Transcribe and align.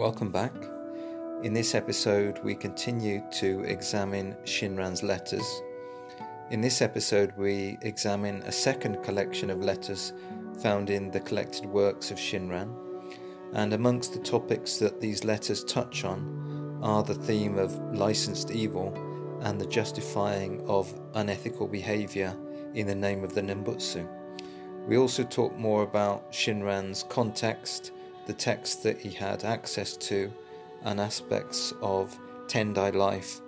Welcome 0.00 0.30
back. 0.30 0.54
In 1.42 1.52
this 1.52 1.74
episode, 1.74 2.38
we 2.42 2.54
continue 2.54 3.22
to 3.32 3.60
examine 3.64 4.34
Shinran's 4.44 5.02
letters. 5.02 5.44
In 6.50 6.62
this 6.62 6.80
episode, 6.80 7.34
we 7.36 7.76
examine 7.82 8.42
a 8.44 8.50
second 8.50 9.02
collection 9.02 9.50
of 9.50 9.60
letters 9.60 10.14
found 10.62 10.88
in 10.88 11.10
the 11.10 11.20
collected 11.20 11.66
works 11.66 12.10
of 12.10 12.16
Shinran. 12.16 12.74
And 13.52 13.74
amongst 13.74 14.14
the 14.14 14.20
topics 14.20 14.78
that 14.78 15.02
these 15.02 15.22
letters 15.22 15.64
touch 15.64 16.02
on 16.02 16.78
are 16.82 17.02
the 17.02 17.14
theme 17.14 17.58
of 17.58 17.78
licensed 17.94 18.50
evil 18.52 18.94
and 19.42 19.60
the 19.60 19.66
justifying 19.66 20.64
of 20.66 20.98
unethical 21.12 21.68
behavior 21.68 22.34
in 22.72 22.86
the 22.86 22.94
name 22.94 23.22
of 23.22 23.34
the 23.34 23.42
Nembutsu. 23.42 24.08
We 24.88 24.96
also 24.96 25.24
talk 25.24 25.54
more 25.58 25.82
about 25.82 26.32
Shinran's 26.32 27.02
context 27.02 27.92
the 28.30 28.36
text 28.36 28.84
that 28.84 28.96
he 29.00 29.10
had 29.10 29.42
access 29.42 29.96
to 29.96 30.32
and 30.84 31.00
aspects 31.00 31.74
of 31.82 32.16
Tendai 32.46 32.94
life 32.94 33.40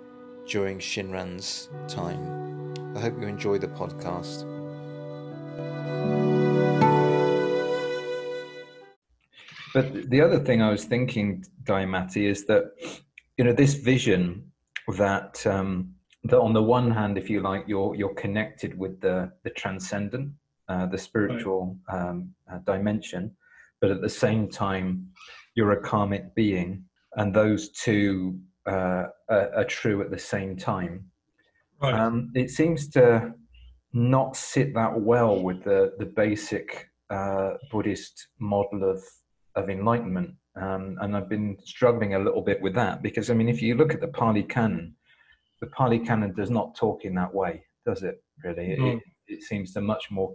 during 0.45 0.77
Shinran's 0.77 1.69
time. 1.87 2.21
I 2.93 2.99
hope 2.99 3.13
you 3.17 3.25
enjoy 3.25 3.59
the 3.59 3.69
podcast. 3.69 4.43
But 9.73 10.09
the 10.09 10.19
other 10.19 10.39
thing 10.39 10.61
I 10.61 10.69
was 10.69 10.83
thinking, 10.83 11.45
Dayamati, 11.63 12.23
is 12.29 12.43
that 12.47 12.63
you 13.37 13.45
know 13.45 13.53
this 13.53 13.75
vision 13.75 14.51
that 14.97 15.47
um, 15.47 15.95
that 16.25 16.41
on 16.41 16.51
the 16.51 16.61
one 16.61 16.91
hand, 16.91 17.17
if 17.17 17.29
you 17.29 17.39
like, 17.39 17.63
you're 17.67 17.95
you're 17.95 18.15
connected 18.25 18.77
with 18.77 18.99
the 18.99 19.31
the 19.43 19.49
transcendent, 19.51 20.33
uh, 20.67 20.87
the 20.87 20.97
spiritual 20.97 21.77
right. 21.87 22.09
um, 22.09 22.35
uh, 22.51 22.57
dimension, 22.65 23.31
but 23.83 23.91
at 23.91 23.99
the 23.99 24.07
same 24.07 24.47
time, 24.47 25.05
you're 25.55 25.73
a 25.73 25.81
karmic 25.81 26.33
being, 26.35 26.85
and 27.17 27.35
those 27.35 27.67
two 27.71 28.39
uh, 28.65 29.07
are, 29.29 29.53
are, 29.57 29.65
true 29.65 30.01
at 30.01 30.09
the 30.09 30.17
same 30.17 30.55
time. 30.55 31.03
Right. 31.81 31.93
Um, 31.93 32.31
it 32.33 32.49
seems 32.49 32.87
to 32.91 33.33
not 33.91 34.37
sit 34.37 34.73
that 34.75 35.01
well 35.01 35.43
with 35.43 35.65
the 35.65 35.95
the 35.99 36.05
basic 36.05 36.87
uh, 37.09 37.55
Buddhist 37.69 38.29
model 38.39 38.89
of 38.89 39.03
of 39.57 39.69
enlightenment, 39.69 40.33
um, 40.55 40.95
and 41.01 41.13
I've 41.13 41.27
been 41.27 41.57
struggling 41.65 42.13
a 42.13 42.19
little 42.19 42.41
bit 42.41 42.61
with 42.61 42.75
that 42.75 43.03
because 43.03 43.29
I 43.29 43.33
mean, 43.33 43.49
if 43.49 43.61
you 43.61 43.75
look 43.75 43.93
at 43.93 43.99
the 43.99 44.07
Pali 44.07 44.43
Canon, 44.43 44.95
the 45.59 45.67
Pali 45.67 45.99
Canon 45.99 46.33
does 46.33 46.49
not 46.49 46.73
talk 46.73 47.03
in 47.03 47.15
that 47.15 47.33
way, 47.33 47.65
does 47.85 48.01
it? 48.03 48.23
Really, 48.45 48.77
it, 48.79 49.01
it 49.27 49.43
seems 49.43 49.73
to 49.73 49.81
much 49.81 50.09
more 50.09 50.33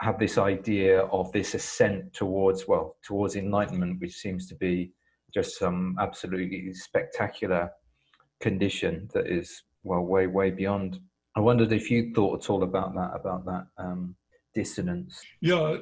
have 0.00 0.18
this 0.18 0.38
idea 0.38 1.02
of 1.06 1.30
this 1.32 1.54
ascent 1.54 2.12
towards 2.12 2.66
well 2.66 2.96
towards 3.04 3.36
enlightenment 3.36 4.00
which 4.00 4.14
seems 4.14 4.48
to 4.48 4.54
be 4.56 4.92
just 5.32 5.58
some 5.58 5.96
absolutely 6.00 6.72
spectacular 6.74 7.70
condition 8.40 9.08
that 9.14 9.26
is 9.26 9.62
well 9.82 10.02
way 10.02 10.26
way 10.26 10.50
beyond. 10.50 11.00
I 11.36 11.40
wondered 11.40 11.72
if 11.72 11.90
you 11.90 12.12
thought 12.14 12.44
at 12.44 12.50
all 12.50 12.62
about 12.62 12.94
that 12.94 13.12
about 13.14 13.44
that 13.46 13.66
um, 13.78 14.14
dissonance. 14.54 15.20
Yeah 15.40 15.78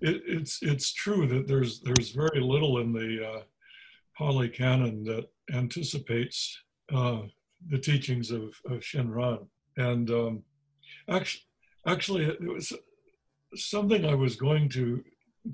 it, 0.00 0.22
it's 0.26 0.62
it's 0.62 0.92
true 0.92 1.26
that 1.26 1.46
there's 1.46 1.80
there's 1.80 2.10
very 2.10 2.40
little 2.40 2.78
in 2.78 2.92
the 2.92 3.26
uh, 3.26 3.42
Pali 4.16 4.48
Canon 4.48 5.04
that 5.04 5.28
anticipates 5.52 6.58
uh, 6.92 7.22
the 7.68 7.78
teachings 7.78 8.30
of, 8.30 8.42
of 8.66 8.80
Shinran, 8.80 9.46
and 9.76 10.10
um, 10.10 10.42
actually, 11.08 11.42
actually, 11.86 12.24
it 12.24 12.40
was 12.40 12.72
something 13.54 14.04
I 14.04 14.14
was 14.14 14.36
going 14.36 14.68
to 14.70 15.02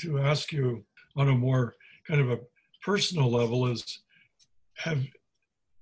to 0.01 0.19
ask 0.19 0.53
you 0.53 0.85
on 1.17 1.29
a 1.29 1.35
more 1.35 1.75
kind 2.07 2.21
of 2.21 2.31
a 2.31 2.41
personal 2.83 3.31
level 3.31 3.67
is 3.67 4.01
have 4.77 5.05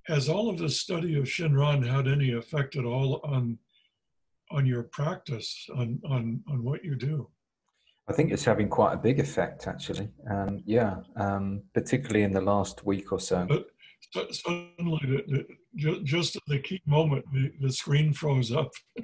has 0.06 0.28
all 0.28 0.50
of 0.50 0.58
this 0.58 0.80
study 0.80 1.16
of 1.16 1.24
Shinran 1.24 1.86
had 1.86 2.08
any 2.08 2.32
effect 2.32 2.76
at 2.76 2.84
all 2.84 3.20
on 3.24 3.58
on 4.50 4.66
your 4.66 4.84
practice 4.84 5.66
on 5.76 6.00
on 6.04 6.42
on 6.48 6.62
what 6.62 6.84
you 6.84 6.96
do? 6.96 7.28
I 8.08 8.12
think 8.12 8.32
it's 8.32 8.44
having 8.44 8.68
quite 8.68 8.94
a 8.94 8.96
big 8.96 9.20
effect, 9.20 9.68
actually. 9.68 10.10
Um, 10.28 10.62
yeah, 10.66 10.96
um, 11.16 11.62
particularly 11.72 12.24
in 12.24 12.32
the 12.32 12.40
last 12.40 12.84
week 12.84 13.12
or 13.12 13.20
so. 13.20 13.46
But 13.46 14.34
suddenly, 14.34 15.00
the, 15.02 15.46
the, 15.74 16.00
just 16.02 16.34
at 16.36 16.42
the 16.48 16.58
key 16.58 16.82
moment, 16.84 17.24
the, 17.32 17.52
the 17.60 17.72
screen 17.72 18.12
froze 18.12 18.50
up. 18.50 18.70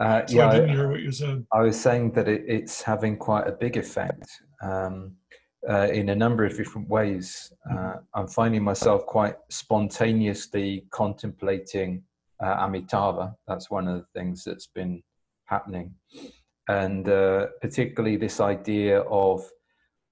Uh, 0.00 0.26
so 0.26 0.36
yeah, 0.36 0.48
I 0.48 0.52
didn't 0.54 0.70
hear 0.70 0.90
what 0.90 1.00
you 1.00 1.12
said. 1.12 1.44
I 1.52 1.60
was 1.60 1.78
saying 1.78 2.12
that 2.12 2.26
it, 2.26 2.42
it's 2.48 2.80
having 2.82 3.16
quite 3.18 3.46
a 3.46 3.52
big 3.52 3.76
effect 3.76 4.26
um, 4.62 5.12
uh, 5.68 5.88
in 5.92 6.08
a 6.08 6.14
number 6.14 6.44
of 6.44 6.56
different 6.56 6.88
ways. 6.88 7.52
Uh. 7.70 7.96
I'm 8.14 8.26
finding 8.26 8.64
myself 8.64 9.04
quite 9.04 9.36
spontaneously 9.50 10.86
contemplating 10.90 12.02
uh, 12.42 12.56
Amitabha. 12.60 13.34
That's 13.46 13.70
one 13.70 13.86
of 13.88 13.98
the 13.98 14.06
things 14.18 14.42
that's 14.42 14.68
been 14.68 15.02
happening. 15.44 15.94
And 16.68 17.08
uh, 17.08 17.48
particularly 17.60 18.16
this 18.16 18.40
idea 18.40 19.00
of, 19.00 19.44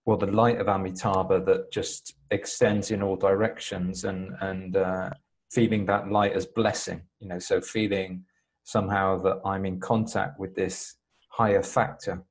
well, 0.05 0.19
the 0.19 0.27
light 0.27 0.61
of 0.61 0.69
Amitabha 0.69 1.41
that 1.47 1.73
just 1.73 2.15
extends 2.31 2.91
in 2.91 3.03
all 3.03 3.17
directions 3.17 4.05
and, 4.05 4.35
and 4.41 4.77
uh, 4.77 5.11
feeling 5.51 5.87
that 5.87 6.11
light 6.11 6.33
as 6.33 6.45
blessing, 6.45 7.01
you 7.21 7.29
know, 7.29 7.39
so 7.39 7.61
feeling 7.61 8.25
somehow 8.69 9.17
that 9.17 9.41
I'm 9.47 9.65
in 9.65 9.81
contact 9.81 10.39
with 10.39 10.55
this 10.55 10.97
higher 11.31 11.63
factor 11.63 12.23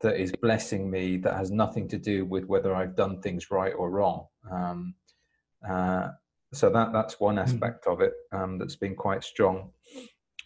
that 0.00 0.18
is 0.18 0.32
blessing 0.40 0.90
me 0.90 1.18
that 1.18 1.36
has 1.36 1.50
nothing 1.50 1.86
to 1.88 1.98
do 1.98 2.24
with 2.24 2.46
whether 2.46 2.74
I've 2.74 2.96
done 2.96 3.20
things 3.20 3.50
right 3.50 3.74
or 3.76 3.90
wrong. 3.90 4.24
Um, 4.50 4.94
uh, 5.68 6.08
so 6.54 6.70
that 6.70 6.94
that's 6.94 7.20
one 7.20 7.34
hmm. 7.34 7.42
aspect 7.42 7.86
of 7.86 8.00
it 8.00 8.14
um, 8.32 8.56
that's 8.56 8.76
been 8.76 8.94
quite 8.94 9.22
strong. 9.22 9.70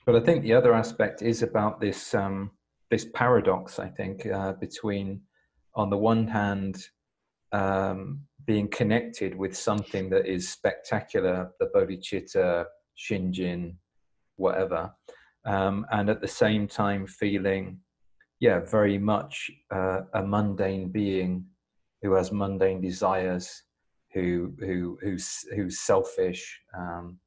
But 0.05 0.17
I 0.17 0.21
think 0.21 0.43
the 0.43 0.53
other 0.53 0.75
aspect 0.75 1.23
is 1.23 1.45
about 1.45 1.81
this 1.81 2.13
um, 2.13 2.51
this 2.91 3.07
paradox. 3.15 3.79
I 3.79 3.91
think 3.91 4.27
uh, 4.27 4.55
between, 4.55 5.21
on 5.77 5.91
the 5.91 5.97
one 5.97 6.27
hand, 6.27 6.89
um, 7.53 8.23
being 8.45 8.67
connected 8.67 9.37
with 9.37 9.57
something 9.57 10.11
that 10.11 10.27
is 10.27 10.49
spectacular, 10.49 11.53
the 11.61 11.71
bodhicitta, 11.73 12.65
shinjin, 12.99 13.77
whatever, 14.37 14.93
um, 15.45 15.87
and 15.91 16.09
at 16.09 16.21
the 16.21 16.29
same 16.29 16.67
time 16.67 17.07
feeling, 17.07 17.79
yeah, 18.41 18.61
very 18.61 18.99
much 18.99 19.51
uh, 19.71 20.01
a 20.15 20.23
mundane 20.23 20.89
being 20.89 21.45
who 22.03 22.13
has 22.13 22.33
mundane 22.33 22.81
desires, 22.81 23.63
who 24.13 24.53
who 24.61 24.99
who's 25.03 25.45
who's 25.55 25.81
selfish, 25.81 26.61
um, 26.77 27.19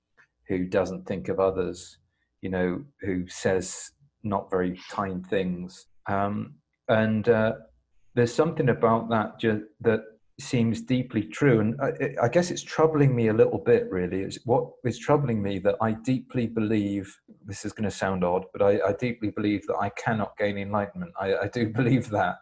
who 0.47 0.65
doesn't 0.65 1.05
think 1.07 1.29
of 1.29 1.39
others, 1.39 1.97
you 2.41 2.49
know, 2.49 2.83
who 3.01 3.27
says 3.27 3.91
not 4.23 4.49
very 4.49 4.79
kind 4.89 5.25
things, 5.25 5.87
um, 6.07 6.55
and 6.89 7.29
uh, 7.29 7.53
there's 8.15 8.33
something 8.33 8.69
about 8.69 9.09
that 9.09 9.39
ju- 9.39 9.67
that 9.81 10.01
seems 10.39 10.81
deeply 10.81 11.23
true. 11.23 11.59
And 11.59 11.79
I, 11.81 12.25
I, 12.25 12.27
guess 12.29 12.51
it's 12.51 12.61
troubling 12.61 13.15
me 13.15 13.29
a 13.29 13.33
little 13.33 13.57
bit, 13.57 13.89
really. 13.89 14.21
It's 14.21 14.37
what 14.45 14.69
is 14.85 14.99
troubling 14.99 15.41
me 15.41 15.57
that 15.59 15.75
I 15.81 15.93
deeply 15.93 16.45
believe 16.45 17.15
this 17.45 17.65
is 17.65 17.73
going 17.73 17.89
to 17.89 17.95
sound 17.95 18.23
odd, 18.23 18.45
but 18.53 18.61
I, 18.61 18.79
I 18.87 18.93
deeply 18.93 19.31
believe 19.31 19.65
that 19.67 19.77
I 19.77 19.89
cannot 19.89 20.37
gain 20.37 20.57
enlightenment. 20.57 21.11
I, 21.19 21.35
I 21.35 21.47
do 21.47 21.69
believe 21.73 22.09
that. 22.11 22.35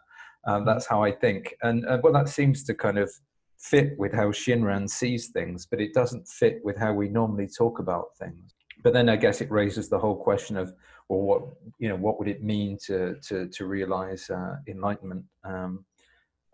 Um, 0.46 0.64
that's 0.64 0.86
how 0.86 1.02
I 1.02 1.10
think. 1.10 1.54
And 1.62 1.86
uh, 1.86 1.98
well, 2.02 2.12
that 2.12 2.28
seems 2.28 2.64
to 2.64 2.74
kind 2.74 2.98
of 2.98 3.10
fit 3.58 3.98
with 3.98 4.12
how 4.12 4.26
Shinran 4.26 4.88
sees 4.88 5.28
things, 5.28 5.66
but 5.66 5.80
it 5.80 5.94
doesn't 5.94 6.28
fit 6.28 6.60
with 6.62 6.76
how 6.76 6.92
we 6.92 7.08
normally 7.08 7.48
talk 7.48 7.78
about 7.78 8.16
things. 8.18 8.54
But 8.84 8.92
then 8.92 9.08
I 9.08 9.16
guess 9.16 9.40
it 9.40 9.50
raises 9.50 9.88
the 9.88 9.98
whole 9.98 10.16
question 10.16 10.56
of, 10.56 10.72
well, 11.08 11.20
what 11.20 11.42
you 11.78 11.88
know, 11.88 11.96
what 11.96 12.18
would 12.18 12.28
it 12.28 12.42
mean 12.42 12.78
to 12.86 13.16
to 13.28 13.48
to 13.48 13.66
realize 13.66 14.28
uh, 14.28 14.56
enlightenment? 14.68 15.24
Um, 15.44 15.84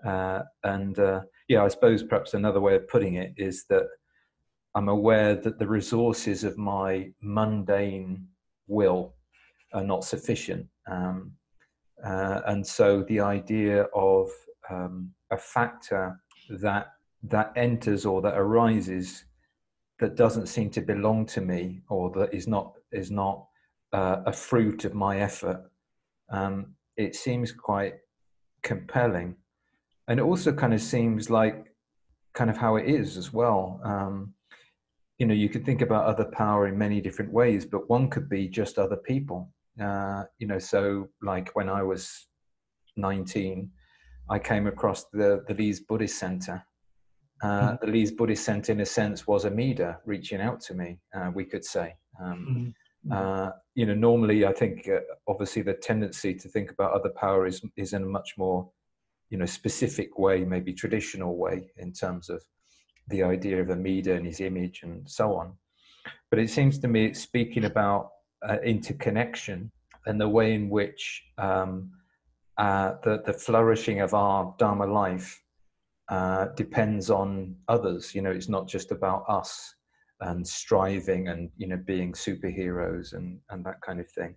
uh, 0.04 0.42
and 0.64 0.98
uh, 0.98 1.20
yeah, 1.48 1.64
I 1.64 1.68
suppose 1.68 2.02
perhaps 2.02 2.34
another 2.34 2.60
way 2.60 2.76
of 2.76 2.88
putting 2.88 3.14
it 3.14 3.32
is 3.36 3.64
that 3.68 3.84
I'm 4.74 4.88
aware 4.88 5.34
that 5.34 5.58
the 5.58 5.66
resources 5.66 6.44
of 6.44 6.56
my 6.56 7.10
mundane 7.20 8.26
will 8.66 9.14
are 9.74 9.84
not 9.84 10.04
sufficient. 10.04 10.66
Um, 10.90 11.32
uh, 12.04 12.40
and 12.46 12.66
so 12.66 13.02
the 13.04 13.20
idea 13.20 13.82
of 13.94 14.28
um, 14.70 15.12
a 15.30 15.36
factor 15.36 16.20
that 16.48 16.88
that 17.24 17.52
enters 17.54 18.04
or 18.04 18.20
that 18.20 18.36
arises 18.36 19.24
that 20.00 20.16
doesn't 20.16 20.46
seem 20.46 20.68
to 20.70 20.80
belong 20.80 21.24
to 21.24 21.40
me 21.40 21.80
or 21.88 22.10
that 22.10 22.34
is 22.34 22.48
not 22.48 22.72
is 22.90 23.10
not 23.10 23.46
uh, 23.92 24.22
a 24.26 24.32
fruit 24.32 24.84
of 24.84 24.94
my 24.94 25.20
effort 25.20 25.62
um, 26.30 26.74
it 26.96 27.14
seems 27.14 27.52
quite 27.52 27.94
compelling 28.62 29.36
and 30.08 30.18
it 30.18 30.22
also 30.22 30.52
kind 30.52 30.74
of 30.74 30.80
seems 30.80 31.30
like 31.30 31.66
kind 32.34 32.50
of 32.50 32.56
how 32.56 32.76
it 32.76 32.86
is 32.88 33.16
as 33.16 33.32
well. 33.32 33.80
Um, 33.84 34.34
you 35.18 35.26
know, 35.26 35.34
you 35.34 35.48
could 35.48 35.64
think 35.64 35.82
about 35.82 36.06
other 36.06 36.24
power 36.24 36.66
in 36.66 36.76
many 36.76 37.00
different 37.00 37.32
ways, 37.32 37.64
but 37.64 37.88
one 37.88 38.08
could 38.08 38.28
be 38.28 38.48
just 38.48 38.78
other 38.78 38.96
people. 38.96 39.50
Uh, 39.80 40.24
you 40.38 40.46
know, 40.46 40.58
so 40.58 41.08
like 41.22 41.50
when 41.54 41.68
I 41.68 41.82
was 41.82 42.26
19, 42.96 43.70
I 44.30 44.38
came 44.38 44.66
across 44.66 45.04
the 45.12 45.44
the 45.46 45.54
Leeds 45.54 45.80
Buddhist 45.80 46.18
Center, 46.18 46.64
uh, 47.42 47.46
mm-hmm. 47.46 47.84
the 47.84 47.92
Leeds 47.92 48.12
Buddhist 48.12 48.44
Center, 48.44 48.72
in 48.72 48.80
a 48.80 48.86
sense, 48.86 49.26
was 49.26 49.44
a 49.44 49.48
Amida 49.48 49.98
reaching 50.06 50.40
out 50.40 50.60
to 50.62 50.74
me. 50.74 50.98
Uh, 51.14 51.30
we 51.34 51.44
could 51.44 51.64
say, 51.64 51.94
um, 52.20 52.74
mm-hmm. 53.06 53.12
uh, 53.12 53.50
you 53.74 53.84
know, 53.84 53.94
normally 53.94 54.46
I 54.46 54.52
think 54.52 54.88
uh, 54.88 55.00
obviously 55.26 55.62
the 55.62 55.74
tendency 55.74 56.34
to 56.34 56.48
think 56.48 56.70
about 56.70 56.92
other 56.92 57.10
power 57.10 57.46
is 57.46 57.60
is 57.76 57.92
in 57.94 58.04
a 58.04 58.06
much 58.06 58.34
more, 58.38 58.70
you 59.32 59.38
know, 59.38 59.46
specific 59.46 60.18
way, 60.18 60.44
maybe 60.44 60.74
traditional 60.74 61.38
way 61.38 61.70
in 61.78 61.90
terms 61.90 62.28
of 62.28 62.42
the 63.08 63.22
idea 63.22 63.62
of 63.62 63.70
Amida 63.70 64.14
and 64.14 64.26
his 64.26 64.40
image 64.40 64.82
and 64.82 65.08
so 65.10 65.34
on. 65.34 65.54
But 66.28 66.38
it 66.38 66.50
seems 66.50 66.78
to 66.80 66.88
me 66.88 67.06
it's 67.06 67.20
speaking 67.20 67.64
about 67.64 68.10
uh, 68.46 68.58
interconnection 68.62 69.72
and 70.04 70.20
the 70.20 70.28
way 70.28 70.52
in 70.52 70.68
which 70.68 71.22
um, 71.38 71.92
uh, 72.58 72.96
the 73.04 73.22
the 73.24 73.32
flourishing 73.32 74.00
of 74.00 74.12
our 74.12 74.54
Dharma 74.58 74.84
life 74.84 75.42
uh, 76.10 76.48
depends 76.54 77.08
on 77.08 77.56
others. 77.68 78.14
You 78.14 78.20
know, 78.20 78.32
it's 78.32 78.50
not 78.50 78.68
just 78.68 78.92
about 78.92 79.24
us 79.28 79.74
and 80.20 80.46
striving 80.46 81.28
and 81.28 81.48
you 81.56 81.68
know 81.68 81.80
being 81.86 82.12
superheroes 82.12 83.14
and 83.14 83.40
and 83.48 83.64
that 83.64 83.80
kind 83.80 83.98
of 83.98 84.10
thing. 84.10 84.36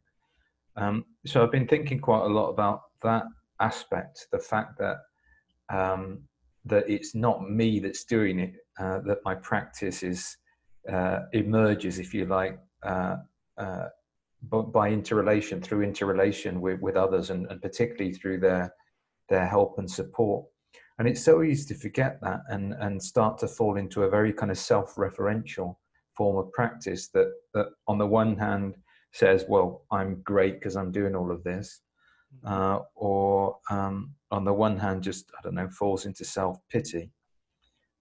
Um, 0.77 1.03
so 1.25 1.43
I've 1.43 1.51
been 1.51 1.67
thinking 1.67 1.99
quite 1.99 2.23
a 2.23 2.33
lot 2.39 2.49
about 2.49 2.83
that 3.03 3.25
aspect, 3.59 4.27
the 4.31 4.39
fact 4.39 4.77
that 4.79 4.97
um, 5.69 6.19
that 6.65 6.89
it's 6.89 7.13
not 7.13 7.49
me 7.49 7.79
that's 7.79 8.05
doing 8.05 8.39
it, 8.39 8.53
uh, 8.79 8.99
that 9.01 9.19
my 9.23 9.35
practice 9.35 10.03
is 10.03 10.37
uh, 10.91 11.19
emerges, 11.33 11.99
if 11.99 12.13
you 12.13 12.25
like, 12.25 12.59
uh, 12.83 13.17
uh 13.57 13.87
by 14.71 14.89
interrelation 14.89 15.59
through 15.59 15.81
interrelation 15.81 16.61
with, 16.61 16.79
with 16.79 16.95
others, 16.95 17.31
and, 17.31 17.47
and 17.49 17.59
particularly 17.61 18.13
through 18.13 18.39
their 18.39 18.71
their 19.29 19.47
help 19.47 19.79
and 19.79 19.89
support. 19.89 20.45
And 20.97 21.07
it's 21.07 21.23
so 21.23 21.43
easy 21.43 21.73
to 21.73 21.79
forget 21.79 22.19
that 22.21 22.41
and, 22.49 22.73
and 22.79 23.01
start 23.01 23.37
to 23.39 23.47
fall 23.47 23.77
into 23.77 24.03
a 24.03 24.09
very 24.09 24.31
kind 24.31 24.51
of 24.51 24.57
self 24.57 24.95
referential 24.95 25.75
form 26.15 26.37
of 26.37 26.51
practice 26.53 27.09
that, 27.09 27.31
that, 27.53 27.67
on 27.87 27.97
the 27.97 28.05
one 28.05 28.37
hand, 28.37 28.75
says, 29.11 29.45
Well, 29.47 29.85
I'm 29.91 30.21
great 30.23 30.55
because 30.55 30.75
I'm 30.75 30.91
doing 30.91 31.15
all 31.15 31.31
of 31.31 31.43
this. 31.43 31.81
Uh, 32.43 32.79
or 32.95 33.57
um, 33.69 34.13
on 34.31 34.43
the 34.43 34.53
one 34.53 34.77
hand, 34.77 35.03
just, 35.03 35.31
I 35.37 35.41
don't 35.43 35.55
know, 35.55 35.69
falls 35.69 36.05
into 36.05 36.25
self 36.25 36.57
pity. 36.69 37.11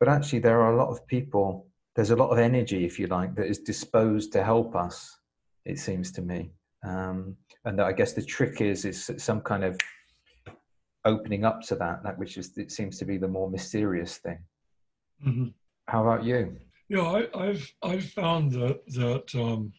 But 0.00 0.08
actually, 0.08 0.40
there 0.40 0.60
are 0.60 0.74
a 0.74 0.76
lot 0.76 0.90
of 0.90 1.06
people, 1.06 1.66
there's 1.94 2.10
a 2.10 2.16
lot 2.16 2.30
of 2.30 2.38
energy, 2.38 2.84
if 2.84 2.98
you 2.98 3.06
like, 3.06 3.34
that 3.36 3.46
is 3.46 3.60
disposed 3.60 4.32
to 4.32 4.42
help 4.42 4.74
us, 4.74 5.18
it 5.64 5.78
seems 5.78 6.12
to 6.12 6.22
me. 6.22 6.52
Um, 6.84 7.36
and 7.64 7.80
I 7.80 7.92
guess 7.92 8.12
the 8.12 8.22
trick 8.22 8.60
is, 8.60 8.84
is 8.84 9.10
some 9.18 9.40
kind 9.40 9.64
of 9.64 9.78
opening 11.04 11.44
up 11.44 11.62
to 11.62 11.74
that, 11.76 12.02
that 12.02 12.18
which 12.18 12.36
is 12.36 12.56
it 12.56 12.70
seems 12.70 12.98
to 12.98 13.04
be 13.04 13.18
the 13.18 13.28
more 13.28 13.50
mysterious 13.50 14.18
thing. 14.18 14.38
Mm-hmm. 15.26 15.48
How 15.86 16.02
about 16.02 16.24
you? 16.24 16.56
Yeah, 16.88 17.26
I, 17.34 17.46
have 17.46 17.66
I've 17.82 18.04
found 18.04 18.52
that 18.52 18.80
that 18.88 19.34
um, 19.34 19.72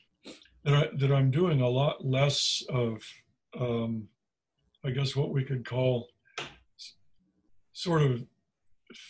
that 0.63 0.73
I 0.73 0.89
that 0.97 1.11
I'm 1.11 1.31
doing 1.31 1.61
a 1.61 1.69
lot 1.69 2.05
less 2.05 2.63
of, 2.69 3.03
um, 3.59 4.07
I 4.85 4.91
guess 4.91 5.15
what 5.15 5.31
we 5.31 5.43
could 5.43 5.65
call 5.65 6.09
sort 7.73 8.03
of 8.03 8.23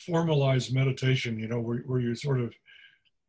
formalized 0.05 0.73
meditation. 0.73 1.37
You 1.37 1.47
know, 1.47 1.59
where 1.59 1.79
where 1.79 1.99
you 1.99 2.15
sort 2.15 2.39
of 2.39 2.53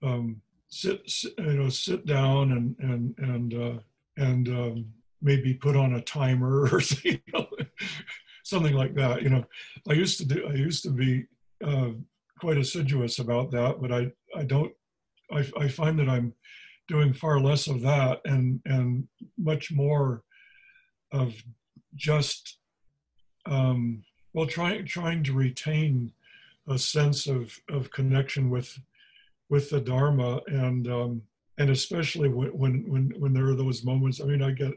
um, 0.03 0.41
sit, 0.69 1.03
sit, 1.07 1.33
you 1.39 1.55
know 1.55 1.69
sit 1.69 2.07
down 2.07 2.53
and 2.53 2.77
and 2.79 3.15
and 3.19 3.55
uh, 3.55 3.81
and 4.17 4.49
um, 4.49 4.87
maybe 5.21 5.55
put 5.55 5.77
on 5.77 5.95
a 5.95 6.03
timer 6.03 6.69
or 6.69 6.81
you 7.03 7.19
know, 7.33 7.49
something 8.45 8.75
like 8.75 8.95
that. 8.95 9.23
You 9.23 9.31
know, 9.31 9.45
I 9.89 9.95
used 9.95 10.19
to 10.19 10.25
do. 10.25 10.47
I 10.49 10.55
used 10.55 10.85
to 10.85 10.91
be 10.91 11.25
uh, 11.65 11.91
quite 12.39 12.59
assiduous 12.59 13.19
about 13.19 13.51
that, 13.51 13.81
but 13.81 13.93
I 13.93 14.13
I 14.35 14.45
don't. 14.45 14.73
I, 15.33 15.45
I 15.59 15.69
find 15.69 15.99
that 15.99 16.09
I'm 16.09 16.33
doing 16.87 17.13
far 17.13 17.41
less 17.41 17.67
of 17.67 17.81
that 17.83 18.21
and 18.25 18.61
and 18.65 19.09
much 19.37 19.73
more 19.73 20.23
of 21.13 21.35
just 21.97 22.59
um, 23.47 24.05
well 24.33 24.47
trying 24.47 24.85
trying 24.85 25.23
to 25.25 25.33
retain 25.33 26.13
a 26.69 26.79
sense 26.79 27.27
of 27.27 27.59
of 27.69 27.91
connection 27.91 28.51
with 28.51 28.79
with 29.49 29.71
the 29.71 29.81
Dharma 29.81 30.41
and 30.47 30.89
um, 30.89 31.23
and 31.59 31.71
especially 31.71 32.29
when 32.29 32.49
when 32.49 32.85
when 32.91 33.13
when 33.19 33.33
there 33.33 33.47
are 33.47 33.55
those 33.55 33.85
moments. 33.85 34.21
I 34.21 34.25
mean, 34.25 34.43
I 34.43 34.51
get 34.51 34.73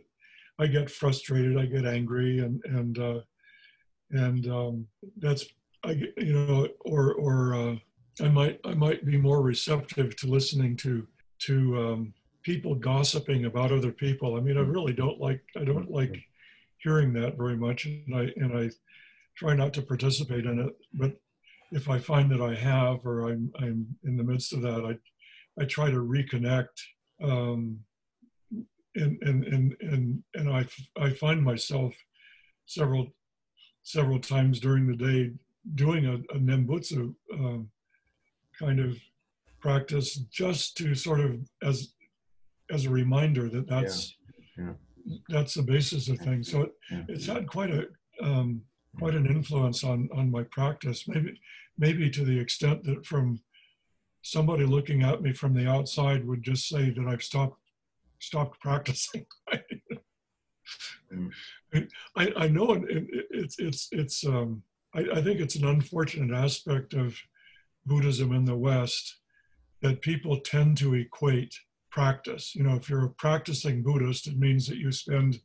I 0.60 0.68
get 0.68 0.90
frustrated, 0.90 1.58
I 1.58 1.66
get 1.66 1.86
angry, 1.86 2.40
and 2.40 2.64
and 2.66 3.00
uh, 3.00 3.20
and 4.12 4.48
um, 4.48 4.88
that's 5.18 5.46
I 5.84 5.92
you 6.18 6.34
know 6.34 6.68
or 6.82 7.14
or 7.14 7.54
uh, 7.54 7.76
I 8.22 8.30
might 8.30 8.60
I 8.66 8.74
might 8.74 9.06
be 9.06 9.18
more 9.18 9.42
receptive 9.42 10.16
to 10.18 10.28
listening 10.28 10.76
to 10.78 11.08
to 11.40 11.80
um, 11.80 12.14
people 12.44 12.76
gossiping 12.76 13.46
about 13.46 13.72
other 13.72 13.92
people. 13.92 14.36
I 14.36 14.42
mean, 14.42 14.58
I 14.58 14.62
really 14.62 14.94
don't 14.94 15.20
like 15.20 15.42
I 15.56 15.64
don't 15.64 15.92
like 15.92 16.18
hearing 16.82 17.14
that 17.14 17.38
very 17.38 17.58
much, 17.58 17.86
and 17.86 18.16
I 18.16 18.30
and 18.36 18.58
I 18.58 18.70
try 19.38 19.56
not 19.56 19.74
to 19.76 19.82
participate 19.82 20.46
in 20.46 20.60
it. 20.60 20.74
But 20.94 21.14
if 21.72 21.90
I 21.90 22.00
find 22.00 22.32
that 22.32 22.42
I 22.42 22.56
have 22.56 23.06
or 23.06 23.30
I'm 23.30 23.52
I'm 23.60 23.88
in 24.04 24.18
the 24.18 24.24
midst 24.24 24.54
of 24.54 24.62
that, 24.62 24.86
I 24.86 25.62
I 25.62 25.66
try 25.66 25.90
to 25.90 25.98
reconnect. 25.98 26.68
Um, 27.24 27.80
and 28.96 29.18
and 29.22 29.44
and 29.46 29.76
and 29.82 30.24
and 30.34 30.50
I 30.50 30.66
I 31.00 31.12
find 31.12 31.44
myself 31.44 31.94
several 32.66 33.08
several 33.84 34.20
times 34.20 34.60
during 34.60 34.88
the 34.88 34.96
day 34.96 35.32
doing 35.76 36.06
a, 36.06 36.16
a 36.36 36.40
nembutsu 36.40 37.14
um, 37.34 37.70
kind 38.58 38.80
of 38.80 38.98
practice 39.62 40.16
just 40.32 40.78
to 40.78 40.96
sort 40.96 41.20
of 41.20 41.40
as 41.64 41.94
as 42.72 42.86
a 42.86 42.90
reminder 42.90 43.50
that 43.50 43.68
that's 43.68 44.16
yeah. 44.58 44.66
Yeah. 44.66 44.74
That's 45.30 45.54
the 45.54 45.64
basis 45.64 46.10
of 46.10 46.20
things. 46.20 46.52
So 46.52 46.62
it, 46.64 46.72
it's 47.08 47.26
had 47.26 47.48
quite 47.48 47.72
a 47.72 47.88
um, 48.22 48.62
quite 48.98 49.16
an 49.16 49.26
influence 49.26 49.84
on 49.84 50.10
on 50.14 50.32
my 50.32 50.44
practice. 50.44 51.08
Maybe 51.08 51.40
maybe 51.78 52.10
to 52.10 52.24
the 52.24 52.40
extent 52.40 52.84
that 52.84 53.06
from 53.06 53.42
somebody 54.22 54.66
looking 54.66 55.04
at 55.04 55.22
me 55.22 55.34
from 55.34 55.54
the 55.54 55.68
outside 55.68 56.28
would 56.28 56.44
just 56.44 56.68
say 56.68 56.90
that 56.90 57.08
I've 57.08 57.24
stopped 57.24 57.60
stopped 58.20 58.60
practicing 58.60 59.26
Mm. 61.14 61.32
I, 62.16 62.32
I 62.38 62.48
know 62.48 62.74
it, 62.74 62.84
it, 62.90 63.26
it's 63.32 63.60
it's 63.60 63.88
it's 63.92 64.26
um, 64.26 64.64
I, 64.94 65.00
I 65.16 65.22
think 65.22 65.40
it's 65.40 65.56
an 65.56 65.66
unfortunate 65.66 66.36
aspect 66.36 66.94
of 66.94 67.18
Buddhism 67.86 68.34
in 68.34 68.46
the 68.46 68.56
West 68.56 69.18
that 69.82 70.02
people 70.02 70.40
tend 70.40 70.78
to 70.78 70.96
equate 70.96 71.56
practice. 71.92 72.56
You 72.56 72.64
know, 72.64 72.76
if 72.76 72.90
you're 72.90 73.06
a 73.06 73.10
practicing 73.10 73.84
Buddhist, 73.84 74.28
it 74.28 74.38
means 74.38 74.68
that 74.68 74.78
you 74.78 74.92
spend 74.92 75.40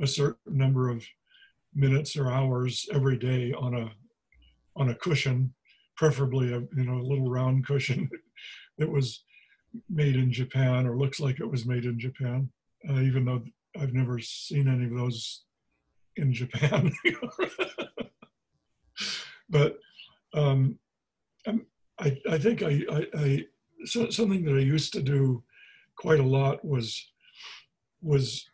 a 0.00 0.06
certain 0.06 0.58
number 0.58 0.88
of 0.88 1.04
minutes 1.74 2.16
or 2.16 2.30
hours 2.30 2.86
every 2.92 3.16
day 3.16 3.52
on 3.52 3.74
a 3.74 3.90
on 4.76 4.90
a 4.90 4.94
cushion, 4.94 5.54
preferably 5.96 6.52
a 6.52 6.60
you 6.76 6.84
know 6.84 6.98
a 6.98 7.08
little 7.08 7.30
round 7.30 7.66
cushion 7.66 8.08
that 8.78 8.90
was 8.90 9.24
made 9.88 10.16
in 10.16 10.32
Japan 10.32 10.86
or 10.86 10.96
looks 10.96 11.20
like 11.20 11.40
it 11.40 11.50
was 11.50 11.66
made 11.66 11.84
in 11.84 11.98
Japan, 11.98 12.48
uh, 12.88 13.00
even 13.00 13.24
though 13.24 13.42
I've 13.78 13.92
never 13.92 14.18
seen 14.20 14.68
any 14.68 14.84
of 14.84 14.94
those 14.94 15.44
in 16.16 16.32
Japan. 16.32 16.92
but 19.48 19.78
um, 20.32 20.78
I, 21.98 22.20
I 22.28 22.38
think 22.38 22.62
I, 22.62 22.82
I, 22.90 23.06
I 23.16 23.44
so, 23.84 24.10
something 24.10 24.44
that 24.44 24.56
I 24.56 24.60
used 24.60 24.92
to 24.94 25.02
do 25.02 25.42
quite 25.96 26.20
a 26.20 26.24
lot 26.24 26.64
was 26.64 27.10
was 28.02 28.48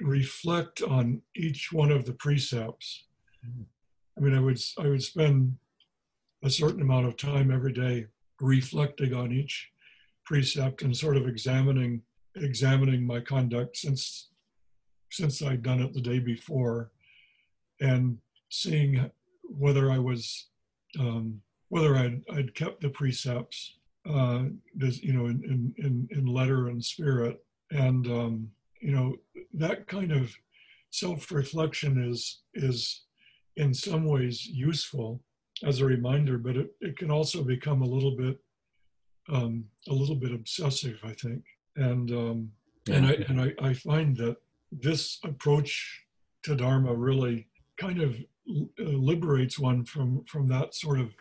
reflect 0.00 0.82
on 0.82 1.22
each 1.34 1.72
one 1.72 1.90
of 1.90 2.04
the 2.04 2.12
precepts. 2.12 3.04
I 4.16 4.20
mean, 4.20 4.34
I 4.34 4.40
would 4.40 4.60
I 4.78 4.88
would 4.88 5.02
spend 5.02 5.56
a 6.42 6.50
certain 6.50 6.82
amount 6.82 7.06
of 7.06 7.16
time 7.16 7.50
every 7.50 7.72
day 7.72 8.06
reflecting 8.40 9.12
on 9.14 9.32
each 9.32 9.70
precept 10.24 10.82
and 10.82 10.96
sort 10.96 11.16
of 11.16 11.26
examining 11.26 12.02
examining 12.36 13.04
my 13.06 13.20
conduct 13.20 13.76
since 13.76 14.28
since 15.10 15.42
I'd 15.42 15.62
done 15.62 15.80
it 15.80 15.94
the 15.94 16.00
day 16.00 16.18
before, 16.18 16.90
and 17.80 18.18
seeing 18.50 19.10
whether 19.44 19.90
I 19.90 19.98
was 19.98 20.48
um, 20.98 21.40
whether 21.68 21.96
I'd, 21.96 22.22
I'd 22.32 22.54
kept 22.54 22.80
the 22.80 22.90
precepts, 22.90 23.77
uh, 24.08 24.44
you 24.74 25.12
know, 25.12 25.26
in, 25.26 25.74
in, 25.78 26.08
in 26.10 26.26
letter 26.26 26.68
and 26.68 26.84
spirit, 26.84 27.42
and 27.70 28.06
um, 28.06 28.50
you 28.80 28.92
know 28.92 29.16
that 29.54 29.86
kind 29.86 30.12
of 30.12 30.34
self-reflection 30.90 32.02
is 32.10 32.40
is 32.54 33.02
in 33.56 33.74
some 33.74 34.04
ways 34.04 34.46
useful 34.46 35.20
as 35.64 35.80
a 35.80 35.84
reminder, 35.84 36.38
but 36.38 36.56
it, 36.56 36.70
it 36.80 36.96
can 36.96 37.10
also 37.10 37.42
become 37.42 37.82
a 37.82 37.88
little 37.88 38.16
bit 38.16 38.38
um, 39.30 39.64
a 39.88 39.92
little 39.92 40.14
bit 40.14 40.32
obsessive, 40.32 40.98
I 41.04 41.12
think, 41.12 41.44
and 41.76 42.10
um, 42.10 42.52
and 42.90 43.06
I 43.06 43.12
and 43.28 43.40
I, 43.40 43.52
I 43.60 43.74
find 43.74 44.16
that 44.16 44.36
this 44.72 45.18
approach 45.24 46.04
to 46.44 46.54
Dharma 46.54 46.94
really 46.94 47.48
kind 47.78 48.00
of 48.00 48.16
uh, 48.48 48.84
liberates 48.84 49.58
one 49.58 49.84
from 49.84 50.24
from 50.24 50.48
that 50.48 50.74
sort 50.74 51.00
of 51.00 51.14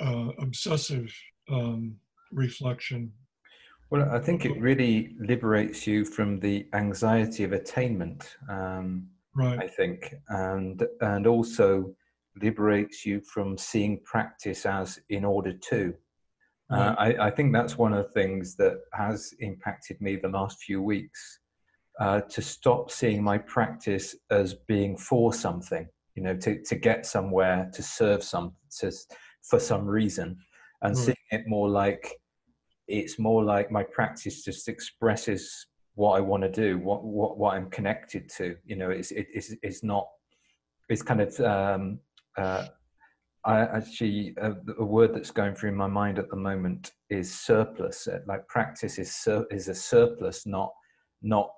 uh, 0.00 0.32
obsessive 0.38 1.12
um, 1.50 1.96
reflection. 2.30 3.12
Well, 3.90 4.08
I 4.10 4.20
think 4.20 4.44
it 4.44 4.60
really 4.60 5.16
liberates 5.18 5.86
you 5.86 6.04
from 6.04 6.38
the 6.38 6.66
anxiety 6.74 7.42
of 7.42 7.52
attainment. 7.52 8.36
Um, 8.48 9.08
right. 9.34 9.58
I 9.58 9.66
think, 9.66 10.14
and 10.28 10.86
and 11.00 11.26
also 11.26 11.94
liberates 12.40 13.04
you 13.04 13.20
from 13.20 13.58
seeing 13.58 14.00
practice 14.04 14.64
as 14.64 15.00
in 15.08 15.24
order 15.24 15.52
to. 15.52 15.94
Uh, 16.70 16.94
I, 16.98 17.26
I, 17.26 17.30
think 17.32 17.52
that's 17.52 17.76
one 17.76 17.92
of 17.92 18.06
the 18.06 18.12
things 18.12 18.54
that 18.54 18.78
has 18.92 19.34
impacted 19.40 20.00
me 20.00 20.14
the 20.14 20.28
last 20.28 20.62
few 20.62 20.80
weeks. 20.80 21.40
Uh, 21.98 22.20
to 22.20 22.40
stop 22.40 22.90
seeing 22.90 23.22
my 23.22 23.36
practice 23.36 24.14
as 24.30 24.54
being 24.54 24.96
for 24.96 25.34
something, 25.34 25.86
you 26.14 26.22
know, 26.22 26.34
to, 26.34 26.62
to 26.62 26.74
get 26.74 27.04
somewhere, 27.04 27.68
to 27.74 27.82
serve 27.82 28.22
some, 28.22 28.52
to, 28.78 28.90
for 29.42 29.58
some 29.58 29.84
reason, 29.84 30.38
and 30.82 30.94
mm. 30.94 30.98
seeing 30.98 31.16
it 31.30 31.42
more 31.46 31.68
like 31.68 32.16
it's 32.88 33.18
more 33.18 33.44
like 33.44 33.70
my 33.70 33.84
practice 33.84 34.42
just 34.42 34.68
expresses 34.68 35.66
what 35.94 36.16
I 36.16 36.20
want 36.20 36.42
to 36.42 36.50
do, 36.50 36.78
what 36.78 37.04
what 37.04 37.38
what 37.38 37.54
I'm 37.54 37.70
connected 37.70 38.28
to. 38.36 38.56
You 38.64 38.76
know, 38.76 38.90
it's 38.90 39.10
it, 39.10 39.26
it's 39.32 39.54
it's 39.62 39.82
not. 39.82 40.06
It's 40.88 41.02
kind 41.02 41.20
of. 41.20 41.40
Um, 41.40 42.00
uh, 42.36 42.66
I 43.44 43.60
actually 43.60 44.34
uh, 44.40 44.52
a 44.78 44.84
word 44.84 45.14
that's 45.14 45.30
going 45.30 45.54
through 45.54 45.72
my 45.72 45.86
mind 45.86 46.18
at 46.18 46.28
the 46.28 46.36
moment 46.36 46.92
is 47.08 47.32
surplus. 47.32 48.06
Uh, 48.06 48.18
like 48.26 48.46
practice 48.48 48.98
is 48.98 49.14
sur- 49.14 49.46
is 49.50 49.68
a 49.68 49.74
surplus, 49.74 50.46
not 50.46 50.70
not 51.22 51.50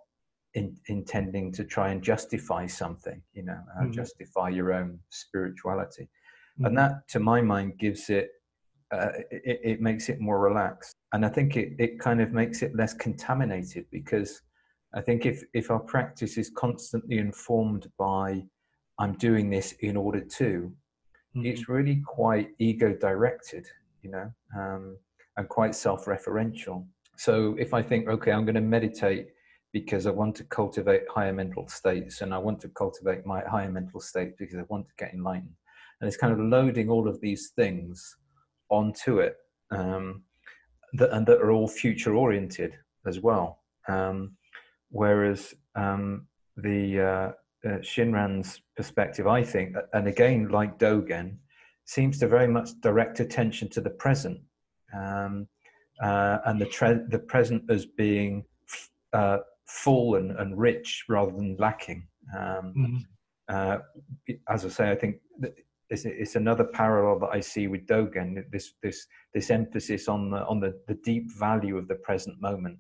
in, 0.54 0.76
intending 0.86 1.52
to 1.52 1.64
try 1.64 1.90
and 1.90 2.02
justify 2.02 2.66
something. 2.66 3.20
You 3.32 3.44
know, 3.44 3.60
uh, 3.76 3.82
mm-hmm. 3.82 3.92
justify 3.92 4.48
your 4.50 4.72
own 4.72 4.98
spirituality, 5.10 6.04
mm-hmm. 6.04 6.66
and 6.66 6.78
that, 6.78 7.08
to 7.08 7.20
my 7.20 7.40
mind, 7.40 7.78
gives 7.78 8.10
it, 8.10 8.30
uh, 8.92 9.08
it. 9.30 9.60
It 9.64 9.80
makes 9.80 10.08
it 10.08 10.20
more 10.20 10.38
relaxed 10.38 10.94
and 11.12 11.26
I 11.26 11.28
think 11.28 11.56
it, 11.56 11.74
it 11.78 11.98
kind 11.98 12.20
of 12.20 12.32
makes 12.32 12.62
it 12.62 12.74
less 12.74 12.94
contaminated 12.94 13.84
because 13.90 14.40
I 14.94 15.02
think 15.02 15.26
if, 15.26 15.44
if 15.52 15.70
our 15.70 15.78
practice 15.78 16.38
is 16.38 16.50
constantly 16.50 17.18
informed 17.18 17.90
by 17.98 18.44
I'm 18.98 19.14
doing 19.14 19.50
this 19.50 19.72
in 19.80 19.96
order 19.96 20.20
to, 20.20 20.72
mm-hmm. 21.36 21.46
it's 21.46 21.68
really 21.68 22.02
quite 22.06 22.50
ego 22.58 22.94
directed, 22.94 23.66
you 24.02 24.10
know, 24.10 24.30
um, 24.56 24.96
and 25.36 25.48
quite 25.48 25.74
self 25.74 26.06
referential. 26.06 26.86
So 27.16 27.56
if 27.58 27.74
I 27.74 27.82
think, 27.82 28.08
okay, 28.08 28.32
I'm 28.32 28.44
going 28.44 28.54
to 28.54 28.60
meditate 28.60 29.28
because 29.72 30.06
I 30.06 30.10
want 30.10 30.34
to 30.36 30.44
cultivate 30.44 31.02
higher 31.14 31.32
mental 31.32 31.68
states 31.68 32.22
and 32.22 32.32
I 32.32 32.38
want 32.38 32.60
to 32.62 32.68
cultivate 32.68 33.26
my 33.26 33.42
higher 33.42 33.70
mental 33.70 34.00
state 34.00 34.36
because 34.38 34.58
I 34.58 34.64
want 34.68 34.86
to 34.88 34.94
get 34.98 35.14
enlightened. 35.14 35.54
And 36.00 36.08
it's 36.08 36.16
kind 36.16 36.32
of 36.32 36.40
loading 36.40 36.88
all 36.88 37.06
of 37.06 37.20
these 37.20 37.52
things 37.54 38.16
onto 38.72 39.20
it. 39.20 39.36
Um, 39.70 40.24
that, 40.94 41.10
and 41.12 41.26
that 41.26 41.40
are 41.40 41.50
all 41.50 41.68
future 41.68 42.14
oriented 42.14 42.74
as 43.06 43.20
well. 43.20 43.60
Um, 43.88 44.36
whereas 44.90 45.54
um, 45.74 46.26
the 46.56 47.00
uh, 47.00 47.68
uh, 47.68 47.78
Shinran's 47.78 48.60
perspective, 48.76 49.26
I 49.26 49.42
think, 49.42 49.76
and 49.92 50.06
again, 50.06 50.48
like 50.48 50.78
Dogen, 50.78 51.36
seems 51.84 52.18
to 52.18 52.28
very 52.28 52.46
much 52.46 52.70
direct 52.80 53.20
attention 53.20 53.68
to 53.70 53.80
the 53.80 53.90
present 53.90 54.40
um, 54.94 55.48
uh, 56.02 56.38
and 56.46 56.60
the, 56.60 56.66
tre- 56.66 57.00
the 57.08 57.18
present 57.18 57.62
as 57.70 57.86
being 57.86 58.44
uh, 59.12 59.38
full 59.66 60.16
and, 60.16 60.32
and, 60.32 60.58
rich 60.58 61.04
rather 61.08 61.32
than 61.32 61.56
lacking. 61.58 62.06
Um, 62.36 62.74
mm-hmm. 62.76 62.96
Uh, 63.48 63.78
as 64.48 64.64
I 64.64 64.68
say, 64.68 64.90
I 64.90 64.94
think 64.94 65.16
it's, 65.92 66.04
it's 66.06 66.36
another 66.36 66.64
parallel 66.64 67.18
that 67.20 67.30
I 67.32 67.40
see 67.40 67.68
with 67.68 67.86
Dogen. 67.86 68.42
This 68.50 68.72
this 68.82 69.06
this 69.34 69.50
emphasis 69.50 70.08
on 70.08 70.30
the 70.30 70.44
on 70.46 70.58
the, 70.58 70.80
the 70.88 70.98
deep 71.04 71.30
value 71.38 71.76
of 71.76 71.86
the 71.86 71.96
present 71.96 72.40
moment, 72.40 72.78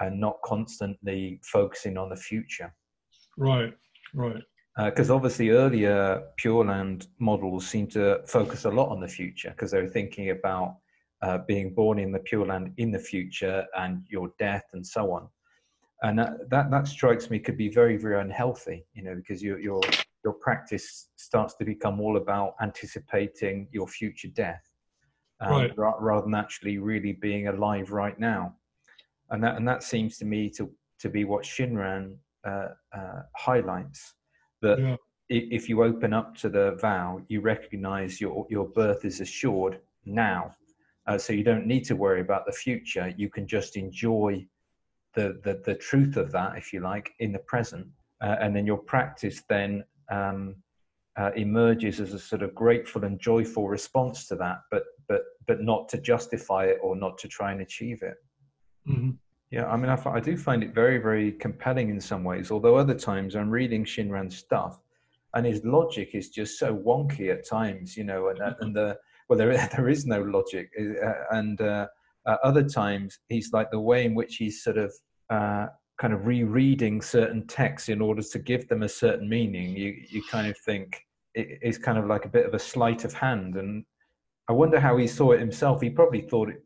and 0.00 0.20
not 0.20 0.36
constantly 0.44 1.40
focusing 1.42 1.96
on 1.96 2.10
the 2.10 2.16
future. 2.16 2.72
Right, 3.38 3.72
right. 4.14 4.42
Because 4.76 5.10
uh, 5.10 5.14
obviously 5.14 5.50
earlier 5.50 6.22
Pure 6.36 6.66
Land 6.66 7.06
models 7.18 7.66
seem 7.66 7.86
to 7.88 8.20
focus 8.26 8.66
a 8.66 8.70
lot 8.70 8.90
on 8.90 9.00
the 9.00 9.08
future 9.08 9.50
because 9.50 9.70
they 9.70 9.80
were 9.80 9.88
thinking 9.88 10.30
about 10.30 10.76
uh, 11.22 11.38
being 11.48 11.74
born 11.74 11.98
in 11.98 12.12
the 12.12 12.18
Pure 12.18 12.46
Land 12.46 12.72
in 12.76 12.90
the 12.90 12.98
future 12.98 13.64
and 13.78 14.04
your 14.10 14.30
death 14.38 14.64
and 14.74 14.86
so 14.86 15.12
on. 15.12 15.28
And 16.02 16.18
that, 16.18 16.50
that, 16.50 16.70
that 16.70 16.86
strikes 16.86 17.30
me 17.30 17.38
could 17.38 17.56
be 17.56 17.70
very, 17.70 17.96
very 17.96 18.20
unhealthy, 18.20 18.84
you 18.92 19.02
know, 19.02 19.14
because 19.14 19.42
you're, 19.42 19.58
you're 19.58 19.80
your 20.24 20.34
practice 20.34 21.08
starts 21.16 21.54
to 21.54 21.64
become 21.64 22.00
all 22.00 22.16
about 22.16 22.54
anticipating 22.60 23.68
your 23.72 23.86
future 23.86 24.28
death 24.28 24.62
um, 25.40 25.52
right. 25.52 25.72
rather 25.76 26.22
than 26.22 26.34
actually 26.34 26.78
really 26.78 27.12
being 27.12 27.48
alive 27.48 27.90
right 27.90 28.18
now. 28.18 28.54
And 29.30 29.42
that, 29.42 29.56
and 29.56 29.66
that 29.68 29.82
seems 29.82 30.18
to 30.18 30.24
me 30.24 30.50
to, 30.50 30.70
to 31.00 31.08
be 31.08 31.24
what 31.24 31.44
Shinran 31.44 32.16
uh, 32.46 32.68
uh, 32.94 33.22
highlights 33.36 34.14
that 34.62 34.78
yeah. 34.78 34.96
if 35.28 35.68
you 35.68 35.82
open 35.82 36.12
up 36.12 36.36
to 36.38 36.48
the 36.48 36.76
vow, 36.80 37.20
you 37.28 37.40
recognize 37.40 38.20
your, 38.20 38.46
your 38.48 38.66
birth 38.68 39.04
is 39.04 39.20
assured 39.20 39.80
now. 40.04 40.52
Uh, 41.06 41.18
so 41.18 41.32
you 41.32 41.44
don't 41.44 41.66
need 41.66 41.84
to 41.84 41.94
worry 41.94 42.20
about 42.20 42.46
the 42.46 42.52
future. 42.52 43.12
You 43.16 43.28
can 43.30 43.46
just 43.46 43.76
enjoy 43.76 44.46
the, 45.14 45.40
the, 45.44 45.62
the 45.64 45.74
truth 45.74 46.16
of 46.16 46.32
that, 46.32 46.56
if 46.56 46.72
you 46.72 46.80
like, 46.80 47.12
in 47.20 47.32
the 47.32 47.38
present. 47.40 47.86
Uh, 48.20 48.36
and 48.40 48.56
then 48.56 48.66
your 48.66 48.78
practice 48.78 49.42
then 49.48 49.84
um, 50.10 50.56
uh, 51.16 51.30
emerges 51.36 52.00
as 52.00 52.12
a 52.12 52.18
sort 52.18 52.42
of 52.42 52.54
grateful 52.54 53.04
and 53.04 53.18
joyful 53.18 53.68
response 53.68 54.26
to 54.28 54.36
that, 54.36 54.58
but 54.70 54.84
but 55.08 55.22
but 55.46 55.62
not 55.62 55.88
to 55.88 55.98
justify 55.98 56.64
it 56.64 56.78
or 56.82 56.96
not 56.96 57.18
to 57.18 57.28
try 57.28 57.52
and 57.52 57.60
achieve 57.60 58.02
it. 58.02 58.16
Mm-hmm. 58.88 59.10
Yeah, 59.50 59.66
I 59.66 59.76
mean, 59.76 59.90
I, 59.90 60.00
I, 60.10 60.20
do 60.20 60.36
find 60.36 60.62
it 60.62 60.74
very 60.74 60.98
very 60.98 61.32
compelling 61.32 61.88
in 61.88 62.00
some 62.00 62.24
ways. 62.24 62.50
Although 62.50 62.76
other 62.76 62.94
times 62.94 63.36
I'm 63.36 63.50
reading 63.50 63.84
Shinran's 63.84 64.36
stuff, 64.36 64.80
and 65.34 65.46
his 65.46 65.64
logic 65.64 66.10
is 66.14 66.30
just 66.30 66.58
so 66.58 66.74
wonky 66.74 67.32
at 67.32 67.48
times, 67.48 67.96
you 67.96 68.04
know, 68.04 68.28
and 68.28 68.40
and 68.60 68.74
the 68.74 68.98
well 69.28 69.38
there 69.38 69.56
there 69.76 69.88
is 69.88 70.04
no 70.06 70.20
logic, 70.20 70.70
uh, 70.78 71.12
and 71.30 71.60
uh, 71.60 71.86
uh, 72.26 72.36
other 72.42 72.64
times 72.64 73.20
he's 73.28 73.52
like 73.52 73.70
the 73.70 73.80
way 73.80 74.04
in 74.04 74.14
which 74.14 74.36
he's 74.36 74.62
sort 74.62 74.78
of 74.78 74.92
uh, 75.30 75.66
kind 75.98 76.12
of 76.12 76.26
rereading 76.26 77.00
certain 77.00 77.46
texts 77.46 77.88
in 77.88 78.00
order 78.00 78.22
to 78.22 78.38
give 78.38 78.68
them 78.68 78.82
a 78.82 78.88
certain 78.88 79.28
meaning, 79.28 79.76
you 79.76 79.96
you 80.08 80.22
kind 80.30 80.46
of 80.48 80.56
think 80.58 81.00
it 81.34 81.58
is 81.62 81.78
kind 81.78 81.98
of 81.98 82.06
like 82.06 82.24
a 82.24 82.30
bit 82.30 82.46
of 82.46 82.54
a 82.54 82.58
sleight 82.58 83.04
of 83.04 83.12
hand. 83.12 83.56
And 83.56 83.84
I 84.48 84.52
wonder 84.52 84.78
how 84.78 84.96
he 84.96 85.06
saw 85.06 85.32
it 85.32 85.40
himself. 85.40 85.80
He 85.80 85.90
probably 85.90 86.22
thought 86.22 86.50
it. 86.50 86.62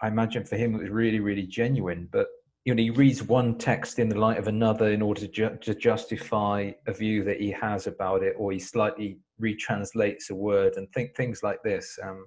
I 0.00 0.08
imagine 0.08 0.44
for 0.44 0.56
him 0.56 0.74
it 0.74 0.82
was 0.82 0.90
really 0.90 1.20
really 1.20 1.46
genuine, 1.46 2.08
but 2.10 2.26
you 2.64 2.74
know 2.74 2.82
he 2.82 2.90
reads 2.90 3.22
one 3.22 3.58
text 3.58 3.98
in 3.98 4.08
the 4.08 4.18
light 4.18 4.38
of 4.38 4.48
another 4.48 4.92
in 4.92 5.02
order 5.02 5.20
to, 5.20 5.28
ju- 5.28 5.58
to 5.60 5.74
justify 5.74 6.72
a 6.86 6.92
view 6.92 7.22
that 7.24 7.40
he 7.40 7.50
has 7.50 7.86
about 7.86 8.22
it, 8.22 8.34
or 8.38 8.50
he 8.52 8.58
slightly 8.58 9.18
retranslates 9.40 10.30
a 10.30 10.34
word 10.34 10.74
and 10.76 10.90
think 10.92 11.14
things 11.14 11.42
like 11.42 11.62
this 11.62 11.98
um, 12.02 12.26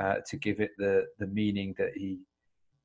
uh, 0.00 0.16
to 0.26 0.36
give 0.38 0.60
it 0.60 0.70
the 0.78 1.04
the 1.18 1.26
meaning 1.26 1.74
that 1.76 1.90
he 1.94 2.20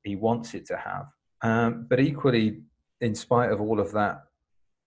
he 0.02 0.16
wants 0.16 0.52
it 0.52 0.66
to 0.66 0.76
have. 0.76 1.06
Um, 1.42 1.86
but 1.88 2.00
equally, 2.00 2.62
in 3.00 3.14
spite 3.14 3.50
of 3.50 3.60
all 3.60 3.80
of 3.80 3.92
that 3.92 4.22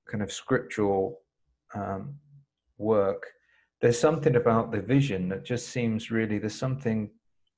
kind 0.10 0.24
of 0.24 0.32
scriptural 0.32 1.20
um, 1.76 2.16
work, 2.78 3.28
there's 3.82 4.00
something 4.00 4.36
about 4.36 4.72
the 4.72 4.82
vision 4.82 5.30
that 5.30 5.46
just 5.46 5.70
seems 5.70 6.10
really 6.10 6.40
there's 6.40 6.56
something 6.56 7.10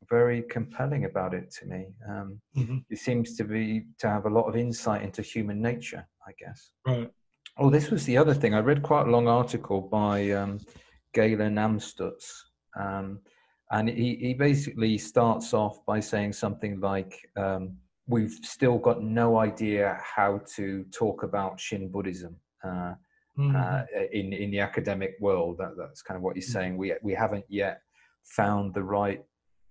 very 0.10 0.42
compelling 0.44 1.06
about 1.06 1.34
it 1.34 1.52
to 1.52 1.66
me. 1.66 1.88
Um, 2.08 2.40
mm-hmm. 2.58 2.78
It 2.90 2.98
seems 3.00 3.36
to 3.38 3.44
be 3.44 3.86
to 4.00 4.10
have 4.10 4.26
a 4.26 4.30
lot 4.30 4.48
of 4.48 4.56
insight 4.56 5.04
into 5.04 5.22
human 5.22 5.62
nature, 5.62 6.06
I 6.28 6.32
guess. 6.40 6.72
Right. 6.86 7.10
Oh, 7.58 7.70
this 7.70 7.92
was 7.92 8.06
the 8.06 8.18
other 8.18 8.34
thing. 8.34 8.54
I 8.54 8.60
read 8.60 8.82
quite 8.82 9.08
a 9.08 9.12
long 9.12 9.28
article 9.28 9.82
by 9.82 10.32
um, 10.32 10.60
Galen 11.14 11.56
Amstutz, 11.56 12.32
um, 12.80 13.20
and 13.72 13.90
he, 13.90 14.16
he 14.16 14.34
basically 14.34 14.98
starts 14.98 15.54
off 15.54 15.86
by 15.86 16.00
saying 16.00 16.34
something 16.34 16.80
like, 16.80 17.20
um, 17.38 17.74
we've 18.10 18.40
still 18.42 18.80
got 18.80 19.04
no 19.04 19.38
idea 19.38 20.00
how 20.04 20.42
to 20.56 20.84
talk 20.92 21.24
about 21.24 21.60
Shin 21.60 21.90
Buddhism 21.90 22.36
uh, 22.64 22.94
mm-hmm. 23.38 23.56
uh, 23.56 23.84
in 24.12 24.34
in 24.34 24.52
the 24.52 24.60
academic 24.60 25.16
world. 25.22 25.60
That, 25.60 25.78
that's 25.78 26.02
kind 26.02 26.18
of 26.18 26.24
what 26.24 26.36
he's 26.36 26.50
mm-hmm. 26.50 26.60
saying. 26.60 26.78
We 26.78 26.94
we 27.02 27.14
haven't 27.14 27.46
yet 27.48 27.82
found 28.24 28.74
the 28.74 28.84
right 28.84 29.24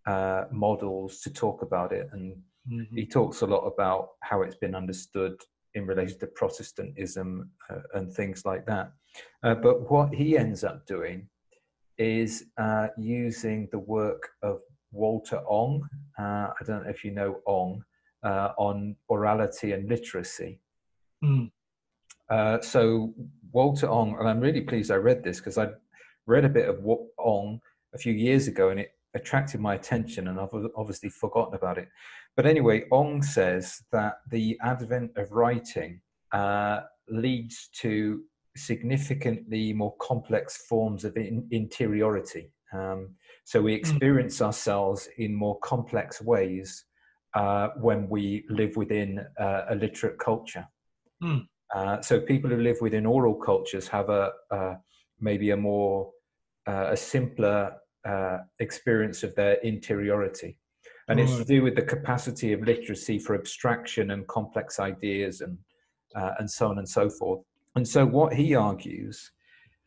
uh, 0.07 0.45
models 0.53 1.21
to 1.23 1.33
talk 1.33 1.63
about 1.63 1.93
it, 1.93 2.09
and 2.13 2.37
mm-hmm. 2.71 2.97
he 2.97 3.05
talks 3.07 3.43
a 3.43 3.47
lot 3.47 3.67
about 3.67 4.11
how 4.21 4.43
it's 4.43 4.57
been 4.57 4.75
understood 4.75 5.35
in 5.75 5.87
relation 5.87 6.19
to 6.21 6.27
Protestantism 6.29 7.51
uh, 7.69 7.81
and 7.95 8.11
things 8.13 8.45
like 8.45 8.65
that. 8.67 8.93
Uh, 9.43 9.55
but 9.55 9.91
what 9.91 10.15
he 10.15 10.39
ends 10.39 10.65
up 10.65 10.87
doing 10.87 11.29
is 11.99 12.45
uh, 12.59 12.87
using 12.97 13.69
the 13.73 13.79
work 13.79 14.29
of 14.43 14.61
Walter 14.93 15.43
Ong. 15.49 15.87
I 16.19 16.51
don't 16.65 16.85
know 16.85 16.91
if 16.91 17.05
you 17.05 17.11
know 17.11 17.41
Ong 17.47 17.83
uh, 18.23 18.51
on 18.59 18.97
orality 19.11 19.75
and 19.75 19.89
literacy. 19.89 20.61
Mm. 21.25 21.51
Uh, 22.31 22.61
so 22.61 23.15
Walter 23.53 23.89
Ong, 23.89 24.17
and 24.19 24.29
I'm 24.29 24.41
really 24.41 24.61
pleased 24.61 24.91
I 24.91 24.97
read 24.97 25.23
this 25.25 25.39
because 25.39 25.59
I 25.59 25.69
read 26.27 26.45
a 26.45 26.49
bit 26.49 26.69
of 26.69 26.85
Ong 27.19 27.61
a 27.95 27.99
few 27.99 28.13
years 28.13 28.49
ago, 28.49 28.69
and 28.69 28.81
it 28.81 28.91
attracted 29.15 29.61
my 29.61 29.75
attention, 29.75 30.29
and 30.29 30.39
I've 30.39 30.55
obviously 30.77 31.09
forgotten 31.09 31.55
about 31.55 31.79
it. 31.79 31.89
But 32.37 32.47
anyway, 32.47 32.85
Ong 32.93 33.23
says 33.23 33.83
that 33.93 34.19
the 34.31 34.59
advent 34.63 35.13
of 35.17 35.33
writing 35.33 36.01
uh, 36.33 36.81
leads 37.09 37.69
to 37.81 38.23
significantly 38.57 39.73
more 39.73 39.97
complex 40.01 40.59
forms 40.69 41.05
of 41.05 41.17
in- 41.17 41.49
interiority. 41.51 42.53
Um, 42.73 43.15
so 43.45 43.63
we 43.63 43.73
hmm. 43.73 43.79
experience 43.79 44.39
mm. 44.39 44.47
ourselves 44.47 45.09
in 45.17 45.35
more 45.35 45.59
complex 45.61 46.21
ways 46.21 46.85
uh, 47.35 47.69
when 47.77 48.09
we 48.09 48.45
live 48.49 48.77
within 48.77 49.25
uh, 49.39 49.63
a 49.71 49.75
literate 49.75 50.19
culture. 50.19 50.67
Mm. 51.23 51.47
Uh, 51.75 52.01
so 52.01 52.21
people 52.21 52.49
who 52.49 52.63
live 52.63 52.77
within 52.81 53.05
oral 53.05 53.35
cultures 53.35 53.87
have 53.89 54.09
a 54.09 54.33
maybe 55.21 55.51
a 55.51 55.57
more 55.57 56.11
uh, 56.69 56.91
a 56.91 56.97
simpler 56.97 57.73
uh, 58.07 58.39
experience 58.59 59.23
of 59.23 59.35
their 59.35 59.55
interiority. 59.63 60.59
And 61.09 61.19
it's 61.19 61.39
to 61.39 61.45
do 61.45 61.63
with 61.63 61.75
the 61.75 61.83
capacity 61.83 62.53
of 62.53 62.61
literacy 62.61 63.19
for 63.19 63.35
abstraction 63.35 64.11
and 64.11 64.27
complex 64.29 64.79
ideas 64.79 65.41
and, 65.41 65.57
uh, 66.15 66.33
and 66.39 66.51
so 66.51 66.69
on 66.69 66.77
and 66.77 66.87
so 66.87 67.09
forth. 67.09 67.41
And 67.77 67.89
so, 67.89 68.05
what 68.05 68.35
he 68.35 68.55
argues, 68.55 69.33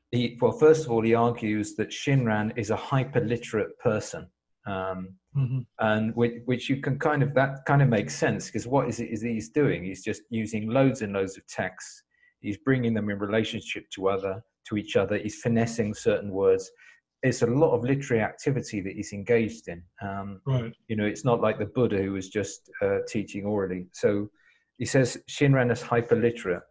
he, 0.10 0.40
well, 0.42 0.52
first 0.52 0.86
of 0.86 0.92
all, 0.92 1.04
he 1.04 1.14
argues 1.14 1.76
that 1.76 1.90
Shinran 1.90 2.58
is 2.58 2.72
a 2.72 2.76
hyperliterate 2.76 3.78
person. 3.84 4.28
Um, 4.68 5.16
mm-hmm. 5.36 5.60
and 5.80 6.16
which, 6.16 6.34
which, 6.46 6.70
you 6.70 6.78
can 6.78 7.00
kind 7.00 7.24
of 7.24 7.34
that 7.34 7.66
kind 7.66 7.82
of 7.82 7.90
makes 7.90 8.14
sense 8.14 8.46
because 8.46 8.68
what 8.68 8.88
is 8.88 9.00
it 9.00 9.10
is 9.10 9.24
he's 9.24 9.50
doing 9.50 9.84
he's 9.84 10.04
just 10.04 10.22
using 10.30 10.70
loads 10.70 11.02
and 11.02 11.14
loads 11.14 11.36
of 11.36 11.48
texts 11.48 12.04
he's 12.42 12.58
bringing 12.58 12.94
them 12.94 13.10
in 13.10 13.18
relationship 13.18 13.86
to 13.96 14.08
other 14.08 14.40
to 14.70 14.78
each 14.78 14.96
other 14.96 15.18
he's 15.18 15.42
finessing 15.42 15.96
certain 15.96 16.30
words 16.30 16.70
it's 17.24 17.44
a 17.44 17.48
lot 17.48 17.72
of 17.72 17.84
literary 17.84 18.24
activity 18.24 18.82
that 18.82 18.94
he's 18.94 19.14
engaged 19.14 19.68
in. 19.68 19.84
Um, 20.02 20.42
right. 20.46 20.74
You 20.88 20.96
know, 20.96 21.06
it's 21.06 21.24
not 21.24 21.42
like 21.42 21.60
the 21.60 21.68
Buddha 21.68 21.98
who 21.98 22.14
was 22.14 22.30
just 22.30 22.70
uh, 22.82 23.00
teaching 23.08 23.46
orally. 23.46 23.88
So 23.94 24.30
he 24.78 24.86
says 24.86 25.18
Shinran 25.30 25.72
is 25.72 25.84
hyperliterate. 25.84 26.62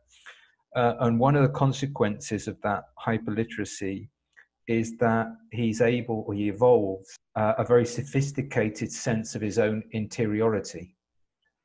Uh, 0.74 0.94
and 1.00 1.18
one 1.18 1.36
of 1.36 1.42
the 1.42 1.48
consequences 1.50 2.48
of 2.48 2.56
that 2.62 2.84
hyperliteracy 3.04 4.08
is 4.70 4.96
that 4.98 5.26
he's 5.50 5.80
able 5.80 6.24
or 6.26 6.34
he 6.34 6.48
evolves 6.48 7.16
uh, 7.34 7.54
a 7.58 7.64
very 7.64 7.84
sophisticated 7.84 8.90
sense 8.92 9.34
of 9.34 9.42
his 9.42 9.58
own 9.58 9.82
interiority. 9.92 10.94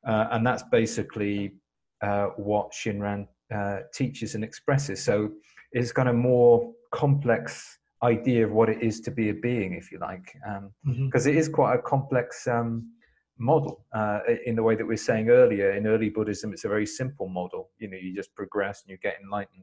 Uh, 0.06 0.26
and 0.32 0.44
that's 0.44 0.64
basically 0.72 1.54
uh, 2.02 2.26
what 2.36 2.72
Shinran 2.72 3.28
uh, 3.54 3.78
teaches 3.94 4.34
and 4.34 4.42
expresses. 4.42 5.02
So 5.04 5.30
it's 5.72 5.92
kind 5.92 6.08
of 6.08 6.16
more 6.16 6.72
complex 6.92 7.78
idea 8.02 8.44
of 8.44 8.52
what 8.52 8.68
it 8.68 8.82
is 8.82 9.00
to 9.02 9.10
be 9.10 9.30
a 9.30 9.34
being, 9.34 9.74
if 9.74 9.92
you 9.92 9.98
like, 10.00 10.26
because 10.32 10.56
um, 10.56 10.72
mm-hmm. 10.86 11.28
it 11.28 11.36
is 11.36 11.48
quite 11.48 11.74
a 11.74 11.82
complex 11.82 12.46
um, 12.48 12.90
model. 13.38 13.84
Uh, 13.94 14.18
in 14.44 14.56
the 14.56 14.62
way 14.62 14.74
that 14.74 14.84
we 14.84 14.94
are 14.94 15.08
saying 15.10 15.30
earlier, 15.30 15.72
in 15.72 15.86
early 15.86 16.10
Buddhism, 16.10 16.52
it's 16.52 16.64
a 16.64 16.68
very 16.68 16.86
simple 16.86 17.28
model. 17.28 17.70
You 17.78 17.88
know, 17.88 17.96
you 17.96 18.14
just 18.14 18.34
progress 18.34 18.82
and 18.82 18.90
you 18.90 18.98
get 18.98 19.16
enlightened. 19.22 19.62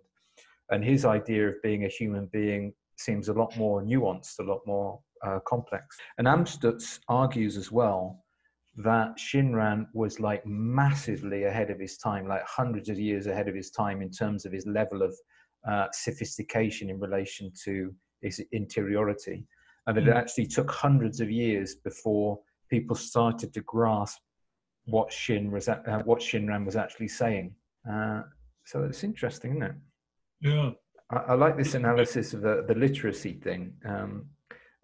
And 0.69 0.83
his 0.83 1.03
idea 1.03 1.49
of 1.49 1.61
being 1.61 1.83
a 1.83 1.89
human 1.89 2.27
being 2.27 2.73
seems 3.03 3.29
a 3.29 3.33
lot 3.33 3.55
more 3.57 3.81
nuanced, 3.81 4.39
a 4.39 4.43
lot 4.43 4.61
more 4.65 4.99
uh, 5.25 5.39
complex. 5.45 5.97
And 6.17 6.27
Amstutz 6.27 6.99
argues 7.07 7.57
as 7.57 7.71
well 7.71 8.23
that 8.77 9.17
Shinran 9.17 9.85
was 9.93 10.19
like 10.19 10.45
massively 10.45 11.43
ahead 11.43 11.69
of 11.69 11.79
his 11.79 11.97
time, 11.97 12.27
like 12.27 12.43
hundreds 12.45 12.89
of 12.89 12.99
years 12.99 13.27
ahead 13.27 13.47
of 13.47 13.55
his 13.55 13.69
time 13.69 14.01
in 14.01 14.09
terms 14.09 14.45
of 14.45 14.51
his 14.51 14.65
level 14.65 15.01
of 15.03 15.15
uh, 15.69 15.87
sophistication 15.93 16.89
in 16.89 16.99
relation 16.99 17.51
to 17.65 17.93
his 18.21 18.41
interiority. 18.51 19.45
And 19.85 19.97
it 19.97 20.05
mm. 20.05 20.15
actually 20.15 20.47
took 20.47 20.71
hundreds 20.71 21.19
of 21.19 21.29
years 21.29 21.75
before 21.75 22.39
people 22.69 22.95
started 22.95 23.53
to 23.53 23.61
grasp 23.61 24.19
what 24.85 25.11
Shin 25.11 25.51
was 25.51 25.69
uh, 25.69 26.01
what 26.03 26.19
Shinran 26.19 26.65
was 26.65 26.75
actually 26.75 27.07
saying. 27.07 27.53
Uh, 27.89 28.23
so 28.65 28.83
it's 28.83 29.03
interesting, 29.03 29.51
isn't 29.51 29.63
it? 29.63 29.75
Yeah. 30.41 30.71
I, 31.11 31.17
I 31.17 31.33
like 31.33 31.57
this 31.57 31.73
analysis 31.73 32.33
of 32.33 32.41
the, 32.41 32.65
the 32.67 32.75
literacy 32.75 33.33
thing. 33.33 33.73
Um, 33.85 34.25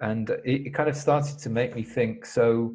and 0.02 0.30
it, 0.30 0.68
it, 0.68 0.74
kind 0.74 0.90
of 0.90 0.96
started 0.96 1.38
to 1.40 1.50
make 1.50 1.76
me 1.76 1.84
think 1.84 2.26
so 2.26 2.74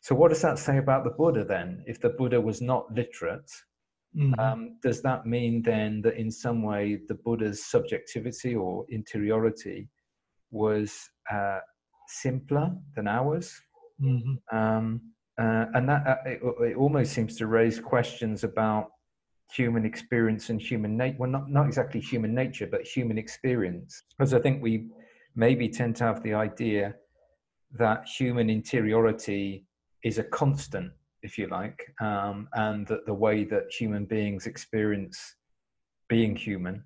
so 0.00 0.14
what 0.14 0.30
does 0.30 0.42
that 0.42 0.58
say 0.58 0.78
about 0.78 1.04
the 1.04 1.10
buddha 1.10 1.44
then 1.44 1.84
if 1.86 2.00
the 2.00 2.08
buddha 2.08 2.40
was 2.40 2.60
not 2.60 2.92
literate 2.92 3.48
Mm-hmm. 4.16 4.40
Um, 4.40 4.78
does 4.82 5.02
that 5.02 5.26
mean 5.26 5.62
then 5.62 6.00
that 6.02 6.16
in 6.16 6.30
some 6.30 6.62
way 6.62 6.98
the 7.08 7.14
Buddha's 7.14 7.66
subjectivity 7.66 8.54
or 8.54 8.84
interiority 8.88 9.88
was 10.50 10.98
uh, 11.30 11.58
simpler 12.08 12.70
than 12.96 13.06
ours? 13.06 13.54
Mm-hmm. 14.02 14.56
Um, 14.56 15.00
uh, 15.40 15.66
and 15.74 15.88
that 15.88 16.06
uh, 16.06 16.16
it, 16.24 16.40
it, 16.70 16.76
almost 16.76 17.12
seems 17.12 17.36
to 17.36 17.46
raise 17.46 17.78
questions 17.78 18.44
about 18.44 18.88
human 19.52 19.84
experience 19.84 20.50
and 20.50 20.60
human 20.60 20.96
nature. 20.96 21.16
Well, 21.18 21.30
not, 21.30 21.50
not 21.50 21.66
exactly 21.66 22.00
human 22.00 22.34
nature, 22.34 22.66
but 22.66 22.82
human 22.86 23.18
experience. 23.18 24.02
Because 24.16 24.34
I 24.34 24.40
think 24.40 24.62
we 24.62 24.88
maybe 25.34 25.68
tend 25.68 25.96
to 25.96 26.04
have 26.04 26.22
the 26.22 26.34
idea 26.34 26.94
that 27.78 28.06
human 28.06 28.50
interiority 28.50 29.66
is 30.04 30.18
a 30.18 30.24
constant 30.24 30.92
if 31.22 31.36
you 31.36 31.48
like, 31.48 31.92
um, 32.00 32.48
and 32.54 32.86
that 32.86 33.04
the 33.06 33.14
way 33.14 33.44
that 33.44 33.64
human 33.72 34.04
beings 34.04 34.46
experience 34.46 35.36
being 36.08 36.36
human 36.36 36.84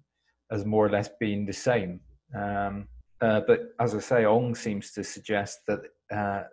has 0.50 0.64
more 0.64 0.86
or 0.86 0.90
less 0.90 1.10
been 1.20 1.44
the 1.44 1.52
same. 1.52 2.00
Um, 2.34 2.88
uh, 3.20 3.40
but 3.46 3.74
as 3.78 3.94
I 3.94 4.00
say, 4.00 4.24
Ong 4.24 4.54
seems 4.54 4.92
to 4.92 5.04
suggest 5.04 5.60
that 5.68 5.80
uh, 6.12 6.44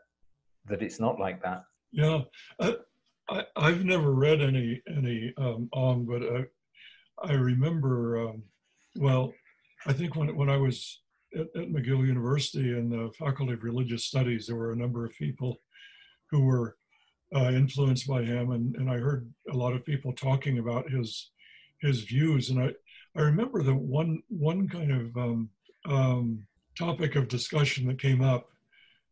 that 0.68 0.82
it's 0.82 1.00
not 1.00 1.20
like 1.20 1.42
that. 1.42 1.64
Yeah, 1.92 2.22
I, 2.60 2.76
I, 3.30 3.70
have 3.70 3.86
never 3.86 4.12
read 4.12 4.42
any 4.42 4.82
any 4.88 5.34
um, 5.38 5.70
Ong, 5.74 6.06
but 6.06 6.24
I, 6.24 7.32
I 7.32 7.34
remember. 7.34 8.30
Um, 8.30 8.44
well, 8.96 9.34
I 9.86 9.94
think 9.94 10.16
when 10.16 10.36
when 10.36 10.50
I 10.50 10.58
was 10.58 11.02
at, 11.36 11.48
at 11.56 11.70
McGill 11.70 12.06
University 12.06 12.72
in 12.72 12.90
the 12.90 13.12
Faculty 13.18 13.54
of 13.54 13.64
Religious 13.64 14.06
Studies, 14.06 14.48
there 14.48 14.56
were 14.56 14.72
a 14.72 14.78
number 14.78 15.06
of 15.06 15.14
people 15.14 15.58
who 16.32 16.42
were 16.42 16.78
uh, 17.36 17.52
influenced 17.52 18.08
by 18.08 18.24
him, 18.24 18.52
and, 18.52 18.76
and 18.76 18.90
I 18.90 18.98
heard 18.98 19.32
a 19.52 19.56
lot 19.56 19.74
of 19.74 19.86
people 19.86 20.14
talking 20.14 20.60
about 20.60 20.90
his 20.90 21.32
his 21.82 22.02
views, 22.02 22.50
and 22.50 22.62
I 22.62 22.74
I 23.16 23.22
remember 23.22 23.62
the 23.62 23.76
one 23.76 24.22
one 24.30 24.68
kind 24.68 24.92
of 24.92 25.18
um, 25.18 25.50
um, 25.86 26.48
topic 26.78 27.16
of 27.16 27.28
discussion 27.28 27.88
that 27.88 28.02
came 28.02 28.22
up, 28.22 28.50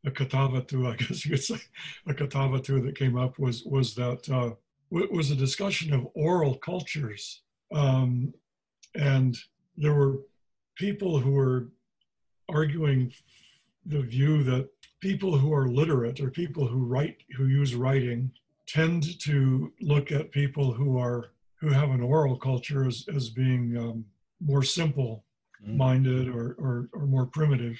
a 0.08 0.12
Kathavatthu, 0.12 0.92
I 0.92 0.96
guess 1.02 1.26
you 1.26 1.32
could 1.32 1.44
say, 1.44 1.60
a 2.08 2.14
Kathavatthu 2.14 2.84
that 2.86 2.98
came 2.98 3.18
up 3.18 3.38
was 3.38 3.64
was 3.64 3.94
that 3.96 4.28
uh, 4.30 4.56
was 4.90 5.32
a 5.32 5.36
discussion 5.36 5.94
of 5.94 6.08
oral 6.16 6.56
cultures, 6.56 7.42
um, 7.74 8.34
and 8.96 9.38
there 9.76 9.94
were 9.94 10.22
people 10.76 11.20
who 11.20 11.32
were 11.32 11.68
arguing 12.50 13.14
the 13.86 14.02
view 14.02 14.44
that 14.44 14.70
people 15.02 15.38
who 15.38 15.54
are 15.54 15.68
literate 15.68 16.20
or 16.20 16.32
people 16.32 16.66
who 16.68 16.86
write 16.86 17.18
who 17.36 17.48
use 17.48 17.76
writing 17.76 18.32
tend 18.68 19.20
to 19.20 19.72
look 19.82 20.12
at 20.12 20.32
people 20.32 20.74
who 20.74 20.98
are 20.98 21.32
who 21.60 21.70
have 21.70 21.90
an 21.90 22.02
oral 22.02 22.38
culture 22.38 22.86
as, 22.88 23.06
as 23.16 23.30
being 23.30 23.76
um, 23.78 24.06
more 24.40 24.64
simple 24.64 25.24
mm. 25.66 25.76
minded 25.76 26.28
or, 26.28 26.56
or, 26.60 26.90
or, 26.94 27.08
more 27.08 27.26
primitive. 27.26 27.76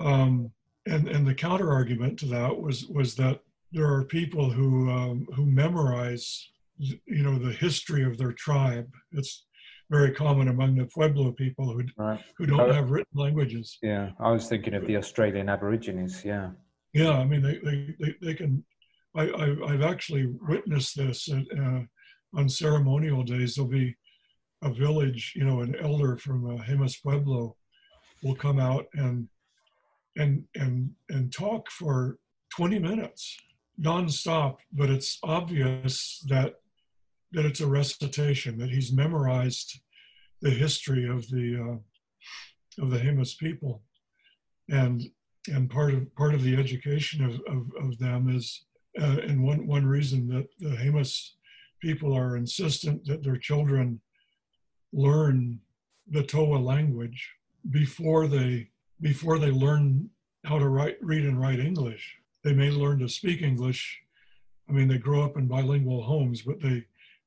Um, 0.00 0.50
and 0.86 1.08
and 1.08 1.26
the 1.26 1.34
counter 1.34 1.72
argument 1.72 2.18
to 2.18 2.26
that 2.26 2.56
was 2.56 2.86
was 2.86 3.14
that 3.16 3.40
there 3.72 3.86
are 3.86 4.04
people 4.04 4.50
who 4.50 4.90
um, 4.90 5.26
who 5.34 5.46
memorize 5.46 6.50
you 6.78 7.22
know 7.22 7.38
the 7.38 7.52
history 7.52 8.04
of 8.04 8.16
their 8.18 8.32
tribe 8.32 8.88
it's 9.12 9.46
very 9.90 10.12
common 10.12 10.48
among 10.48 10.76
the 10.76 10.86
Pueblo 10.86 11.32
people 11.32 11.72
who 11.72 11.82
right. 11.96 12.20
who 12.36 12.46
don't 12.46 12.72
have 12.72 12.90
written 12.90 13.18
languages. 13.18 13.78
Yeah, 13.82 14.10
I 14.20 14.30
was 14.30 14.48
thinking 14.48 14.74
of 14.74 14.86
the 14.86 14.96
Australian 14.96 15.48
Aborigines. 15.48 16.24
Yeah. 16.24 16.50
Yeah, 16.92 17.12
I 17.12 17.24
mean 17.24 17.42
they 17.42 17.58
they 17.64 17.94
they, 17.98 18.14
they 18.20 18.34
can. 18.34 18.64
I, 19.16 19.30
I 19.66 19.72
have 19.72 19.82
actually 19.82 20.26
witnessed 20.46 20.96
this 20.96 21.28
at, 21.32 21.44
uh, 21.58 21.80
on 22.34 22.48
ceremonial 22.48 23.22
days. 23.22 23.54
There'll 23.54 23.70
be 23.70 23.96
a 24.62 24.70
village, 24.70 25.32
you 25.34 25.44
know, 25.44 25.60
an 25.60 25.74
elder 25.76 26.16
from 26.18 26.44
uh, 26.46 26.62
Jemez 26.64 27.02
Pueblo 27.02 27.56
will 28.22 28.34
come 28.34 28.60
out 28.60 28.86
and 28.94 29.28
and 30.18 30.44
and 30.54 30.90
and 31.08 31.32
talk 31.32 31.70
for 31.70 32.18
20 32.56 32.78
minutes 32.78 33.36
nonstop. 33.80 34.58
But 34.72 34.90
it's 34.90 35.18
obvious 35.22 36.24
that 36.28 36.56
that 37.32 37.44
it's 37.44 37.60
a 37.60 37.66
recitation, 37.66 38.58
that 38.58 38.70
he's 38.70 38.92
memorized 38.92 39.80
the 40.40 40.50
history 40.50 41.08
of 41.08 41.28
the 41.28 41.56
uh, 41.56 42.82
of 42.82 42.90
the 42.90 42.98
Jemez 42.98 43.38
people, 43.38 43.82
and 44.68 45.02
and 45.48 45.70
part 45.70 45.94
of 45.94 46.14
part 46.16 46.34
of 46.34 46.42
the 46.42 46.56
education 46.56 47.24
of, 47.24 47.34
of, 47.46 47.70
of 47.82 47.98
them 47.98 48.28
is, 48.28 48.64
uh, 49.00 49.18
and 49.22 49.42
one 49.42 49.66
one 49.66 49.86
reason 49.86 50.28
that 50.28 50.46
the 50.58 50.76
Jemez 50.76 51.30
people 51.80 52.16
are 52.16 52.36
insistent 52.36 53.04
that 53.04 53.22
their 53.22 53.36
children 53.36 54.00
learn 54.92 55.60
the 56.10 56.22
Towa 56.22 56.62
language 56.62 57.30
before 57.70 58.26
they 58.26 58.70
before 59.00 59.38
they 59.38 59.50
learn 59.50 60.10
how 60.44 60.58
to 60.58 60.68
write, 60.68 60.96
read 61.00 61.24
and 61.24 61.40
write 61.40 61.60
English. 61.60 62.16
They 62.44 62.52
may 62.52 62.70
learn 62.70 62.98
to 63.00 63.08
speak 63.08 63.42
English. 63.42 64.00
I 64.68 64.72
mean, 64.72 64.88
they 64.88 64.98
grow 64.98 65.22
up 65.22 65.36
in 65.36 65.48
bilingual 65.48 66.02
homes, 66.02 66.42
but 66.42 66.60
they 66.60 66.84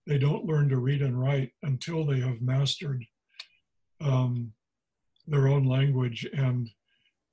they 0.07 0.17
don't 0.17 0.45
learn 0.45 0.67
to 0.69 0.77
read 0.77 1.01
and 1.01 1.19
write 1.19 1.51
until 1.61 2.05
they 2.05 2.19
have 2.19 2.41
mastered 2.41 3.05
um, 3.99 4.51
their 5.27 5.47
own 5.47 5.63
language 5.63 6.27
and 6.33 6.69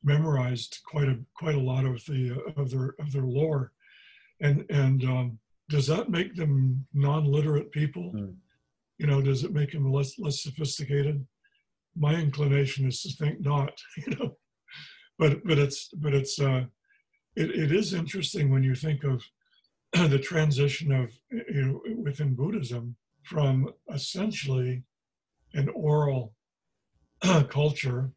memorized 0.02 0.80
quite 0.84 1.08
a 1.08 1.18
quite 1.34 1.54
a 1.54 1.60
lot 1.60 1.84
of 1.84 2.04
the 2.06 2.32
uh, 2.32 2.60
of 2.60 2.70
their 2.70 2.94
of 2.98 3.12
their 3.12 3.22
lore. 3.22 3.72
And 4.40 4.64
and 4.70 5.04
um, 5.04 5.38
does 5.68 5.86
that 5.86 6.10
make 6.10 6.34
them 6.34 6.86
non-literate 6.94 7.70
people? 7.72 8.12
Mm. 8.14 8.34
You 8.98 9.06
know, 9.06 9.20
does 9.20 9.44
it 9.44 9.52
make 9.52 9.72
them 9.72 9.90
less 9.92 10.18
less 10.18 10.42
sophisticated? 10.42 11.26
My 11.98 12.14
inclination 12.14 12.86
is 12.86 13.02
to 13.02 13.12
think 13.16 13.40
not. 13.40 13.72
You 13.96 14.16
know, 14.16 14.36
but 15.18 15.44
but 15.44 15.58
it's 15.58 15.88
but 15.94 16.14
it's 16.14 16.40
uh, 16.40 16.64
it, 17.36 17.50
it 17.50 17.72
is 17.72 17.92
interesting 17.92 18.50
when 18.50 18.62
you 18.62 18.74
think 18.74 19.04
of 19.04 19.22
the 20.10 20.18
transition 20.18 20.92
of 20.92 21.12
you 21.30 21.64
know 21.64 22.02
within 22.02 22.34
Buddhism 22.34 22.96
from 23.24 23.68
essentially 23.92 24.84
an 25.54 25.68
oral 25.74 26.34
culture. 27.48 28.10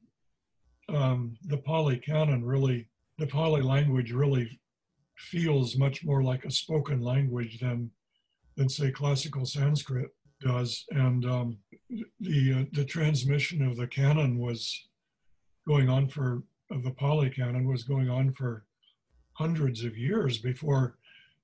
Um, 0.89 1.37
the 1.45 1.57
Pali 1.57 1.97
Canon 1.97 2.43
really, 2.43 2.89
the 3.17 3.27
Pali 3.27 3.61
language 3.61 4.11
really 4.11 4.59
feels 5.17 5.77
much 5.77 6.03
more 6.03 6.23
like 6.23 6.43
a 6.43 6.51
spoken 6.51 7.01
language 7.01 7.59
than 7.59 7.91
than 8.57 8.67
say 8.67 8.91
classical 8.91 9.45
Sanskrit 9.45 10.09
does, 10.41 10.85
and 10.91 11.25
um, 11.25 11.57
the 12.19 12.53
uh, 12.53 12.65
the 12.73 12.85
transmission 12.85 13.65
of 13.65 13.77
the 13.77 13.87
canon 13.87 14.39
was 14.39 14.87
going 15.67 15.89
on 15.89 16.07
for 16.07 16.43
of 16.71 16.83
the 16.83 16.91
Pali 16.91 17.29
Canon 17.29 17.67
was 17.67 17.83
going 17.83 18.09
on 18.09 18.31
for 18.33 18.65
hundreds 19.33 19.83
of 19.83 19.97
years 19.97 20.37
before 20.37 20.97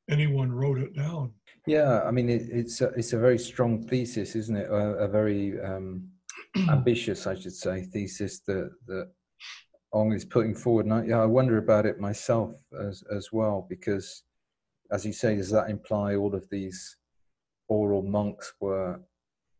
anyone 0.09 0.51
wrote 0.51 0.77
it 0.79 0.95
down. 0.95 1.33
Yeah, 1.65 2.01
I 2.03 2.11
mean, 2.11 2.29
it, 2.29 2.43
it's 2.49 2.79
a, 2.81 2.87
it's 2.89 3.13
a 3.13 3.19
very 3.19 3.37
strong 3.37 3.83
thesis, 3.83 4.35
isn't 4.35 4.55
it? 4.55 4.69
A, 4.69 5.05
a 5.05 5.07
very 5.07 5.59
um, 5.59 6.07
ambitious, 6.69 7.27
I 7.27 7.35
should 7.35 7.53
say, 7.53 7.83
thesis 7.83 8.39
that 8.47 8.71
that 8.87 9.09
Ong 9.93 10.13
is 10.13 10.25
putting 10.25 10.55
forward. 10.55 10.85
And 10.85 10.93
I, 10.93 11.03
yeah, 11.03 11.21
I 11.21 11.25
wonder 11.25 11.57
about 11.57 11.85
it 11.85 11.99
myself 11.99 12.51
as 12.81 13.03
as 13.15 13.31
well 13.31 13.65
because, 13.69 14.23
as 14.91 15.05
you 15.05 15.13
say, 15.13 15.35
does 15.35 15.51
that 15.51 15.69
imply 15.69 16.15
all 16.15 16.33
of 16.33 16.47
these 16.49 16.97
oral 17.67 18.03
monks 18.03 18.53
were, 18.59 18.99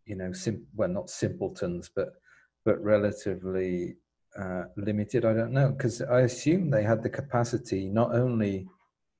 you 0.05 0.15
know, 0.15 0.31
sim- 0.31 0.67
well, 0.75 0.89
not 0.89 1.09
simpletons, 1.09 1.89
but 1.95 2.09
but 2.65 2.81
relatively 2.83 3.95
uh, 4.37 4.63
limited. 4.75 5.25
I 5.25 5.33
don't 5.33 5.53
know 5.53 5.71
because 5.71 6.01
I 6.01 6.21
assume 6.21 6.69
they 6.69 6.83
had 6.83 7.01
the 7.01 7.09
capacity 7.09 7.87
not 7.87 8.13
only 8.13 8.67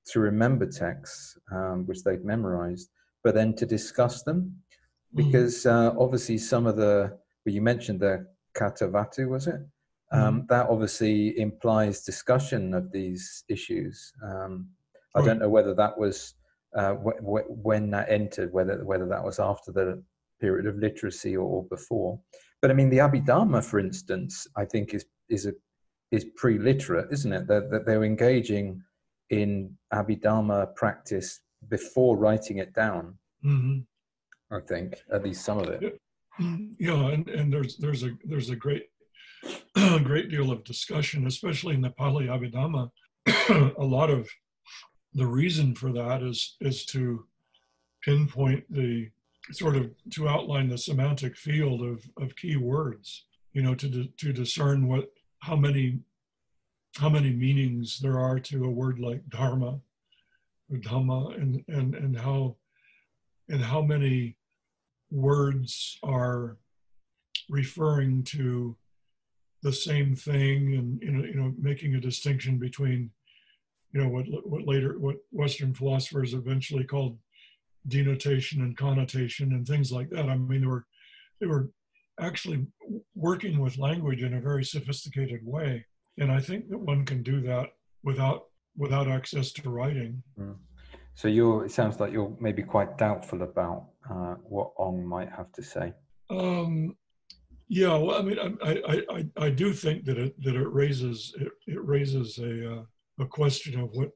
to 0.08 0.20
remember 0.20 0.66
texts 0.66 1.38
um, 1.52 1.86
which 1.86 2.04
they'd 2.04 2.24
memorized, 2.24 2.90
but 3.24 3.36
then 3.36 3.54
to 3.56 3.66
discuss 3.66 4.24
them. 4.24 4.56
Mm-hmm. 5.16 5.28
Because 5.28 5.66
uh, 5.66 5.94
obviously, 5.98 6.38
some 6.38 6.68
of 6.68 6.76
the 6.76 7.18
well, 7.46 7.56
you 7.56 7.62
mentioned 7.62 8.02
the 8.02 8.28
Kathavatthu, 8.58 9.30
was 9.30 9.48
it? 9.48 9.62
Um, 10.12 10.42
mm. 10.42 10.48
That 10.48 10.68
obviously 10.70 11.38
implies 11.40 12.04
discussion 12.04 12.74
of 12.74 12.92
these 12.92 13.44
issues. 13.50 14.14
Um, 14.24 14.70
I 15.16 15.26
don't 15.26 15.40
know 15.40 15.50
whether 15.50 15.74
that 15.74 15.98
was 15.98 16.36
uh, 16.76 16.94
wh- 16.96 17.20
wh- 17.20 17.66
when 17.66 17.90
that 17.92 18.10
entered, 18.10 18.52
whether 18.52 18.84
whether 18.86 19.08
that 19.08 19.24
was 19.24 19.40
after 19.40 19.72
the 19.72 20.04
period 20.40 20.68
of 20.68 20.78
literacy 20.78 21.36
or, 21.36 21.48
or 21.48 21.64
before. 21.66 22.20
But 22.62 22.72
I 22.72 22.74
mean, 22.74 22.90
the 22.90 22.98
Abhidharma, 22.98 23.64
for 23.64 23.80
instance, 23.80 24.48
I 24.56 24.66
think 24.66 24.94
is 24.94 25.06
is 25.30 25.46
a 25.46 25.54
is 26.12 26.26
pre-literate, 26.36 27.12
isn't 27.12 27.34
it? 27.34 27.48
That 27.48 27.70
that 27.72 27.86
they're 27.86 28.04
engaging 28.04 28.82
in 29.30 29.76
Abhidharma 29.94 30.76
practice 30.76 31.42
before 31.70 32.18
writing 32.18 32.60
it 32.60 32.74
down. 32.74 33.18
Mm-hmm. 33.46 33.80
I 34.56 34.60
think 34.62 34.96
at 35.12 35.24
least 35.24 35.44
some 35.44 35.60
of 35.60 35.68
it. 35.68 36.00
Yeah, 36.80 37.08
and, 37.08 37.28
and 37.30 37.52
there's 37.52 37.78
there's 37.78 38.04
a 38.04 38.12
there's 38.24 38.50
a 38.50 38.56
great 38.56 38.86
great 40.04 40.30
deal 40.30 40.52
of 40.52 40.64
discussion, 40.64 41.28
especially 41.28 41.76
in 41.76 41.82
the 41.82 41.90
Pali 41.92 42.28
Abhidharma. 42.28 42.90
a 43.50 43.84
lot 43.84 44.10
of 44.10 44.28
the 45.18 45.28
reason 45.28 45.76
for 45.76 45.92
that 45.92 46.22
is 46.22 46.56
is 46.62 46.86
to 46.86 47.26
pinpoint 48.04 48.64
the 48.70 49.10
sort 49.52 49.76
of 49.76 49.90
to 50.12 50.28
outline 50.28 50.70
the 50.70 50.78
semantic 50.78 51.36
field 51.36 51.82
of, 51.82 52.04
of 52.22 52.36
key 52.36 52.58
words, 52.58 53.26
you 53.54 53.62
know, 53.62 53.74
to, 53.76 54.06
to 54.06 54.34
discern 54.34 54.88
what, 54.88 55.12
how 55.40 55.56
many, 55.56 56.00
how 56.96 57.10
many 57.10 57.32
meanings 57.32 58.00
there 58.00 58.20
are 58.20 58.40
to 58.40 58.66
a 58.66 58.70
word 58.70 59.00
like 59.00 59.28
dharma 59.30 59.80
or 60.70 60.78
dhamma 60.78 61.42
and, 61.42 61.64
and, 61.68 61.96
and 61.96 62.18
how, 62.18 62.56
and 63.50 63.62
how 63.62 63.82
many 63.82 64.36
words 65.10 65.98
are 66.04 66.58
referring 67.50 68.24
to 68.24 68.76
the 69.64 69.72
same 69.74 70.16
thing 70.16 70.76
and, 70.76 71.02
you 71.02 71.12
know, 71.12 71.24
you 71.24 71.36
know, 71.36 71.54
making 71.58 71.96
a 71.96 72.02
distinction 72.02 72.58
between, 72.58 73.10
you 73.98 74.04
know, 74.04 74.10
what, 74.10 74.26
what 74.46 74.68
later, 74.68 75.00
what 75.00 75.16
Western 75.32 75.74
philosophers 75.74 76.36
eventually 76.36 76.84
called 76.84 77.18
denotation 77.88 78.62
and 78.62 78.78
connotation 78.78 79.54
and 79.54 79.66
things 79.66 79.92
like 79.92 80.10
that. 80.12 80.30
I 80.30 80.36
mean, 80.38 80.62
they 80.62 80.68
were 80.68 80.86
they 81.40 81.48
were 81.48 81.72
actually 82.20 82.68
working 83.16 83.60
with 83.60 83.80
language 83.80 84.22
in 84.22 84.36
a 84.36 84.42
very 84.42 84.64
sophisticated 84.64 85.40
way, 85.44 85.84
and 86.20 86.32
I 86.32 86.40
think 86.40 86.70
that 86.70 86.78
one 86.78 87.06
can 87.06 87.24
do 87.24 87.42
that 87.42 87.70
without 88.04 88.44
without 88.76 89.08
access 89.08 89.52
to 89.54 89.70
writing. 89.70 90.22
Mm. 90.40 90.58
So 91.16 91.28
you're 91.28 91.66
it 91.66 91.72
sounds 91.72 92.00
like 92.00 92.12
you're 92.12 92.36
maybe 92.40 92.62
quite 92.62 93.00
doubtful 93.00 93.42
about 93.42 93.86
uh, 94.08 94.36
what 94.44 94.74
Ong 94.78 95.04
might 95.04 95.32
have 95.32 95.52
to 95.54 95.64
say. 95.64 95.92
Um, 96.30 96.96
yeah, 97.68 97.98
well, 97.98 98.20
I 98.20 98.22
mean, 98.22 98.38
I, 98.40 98.72
I, 98.72 99.04
I, 99.10 99.46
I 99.48 99.50
do 99.50 99.74
think 99.74 100.06
that 100.06 100.20
it 100.20 100.40
that 100.44 100.56
it 100.56 100.68
raises 100.68 101.34
it, 101.40 101.52
it 101.66 101.84
raises 101.84 102.38
a 102.38 102.74
uh, 102.74 102.84
a 103.20 103.26
question 103.26 103.80
of 103.80 103.90
what 103.94 104.12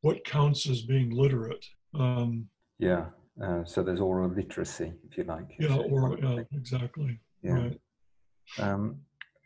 what 0.00 0.24
counts 0.24 0.68
as 0.68 0.82
being 0.82 1.10
literate. 1.10 1.64
Um, 1.94 2.48
yeah. 2.78 3.06
Uh, 3.42 3.64
so 3.64 3.82
there's 3.82 4.00
oral 4.00 4.28
literacy, 4.28 4.92
if 5.08 5.16
you 5.16 5.24
like. 5.24 5.54
Yeah, 5.58 5.76
oral, 5.76 6.18
yeah, 6.18 6.42
exactly. 6.52 7.20
Yeah. 7.42 7.52
Right. 7.52 7.80
Um, 8.58 8.98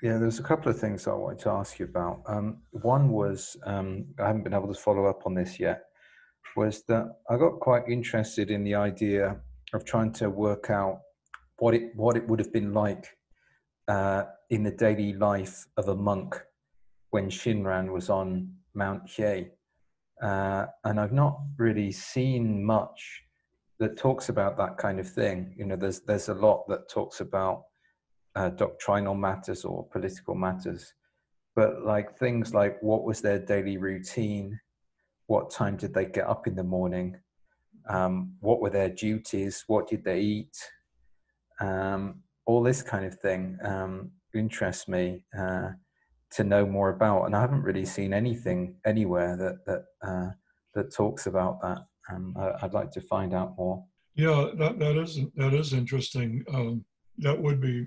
yeah, 0.02 0.18
there's 0.18 0.38
a 0.38 0.42
couple 0.42 0.70
of 0.70 0.78
things 0.78 1.06
I 1.06 1.12
wanted 1.12 1.38
to 1.40 1.50
ask 1.50 1.78
you 1.78 1.84
about. 1.84 2.22
Um, 2.26 2.58
one 2.70 3.10
was, 3.10 3.56
um, 3.64 4.06
I 4.18 4.26
haven't 4.26 4.44
been 4.44 4.54
able 4.54 4.72
to 4.72 4.80
follow 4.80 5.06
up 5.06 5.22
on 5.26 5.34
this 5.34 5.60
yet, 5.60 5.84
was 6.56 6.82
that 6.88 7.06
I 7.30 7.36
got 7.36 7.60
quite 7.60 7.84
interested 7.88 8.50
in 8.50 8.64
the 8.64 8.74
idea 8.74 9.36
of 9.72 9.84
trying 9.84 10.12
to 10.14 10.30
work 10.30 10.70
out 10.70 11.00
what 11.58 11.74
it, 11.74 11.92
what 11.94 12.16
it 12.16 12.26
would 12.28 12.38
have 12.38 12.52
been 12.52 12.72
like 12.72 13.06
uh, 13.88 14.24
in 14.50 14.62
the 14.62 14.70
daily 14.70 15.12
life 15.12 15.66
of 15.76 15.88
a 15.88 15.94
monk 15.94 16.34
when 17.10 17.30
Shinran 17.30 17.92
was 17.92 18.10
on 18.10 18.50
Mount 18.76 19.06
Hiei. 19.06 19.50
Uh, 20.22 20.66
and 20.84 21.00
I've 21.00 21.12
not 21.12 21.40
really 21.58 21.92
seen 21.92 22.64
much 22.64 23.22
that 23.78 23.96
talks 23.96 24.28
about 24.28 24.56
that 24.56 24.78
kind 24.78 24.98
of 24.98 25.08
thing. 25.08 25.54
You 25.56 25.66
know, 25.66 25.76
there's 25.76 26.00
there's 26.00 26.28
a 26.28 26.34
lot 26.34 26.66
that 26.68 26.88
talks 26.88 27.20
about 27.20 27.64
uh, 28.34 28.50
doctrinal 28.50 29.14
matters 29.14 29.64
or 29.64 29.86
political 29.88 30.34
matters, 30.34 30.94
but 31.54 31.82
like 31.84 32.16
things 32.18 32.54
like 32.54 32.82
what 32.82 33.04
was 33.04 33.20
their 33.20 33.38
daily 33.38 33.76
routine, 33.76 34.58
what 35.26 35.50
time 35.50 35.76
did 35.76 35.92
they 35.92 36.06
get 36.06 36.26
up 36.26 36.46
in 36.46 36.54
the 36.54 36.64
morning, 36.64 37.16
um, 37.88 38.32
what 38.40 38.60
were 38.60 38.70
their 38.70 38.90
duties, 38.90 39.64
what 39.66 39.88
did 39.88 40.04
they 40.04 40.20
eat, 40.20 40.56
um, 41.60 42.22
all 42.46 42.62
this 42.62 42.82
kind 42.82 43.04
of 43.04 43.18
thing 43.18 43.58
um, 43.62 44.10
interests 44.34 44.88
me. 44.88 45.24
Uh, 45.36 45.70
to 46.36 46.44
know 46.44 46.66
more 46.66 46.90
about, 46.90 47.24
and 47.24 47.34
I 47.34 47.40
haven't 47.40 47.62
really 47.62 47.86
seen 47.86 48.12
anything 48.12 48.76
anywhere 48.84 49.36
that 49.36 49.64
that 49.66 49.84
uh, 50.06 50.30
that 50.74 50.94
talks 50.94 51.26
about 51.26 51.60
that. 51.62 51.78
Um, 52.10 52.34
I, 52.38 52.62
would 52.62 52.74
like 52.74 52.92
to 52.92 53.00
find 53.00 53.34
out 53.34 53.56
more. 53.56 53.84
Yeah, 54.14 54.50
that, 54.58 54.78
that 54.78 54.96
is 54.96 55.18
that 55.36 55.54
is 55.54 55.72
interesting. 55.72 56.44
Um, 56.52 56.84
that 57.18 57.40
would 57.40 57.60
be 57.60 57.86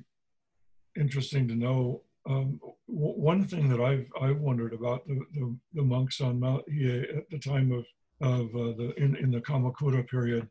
interesting 0.99 1.47
to 1.47 1.55
know. 1.55 2.01
Um, 2.27 2.59
w- 2.87 3.21
one 3.31 3.45
thing 3.45 3.69
that 3.69 3.79
I've 3.79 4.07
I've 4.19 4.39
wondered 4.39 4.73
about 4.73 5.07
the, 5.07 5.21
the, 5.35 5.55
the 5.75 5.83
monks 5.83 6.19
on 6.19 6.39
Mount 6.39 6.63
Hiei 6.67 7.17
at 7.17 7.29
the 7.29 7.39
time 7.39 7.71
of 7.71 7.85
of 8.21 8.47
uh, 8.55 8.73
the 8.77 8.93
in, 8.97 9.15
in 9.15 9.31
the 9.31 9.41
Kamakura 9.41 10.07
period 10.07 10.49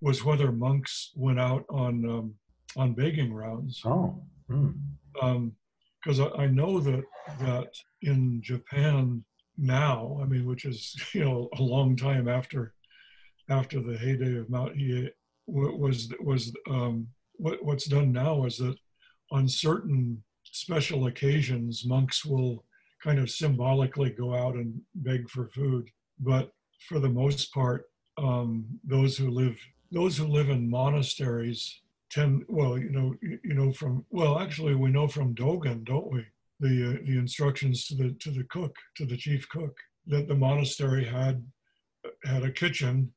was 0.00 0.24
whether 0.24 0.52
monks 0.52 1.10
went 1.16 1.40
out 1.40 1.64
on 1.68 2.08
um, 2.08 2.34
on 2.76 2.94
begging 2.94 3.34
rounds. 3.34 3.82
Oh. 3.84 4.22
Because 6.02 6.20
I, 6.20 6.28
I 6.42 6.46
know 6.46 6.80
that 6.80 7.04
that 7.40 7.72
in 8.02 8.40
Japan 8.42 9.24
now, 9.56 10.18
I 10.22 10.26
mean, 10.26 10.46
which 10.46 10.64
is 10.64 10.94
you 11.14 11.24
know 11.24 11.48
a 11.58 11.62
long 11.62 11.96
time 11.96 12.28
after 12.28 12.74
after 13.48 13.80
the 13.80 13.96
heyday 13.98 14.38
of 14.38 14.50
Mount 14.50 14.76
Hiei 14.76 15.10
was 15.46 16.12
was 16.20 16.52
um, 16.70 17.08
what, 17.34 17.64
what's 17.64 17.86
done 17.86 18.12
now 18.12 18.44
is 18.44 18.58
that 18.58 18.76
on 19.30 19.48
certain 19.48 20.22
special 20.44 21.06
occasions, 21.06 21.84
monks 21.84 22.24
will 22.24 22.64
kind 23.02 23.18
of 23.18 23.30
symbolically 23.30 24.10
go 24.10 24.34
out 24.34 24.54
and 24.54 24.80
beg 24.94 25.28
for 25.28 25.48
food. 25.48 25.88
But 26.20 26.52
for 26.88 27.00
the 27.00 27.08
most 27.08 27.52
part, 27.52 27.86
um, 28.18 28.64
those 28.84 29.16
who 29.16 29.30
live 29.30 29.58
those 29.90 30.16
who 30.16 30.26
live 30.26 30.48
in 30.48 30.70
monasteries 30.70 31.81
tend 32.12 32.44
well 32.48 32.78
you 32.78 32.90
know 32.90 33.14
you 33.22 33.54
know 33.54 33.72
from 33.72 34.04
well 34.10 34.38
actually 34.38 34.74
we 34.74 34.90
know 34.90 35.08
from 35.08 35.34
dogen 35.34 35.82
don't 35.84 36.12
we? 36.12 36.24
The 36.60 36.90
uh, 36.90 37.06
the 37.06 37.18
instructions 37.18 37.86
to 37.86 37.96
the 37.96 38.14
to 38.20 38.30
the 38.30 38.44
cook 38.44 38.76
to 38.96 39.06
the 39.06 39.16
chief 39.16 39.48
cook 39.48 39.76
that 40.06 40.28
the 40.28 40.34
monastery 40.34 41.04
had 41.04 41.44
had 42.24 42.44
a 42.44 42.50
kitchen 42.50 43.12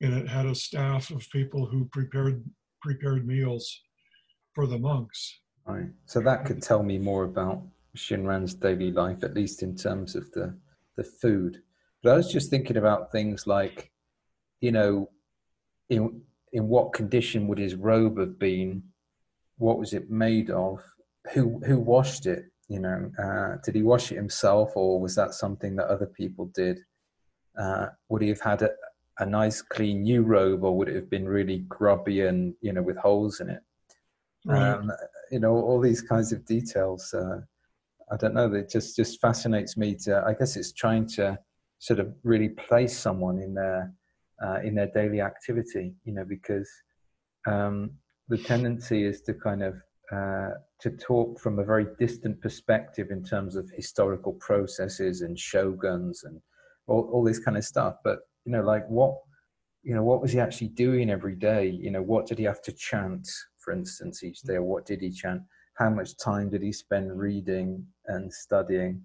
and 0.00 0.12
it 0.12 0.28
had 0.28 0.46
a 0.46 0.54
staff 0.54 1.10
of 1.10 1.30
people 1.30 1.66
who 1.66 1.86
prepared 1.86 2.44
prepared 2.82 3.26
meals 3.26 3.82
for 4.54 4.66
the 4.66 4.78
monks. 4.78 5.40
Right. 5.66 5.88
So 6.04 6.20
that 6.20 6.44
could 6.44 6.62
tell 6.62 6.82
me 6.82 6.98
more 6.98 7.24
about 7.24 7.62
shinran's 7.96 8.54
daily 8.54 8.90
life 8.90 9.22
at 9.22 9.34
least 9.34 9.62
in 9.62 9.76
terms 9.76 10.14
of 10.16 10.30
the 10.32 10.54
the 10.96 11.04
food. 11.04 11.62
But 12.02 12.12
i 12.12 12.16
was 12.16 12.30
just 12.30 12.50
thinking 12.50 12.76
about 12.76 13.12
things 13.12 13.46
like 13.46 13.90
you 14.60 14.72
know 14.72 15.10
in 15.88 16.22
in 16.54 16.68
what 16.68 16.92
condition 16.92 17.48
would 17.48 17.58
his 17.58 17.74
robe 17.74 18.18
have 18.18 18.38
been? 18.38 18.82
What 19.58 19.78
was 19.78 19.92
it 19.92 20.08
made 20.08 20.50
of? 20.50 20.80
Who 21.32 21.60
who 21.66 21.78
washed 21.78 22.26
it? 22.26 22.44
You 22.68 22.80
know, 22.80 23.10
uh, 23.22 23.56
did 23.62 23.74
he 23.74 23.82
wash 23.82 24.10
it 24.10 24.16
himself, 24.16 24.72
or 24.74 25.00
was 25.00 25.14
that 25.16 25.34
something 25.34 25.76
that 25.76 25.88
other 25.88 26.06
people 26.06 26.50
did? 26.54 26.78
Uh, 27.58 27.88
would 28.08 28.22
he 28.22 28.28
have 28.28 28.40
had 28.40 28.62
a, 28.62 28.70
a 29.18 29.26
nice, 29.26 29.60
clean 29.60 30.02
new 30.02 30.22
robe, 30.22 30.64
or 30.64 30.76
would 30.76 30.88
it 30.88 30.94
have 30.94 31.10
been 31.10 31.28
really 31.28 31.58
grubby 31.68 32.22
and 32.22 32.54
you 32.60 32.72
know 32.72 32.82
with 32.82 32.96
holes 32.96 33.40
in 33.40 33.50
it? 33.50 33.60
Right. 34.46 34.70
Um, 34.70 34.92
you 35.30 35.40
know, 35.40 35.52
all 35.54 35.80
these 35.80 36.02
kinds 36.02 36.32
of 36.32 36.46
details. 36.46 37.12
Uh, 37.12 37.40
I 38.12 38.16
don't 38.16 38.34
know. 38.34 38.52
It 38.54 38.70
just 38.70 38.94
just 38.94 39.20
fascinates 39.20 39.76
me. 39.76 39.96
To 40.04 40.22
I 40.24 40.34
guess 40.34 40.56
it's 40.56 40.72
trying 40.72 41.08
to 41.16 41.38
sort 41.80 41.98
of 41.98 42.14
really 42.22 42.50
place 42.50 42.96
someone 42.96 43.40
in 43.40 43.54
their 43.54 43.92
uh, 44.44 44.60
in 44.62 44.74
their 44.74 44.90
daily 44.94 45.20
activity, 45.20 45.94
you 46.04 46.14
know, 46.14 46.24
because 46.24 46.70
um, 47.46 47.90
the 48.28 48.38
tendency 48.38 49.04
is 49.04 49.20
to 49.22 49.34
kind 49.34 49.62
of 49.62 49.74
uh, 50.12 50.50
to 50.80 50.90
talk 50.90 51.40
from 51.40 51.58
a 51.58 51.64
very 51.64 51.86
distant 51.98 52.40
perspective 52.40 53.08
in 53.10 53.24
terms 53.24 53.56
of 53.56 53.70
historical 53.74 54.34
processes 54.34 55.22
and 55.22 55.38
shoguns 55.38 56.24
and 56.24 56.40
all, 56.86 57.08
all 57.12 57.24
this 57.24 57.38
kind 57.38 57.56
of 57.56 57.64
stuff. 57.64 57.96
But 58.04 58.18
you 58.44 58.52
know, 58.52 58.62
like 58.62 58.86
what 58.88 59.16
you 59.82 59.94
know, 59.94 60.02
what 60.02 60.22
was 60.22 60.32
he 60.32 60.40
actually 60.40 60.68
doing 60.68 61.10
every 61.10 61.36
day? 61.36 61.68
You 61.68 61.90
know, 61.90 62.02
what 62.02 62.26
did 62.26 62.38
he 62.38 62.44
have 62.44 62.62
to 62.62 62.72
chant, 62.72 63.28
for 63.58 63.72
instance, 63.72 64.24
each 64.24 64.40
day? 64.40 64.54
Or 64.54 64.62
what 64.62 64.86
did 64.86 65.00
he 65.02 65.10
chant? 65.10 65.42
How 65.74 65.90
much 65.90 66.16
time 66.16 66.48
did 66.50 66.62
he 66.62 66.72
spend 66.72 67.18
reading 67.18 67.86
and 68.06 68.32
studying? 68.32 69.02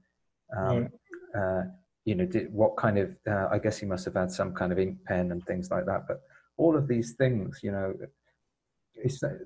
Um, 0.58 0.89
uh, 1.38 1.63
you 2.10 2.15
know, 2.15 2.26
did, 2.26 2.52
what 2.52 2.76
kind 2.76 2.98
of, 2.98 3.15
uh, 3.30 3.48
I 3.52 3.60
guess 3.60 3.78
he 3.78 3.86
must 3.86 4.04
have 4.06 4.15
had 4.15 4.32
some 4.32 4.52
kind 4.60 4.72
of 4.72 4.80
ink 4.80 4.98
pen 5.06 5.32
and 5.32 5.45
things 5.45 5.69
like 5.69 5.86
that. 5.86 6.08
But 6.08 6.22
all 6.58 6.76
of 6.76 6.88
these 6.88 7.13
things, 7.22 7.60
you 7.62 7.72
know, 7.72 7.93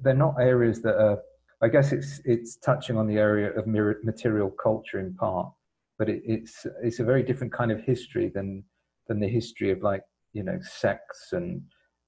they're 0.01 0.13
not 0.25 0.35
areas 0.39 0.81
that 0.83 0.95
are, 0.97 1.19
I 1.61 1.67
guess 1.67 1.91
it's, 1.91 2.21
it's 2.23 2.55
touching 2.55 2.95
on 2.97 3.05
the 3.05 3.17
area 3.17 3.51
of 3.51 3.67
material 3.67 4.49
culture 4.49 5.01
in 5.01 5.13
part, 5.15 5.51
but 5.99 6.07
it, 6.07 6.21
it's, 6.25 6.65
it's 6.81 7.01
a 7.01 7.03
very 7.03 7.21
different 7.21 7.51
kind 7.51 7.69
of 7.69 7.81
history 7.81 8.31
than, 8.33 8.63
than 9.07 9.19
the 9.19 9.27
history 9.27 9.69
of 9.69 9.83
like, 9.83 10.03
you 10.31 10.43
know, 10.43 10.57
sects 10.61 11.33
and 11.33 11.61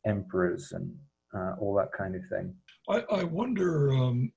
emperors 0.08 0.72
and 0.72 0.90
uh, 1.38 1.56
all 1.60 1.76
that 1.76 1.92
kind 1.92 2.16
of 2.16 2.22
thing. 2.32 2.56
I, 2.88 3.04
I 3.20 3.24
wonder, 3.26 3.92
um, 3.92 4.32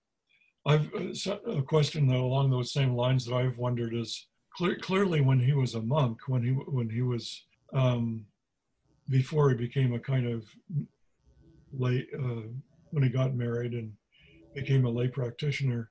I've 0.67 0.93
uh, 0.95 1.37
a 1.47 1.63
question 1.63 2.09
though 2.09 2.25
along 2.25 2.51
those 2.51 2.73
same 2.73 2.97
lines 2.97 3.25
that 3.27 3.37
I've 3.37 3.57
wondered 3.57 3.95
is, 3.95 4.28
clear, 4.59 4.77
clearly 4.77 5.21
when 5.21 5.39
he 5.39 5.53
was 5.53 5.75
a 5.75 5.81
monk, 5.81 6.19
when 6.27 6.43
he 6.43 6.51
when 6.51 6.91
he 6.91 7.01
was 7.01 7.45
um, 7.73 8.27
before 9.09 9.51
he 9.51 9.57
became 9.57 9.95
a 9.95 10.01
kind 10.01 10.27
of 10.27 10.45
lay 11.73 12.07
uh, 12.19 12.49
when 12.91 13.05
he 13.05 13.09
got 13.09 13.35
married 13.35 13.73
and 13.73 13.93
became 14.55 14.85
a 14.85 14.91
lay 14.91 15.09
practitioner. 15.09 15.91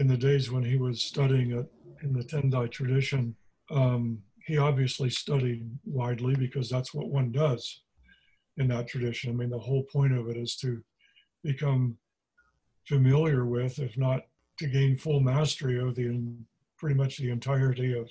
In 0.00 0.06
the 0.06 0.16
days 0.16 0.50
when 0.50 0.62
he 0.62 0.76
was 0.76 1.02
studying 1.02 1.52
it 1.52 1.66
in 2.02 2.12
the 2.12 2.22
Tendai 2.22 2.70
tradition, 2.70 3.34
um, 3.70 4.18
he 4.46 4.56
obviously 4.56 5.10
studied 5.10 5.68
widely 5.84 6.34
because 6.36 6.68
that's 6.68 6.94
what 6.94 7.08
one 7.08 7.32
does 7.32 7.82
in 8.58 8.68
that 8.68 8.86
tradition. 8.86 9.30
I 9.30 9.34
mean, 9.34 9.50
the 9.50 9.58
whole 9.58 9.84
point 9.92 10.16
of 10.16 10.28
it 10.28 10.36
is 10.36 10.56
to 10.58 10.82
become 11.42 11.98
familiar 12.86 13.44
with, 13.44 13.78
if 13.80 13.98
not 13.98 14.22
to 14.58 14.68
gain 14.68 14.96
full 14.96 15.20
mastery 15.20 15.80
of 15.80 15.96
the 15.96 16.06
pretty 16.78 16.94
much 16.94 17.18
the 17.18 17.30
entirety 17.30 17.96
of 17.96 18.08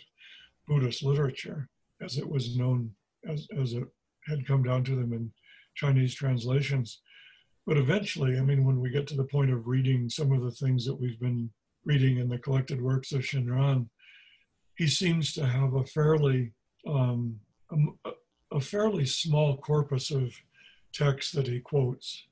Buddhist 0.68 1.04
literature 1.04 1.70
as 2.02 2.18
it 2.18 2.30
was 2.30 2.58
known, 2.58 2.92
as, 3.28 3.48
as 3.60 3.74
it 3.74 3.84
had 4.28 4.46
come 4.46 4.64
down 4.64 4.84
to 4.84 4.96
them 4.96 5.14
in 5.14 5.32
Chinese 5.76 6.14
translations. 6.14 7.02
But 7.66 7.78
eventually, 7.78 8.38
I 8.38 8.42
mean, 8.42 8.64
when 8.66 8.80
we 8.80 8.90
get 8.90 9.08
to 9.08 9.16
the 9.16 9.24
point 9.24 9.52
of 9.52 9.68
reading 9.68 10.10
some 10.10 10.32
of 10.32 10.42
the 10.42 10.52
things 10.52 10.86
that 10.86 11.00
we've 11.00 11.20
been 11.20 11.50
reading 11.86 12.18
in 12.18 12.30
the 12.30 12.38
collected 12.38 12.82
works 12.82 13.12
of 13.12 13.22
Shinran, 13.22 13.88
he 14.76 14.88
seems 14.88 15.34
to 15.34 15.46
have 15.46 15.74
a 15.74 15.86
fairly 15.86 16.54
um, 16.88 17.40
a, 18.06 18.12
a, 18.52 18.62
fairly 18.62 19.06
small 19.06 19.58
corpus 19.58 20.12
of 20.12 20.34
texts 20.94 21.34
that 21.34 21.48
he 21.48 21.60
quotes. 21.60 22.24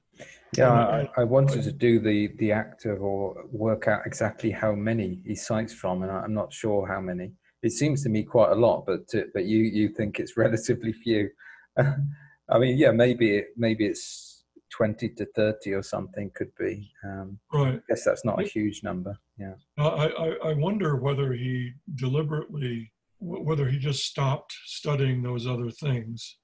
Yeah, 0.57 0.71
I, 0.71 1.09
I, 1.17 1.23
wanted 1.23 1.63
to 1.63 1.71
do 1.71 1.99
the 1.99 2.29
the 2.37 2.51
active 2.51 3.01
or 3.01 3.45
work 3.51 3.87
out 3.87 4.01
exactly 4.05 4.51
how 4.51 4.73
many 4.73 5.21
he 5.25 5.35
cites 5.35 5.73
from, 5.73 6.03
and 6.03 6.11
I'm 6.11 6.33
not 6.33 6.53
sure 6.53 6.87
how 6.87 7.01
many. 7.01 7.33
It 7.61 7.71
seems 7.71 8.03
to 8.03 8.09
me 8.09 8.23
quite 8.23 8.51
a 8.51 8.55
lot, 8.55 8.85
but 8.85 9.07
to, 9.09 9.25
but 9.33 9.45
you 9.45 9.59
you 9.59 9.89
think 9.89 10.19
it's 10.19 10.37
relatively 10.45 10.93
few. 10.93 11.29
I 11.77 12.59
mean, 12.59 12.77
yeah, 12.77 12.91
maybe 12.91 13.37
it, 13.37 13.47
maybe 13.57 13.85
it's 13.85 14.45
twenty 14.71 15.09
to 15.09 15.25
thirty 15.35 15.73
or 15.73 15.83
something 15.83 16.31
could 16.35 16.51
be. 16.57 16.89
Um, 17.03 17.39
right. 17.53 17.75
I 17.75 17.79
guess 17.89 18.05
that's 18.05 18.23
not 18.23 18.41
a 18.41 18.47
huge 18.47 18.81
number. 18.83 19.17
Yeah. 19.37 19.55
I 19.77 19.83
I, 19.83 20.49
I 20.49 20.53
wonder 20.53 20.95
whether 20.95 21.33
he 21.33 21.73
deliberately 21.95 22.91
whether 23.19 23.67
he 23.67 23.79
just 23.79 24.05
stopped 24.05 24.53
studying 24.65 25.23
those 25.23 25.47
other 25.47 25.71
things 25.71 26.37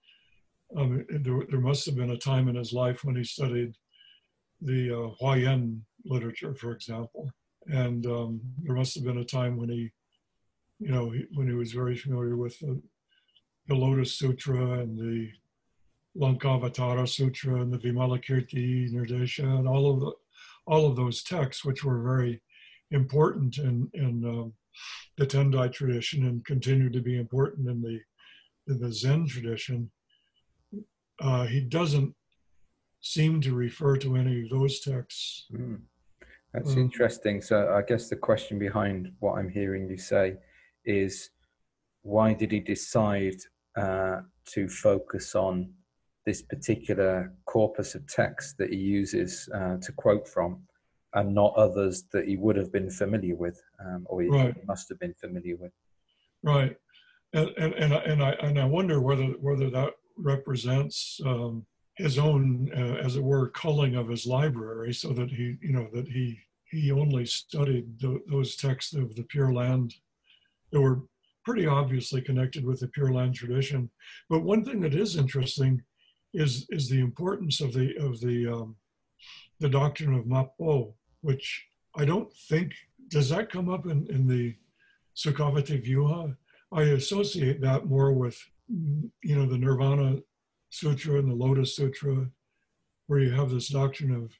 um, 0.78 1.06
there, 1.10 1.46
there, 1.50 1.60
must 1.60 1.86
have 1.86 1.96
been 1.96 2.12
a 2.12 2.18
time 2.18 2.48
in 2.48 2.56
his 2.56 2.74
life 2.74 3.04
when 3.04 3.16
he 3.16 3.24
studied 3.24 3.76
the 4.62 4.92
uh, 4.92 5.10
Huayan 5.22 5.82
literature, 6.06 6.54
for 6.54 6.72
example, 6.72 7.30
and 7.68 8.06
um, 8.06 8.42
there 8.62 8.76
must 8.76 8.96
have 8.96 9.04
been 9.04 9.18
a 9.18 9.26
time 9.26 9.58
when 9.58 9.70
he, 9.70 9.92
you 10.80 10.92
know, 10.92 11.10
he, 11.10 11.26
when 11.34 11.48
he 11.48 11.54
was 11.54 11.74
very 11.74 11.96
familiar 11.96 12.38
with 12.38 12.58
the, 12.60 12.82
the 13.68 13.76
Lotus 13.76 14.18
Sutra 14.18 14.80
and 14.80 14.98
the 14.98 15.30
Lankavatara 16.18 17.08
Sutra 17.08 17.62
and 17.62 17.72
the 17.72 17.78
Vimalakirti 17.78 18.92
Nirdesha 18.92 19.44
and 19.44 19.68
all 19.68 19.92
of 19.92 20.00
the 20.00 20.12
all 20.68 20.86
of 20.86 20.96
those 20.96 21.24
texts, 21.24 21.66
which 21.66 21.84
were 21.84 22.02
very 22.02 22.42
important 22.92 23.58
in 23.58 23.90
in 23.94 24.24
um, 24.26 24.54
the 25.18 25.26
Tendai 25.26 25.72
tradition 25.72 26.26
and 26.28 26.46
continue 26.46 26.90
to 26.90 27.02
be 27.02 27.18
important 27.18 27.68
in 27.68 27.82
the 27.82 28.00
in 28.68 28.80
the 28.80 28.94
Zen 28.94 29.28
tradition 29.28 29.90
uh, 31.22 31.46
he 31.46 31.62
doesn't 31.62 32.14
seem 33.02 33.42
to 33.42 33.54
refer 33.54 33.96
to 33.98 34.16
any 34.16 34.44
of 34.44 34.50
those 34.50 34.80
texts. 34.80 35.46
Mm. 35.54 35.82
That's 36.54 36.74
um, 36.74 36.80
interesting. 36.80 37.42
So 37.42 37.74
I 37.74 37.82
guess 37.82 38.10
the 38.10 38.16
question 38.16 38.60
behind 38.60 39.12
what 39.20 39.38
I'm 39.38 39.50
hearing 39.50 39.90
you 39.90 39.98
say 39.98 40.36
is 40.86 41.30
why 42.04 42.34
did 42.34 42.52
he 42.52 42.60
decide 42.60 43.36
uh, 43.78 44.22
to 44.48 44.68
focus 44.68 45.36
on 45.36 45.72
this 46.26 46.42
particular 46.42 47.34
corpus 47.46 47.96
of 47.96 48.06
text 48.08 48.58
that 48.58 48.72
he 48.72 48.78
uses 48.78 49.50
uh, 49.56 49.78
to 49.78 49.92
quote 49.94 50.28
from 50.28 50.62
and 51.14 51.34
not 51.34 51.54
others 51.56 52.04
that 52.14 52.28
he 52.28 52.38
would 52.38 52.56
have 52.56 52.72
been 52.72 52.90
familiar 52.90 53.36
with 53.36 53.62
um, 53.84 54.06
or 54.08 54.22
he 54.22 54.30
right. 54.30 54.56
must 54.68 54.88
have 54.90 55.00
been 55.00 55.14
familiar 55.14 55.56
with? 55.58 55.72
Right. 56.44 56.76
And, 57.34 57.50
and, 57.58 57.74
and, 57.74 57.94
I, 57.94 57.98
and, 58.00 58.24
I, 58.24 58.32
and 58.42 58.60
I 58.60 58.66
wonder 58.66 59.00
whether, 59.00 59.26
whether 59.40 59.70
that 59.70 59.94
represents 60.17 61.19
um, 61.26 61.65
his 61.95 62.17
own, 62.17 62.71
uh, 62.76 62.95
as 63.06 63.15
it 63.15 63.24
were, 63.24 63.50
culling 63.50 63.95
of 63.95 64.08
his 64.08 64.26
library, 64.26 64.93
so 64.93 65.10
that 65.13 65.30
he, 65.30 65.58
you 65.62 65.74
know, 65.74 65.88
that 65.93 66.08
he 66.08 66.39
he 66.69 66.91
only 66.91 67.26
studied 67.26 68.00
th- 68.00 68.21
those 68.28 68.56
texts 68.56 68.93
of 68.93 69.15
the 69.15 69.24
Pure 69.24 69.54
Land 69.54 69.93
that 70.71 70.80
were 70.80 71.02
pretty 71.43 71.67
obviously 71.67 72.21
connected 72.21 72.65
with 72.65 72.80
the 72.80 72.88
Pure 72.88 73.12
Land 73.13 73.36
tradition. 73.36 73.89
But 74.30 74.43
one 74.43 74.63
thing 74.63 74.80
that 74.82 74.95
is 74.95 75.17
interesting 75.17 75.84
is 76.34 76.65
is 76.69 76.89
the 76.89 77.02
importance 77.02 77.60
of 77.62 77.74
the 77.74 77.95
of 77.97 78.19
the 78.21 78.47
um, 78.47 78.76
the 79.60 79.69
doctrine 79.69 80.13
of 80.13 80.26
Mappo, 80.26 80.93
which 81.21 81.67
I 81.95 82.06
don't 82.06 82.32
think 82.50 82.74
does 83.10 83.30
that 83.30 83.52
come 83.52 83.69
up 83.69 83.86
in, 83.86 84.08
in 84.10 84.28
the 84.28 84.56
Sukhavati 85.15 85.86
Vyuha. 85.86 86.36
I 86.71 86.84
associate 86.84 87.60
that 87.62 87.86
more 87.86 88.13
with 88.13 88.41
you 89.24 89.36
know, 89.36 89.46
the 89.46 89.58
Nirvana 89.58 90.20
Sutra 90.70 91.20
and 91.20 91.30
the 91.30 91.36
Lotus 91.36 91.76
Sutra, 91.76 92.28
where 93.08 93.20
you 93.20 93.32
have 93.32 93.50
this 93.50 93.70
doctrine 93.70 94.14
of 94.16 94.32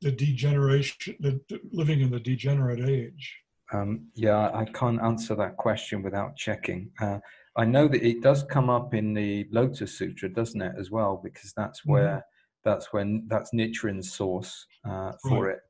the 0.00 0.12
degeneration, 0.12 1.16
the, 1.20 1.40
living 1.72 2.00
in 2.00 2.10
the 2.10 2.20
degenerate 2.20 2.88
age. 2.88 3.36
Um, 3.72 4.08
yeah, 4.14 4.50
I 4.54 4.66
can't 4.66 5.02
answer 5.02 5.34
that 5.36 5.56
question 5.56 6.02
without 6.02 6.36
checking. 6.36 6.90
Uh, 7.00 7.18
I 7.56 7.64
know 7.64 7.88
that 7.88 8.06
it 8.06 8.22
does 8.22 8.44
come 8.44 8.68
up 8.68 8.94
in 8.94 9.14
the 9.14 9.46
Lotus 9.50 9.96
Sutra, 9.96 10.28
doesn't 10.28 10.60
it, 10.60 10.74
as 10.78 10.90
well? 10.90 11.20
Because 11.22 11.52
that's 11.56 11.80
mm-hmm. 11.80 11.92
where 11.92 12.08
mm-hmm. 12.08 12.68
that's 12.70 12.92
when 12.92 13.24
that's 13.28 13.52
Nichiren's 13.52 14.12
source 14.12 14.66
uh, 14.88 15.12
for 15.22 15.46
right. 15.46 15.54
it. 15.54 15.60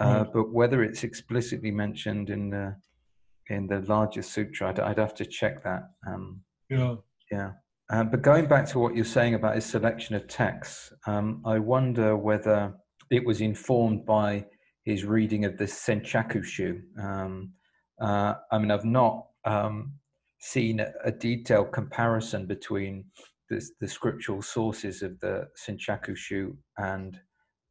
Uh, 0.00 0.18
right. 0.18 0.32
But 0.32 0.52
whether 0.52 0.82
it's 0.82 1.04
explicitly 1.04 1.70
mentioned 1.70 2.30
in 2.30 2.50
the 2.50 2.76
in 3.48 3.66
the 3.66 3.80
larger 3.80 4.22
sutra, 4.22 4.68
I'd, 4.68 4.80
I'd 4.80 4.98
have 4.98 5.14
to 5.16 5.26
check 5.26 5.62
that. 5.64 5.90
Um, 6.06 6.40
yeah, 6.70 6.94
yeah. 7.32 7.52
Uh, 7.90 8.04
but 8.04 8.22
going 8.22 8.46
back 8.46 8.66
to 8.66 8.78
what 8.78 8.94
you're 8.94 9.04
saying 9.04 9.34
about 9.34 9.54
his 9.54 9.66
selection 9.66 10.14
of 10.14 10.28
texts, 10.28 10.92
um, 11.06 11.42
I 11.44 11.58
wonder 11.58 12.16
whether 12.16 12.74
it 13.10 13.24
was 13.26 13.40
informed 13.40 14.06
by 14.06 14.46
his 14.84 15.04
reading 15.04 15.44
of 15.44 15.58
the 15.58 15.64
Senchaku 15.64 16.44
Shu. 16.44 16.80
Um, 17.00 17.52
uh, 18.00 18.34
I 18.50 18.58
mean, 18.58 18.70
I've 18.70 18.84
not 18.84 19.26
um, 19.44 19.94
seen 20.40 20.80
a, 20.80 21.12
detailed 21.12 21.72
comparison 21.72 22.46
between 22.46 23.04
the, 23.48 23.64
the, 23.80 23.88
scriptural 23.88 24.42
sources 24.42 25.02
of 25.02 25.18
the 25.20 25.48
Senchaku 25.56 26.16
Shu 26.16 26.56
and 26.78 27.18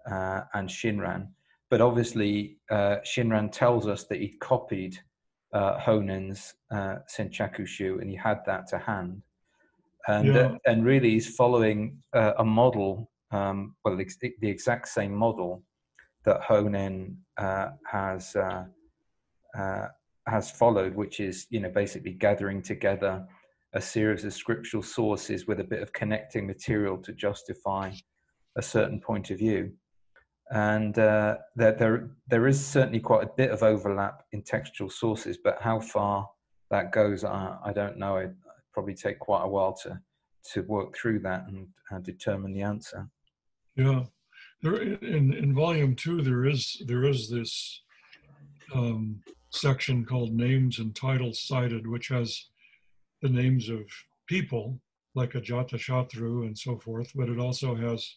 uh, 0.10 0.41
and 0.54 0.69
Shinran, 0.69 1.28
but 1.69 1.82
obviously 1.82 2.58
uh, 2.69 2.97
Shinran 3.06 3.52
tells 3.52 3.88
us 3.88 4.06
that 4.06 4.19
he 4.19 4.36
copied 4.41 4.97
uh, 5.54 5.80
Honen's 5.80 6.54
uh, 6.71 6.97
Senchaku 7.13 7.67
Shu 7.67 8.00
and 8.00 8.10
he 8.10 8.15
had 8.15 8.39
that 8.45 8.67
to 8.67 8.78
hand, 8.78 9.21
and 10.07 10.27
yeah. 10.27 10.57
and 10.65 10.85
really 10.85 11.11
he's 11.11 11.35
following 11.35 11.97
uh, 12.13 12.33
a 12.37 12.45
model, 12.45 13.09
um, 13.31 13.75
well, 13.83 13.95
the, 13.95 14.07
the 14.41 14.49
exact 14.49 14.87
same 14.87 15.13
model 15.13 15.63
that 16.25 16.41
Honen 16.41 17.15
uh, 17.37 17.69
has 17.89 18.35
uh, 18.35 18.65
uh, 19.57 19.87
has 20.27 20.51
followed, 20.51 20.95
which 20.95 21.19
is 21.19 21.47
you 21.49 21.59
know 21.59 21.69
basically 21.69 22.13
gathering 22.13 22.61
together 22.61 23.25
a 23.73 23.81
series 23.81 24.25
of 24.25 24.33
scriptural 24.33 24.83
sources 24.83 25.47
with 25.47 25.59
a 25.59 25.63
bit 25.63 25.81
of 25.81 25.93
connecting 25.93 26.45
material 26.45 26.97
to 26.97 27.13
justify 27.13 27.91
a 28.57 28.61
certain 28.61 28.99
point 28.99 29.31
of 29.31 29.37
view. 29.37 29.71
And 30.51 30.99
uh, 30.99 31.37
there, 31.55 31.71
there, 31.71 32.09
there 32.27 32.47
is 32.47 32.63
certainly 32.63 32.99
quite 32.99 33.23
a 33.23 33.31
bit 33.37 33.51
of 33.51 33.63
overlap 33.63 34.23
in 34.33 34.43
textual 34.43 34.89
sources, 34.89 35.37
but 35.41 35.61
how 35.61 35.79
far 35.79 36.27
that 36.71 36.91
goes, 36.91 37.23
I, 37.23 37.57
I 37.63 37.71
don't 37.71 37.97
know. 37.97 38.17
It 38.17 38.33
probably 38.73 38.95
take 38.95 39.19
quite 39.19 39.43
a 39.43 39.47
while 39.47 39.73
to 39.84 39.99
to 40.53 40.62
work 40.63 40.95
through 40.95 41.19
that 41.19 41.47
and, 41.47 41.67
and 41.91 42.03
determine 42.03 42.51
the 42.51 42.63
answer. 42.63 43.07
Yeah, 43.75 44.05
there 44.62 44.81
in 44.81 45.34
in 45.34 45.53
volume 45.53 45.95
two 45.95 46.21
there 46.21 46.45
is 46.45 46.81
there 46.86 47.05
is 47.05 47.29
this 47.29 47.81
um, 48.73 49.21
section 49.49 50.05
called 50.05 50.34
names 50.34 50.79
and 50.79 50.95
titles 50.95 51.41
cited, 51.41 51.86
which 51.86 52.07
has 52.07 52.47
the 53.21 53.29
names 53.29 53.69
of 53.69 53.81
people 54.27 54.79
like 55.13 55.34
Ajatashatru 55.34 56.45
and 56.45 56.57
so 56.57 56.77
forth, 56.77 57.12
but 57.15 57.29
it 57.29 57.38
also 57.38 57.75
has 57.75 58.15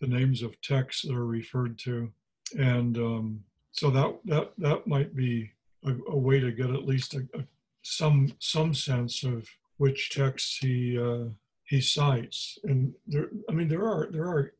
the 0.00 0.06
names 0.06 0.42
of 0.42 0.60
texts 0.62 1.02
that 1.02 1.14
are 1.14 1.26
referred 1.26 1.78
to, 1.78 2.10
and 2.58 2.96
um, 2.98 3.40
so 3.72 3.90
that 3.90 4.18
that 4.24 4.52
that 4.58 4.86
might 4.86 5.14
be 5.14 5.50
a, 5.84 5.92
a 6.08 6.16
way 6.16 6.40
to 6.40 6.52
get 6.52 6.70
at 6.70 6.86
least 6.86 7.14
a, 7.14 7.26
a, 7.34 7.44
some 7.82 8.32
some 8.38 8.74
sense 8.74 9.24
of 9.24 9.48
which 9.82 10.10
texts 10.10 10.58
he 10.58 10.96
uh, 10.96 11.24
he 11.64 11.80
cites. 11.80 12.56
And 12.62 12.92
there, 13.08 13.30
I 13.50 13.52
mean, 13.52 13.66
there 13.66 13.84
are 13.84 14.08
there 14.12 14.28
are 14.28 14.52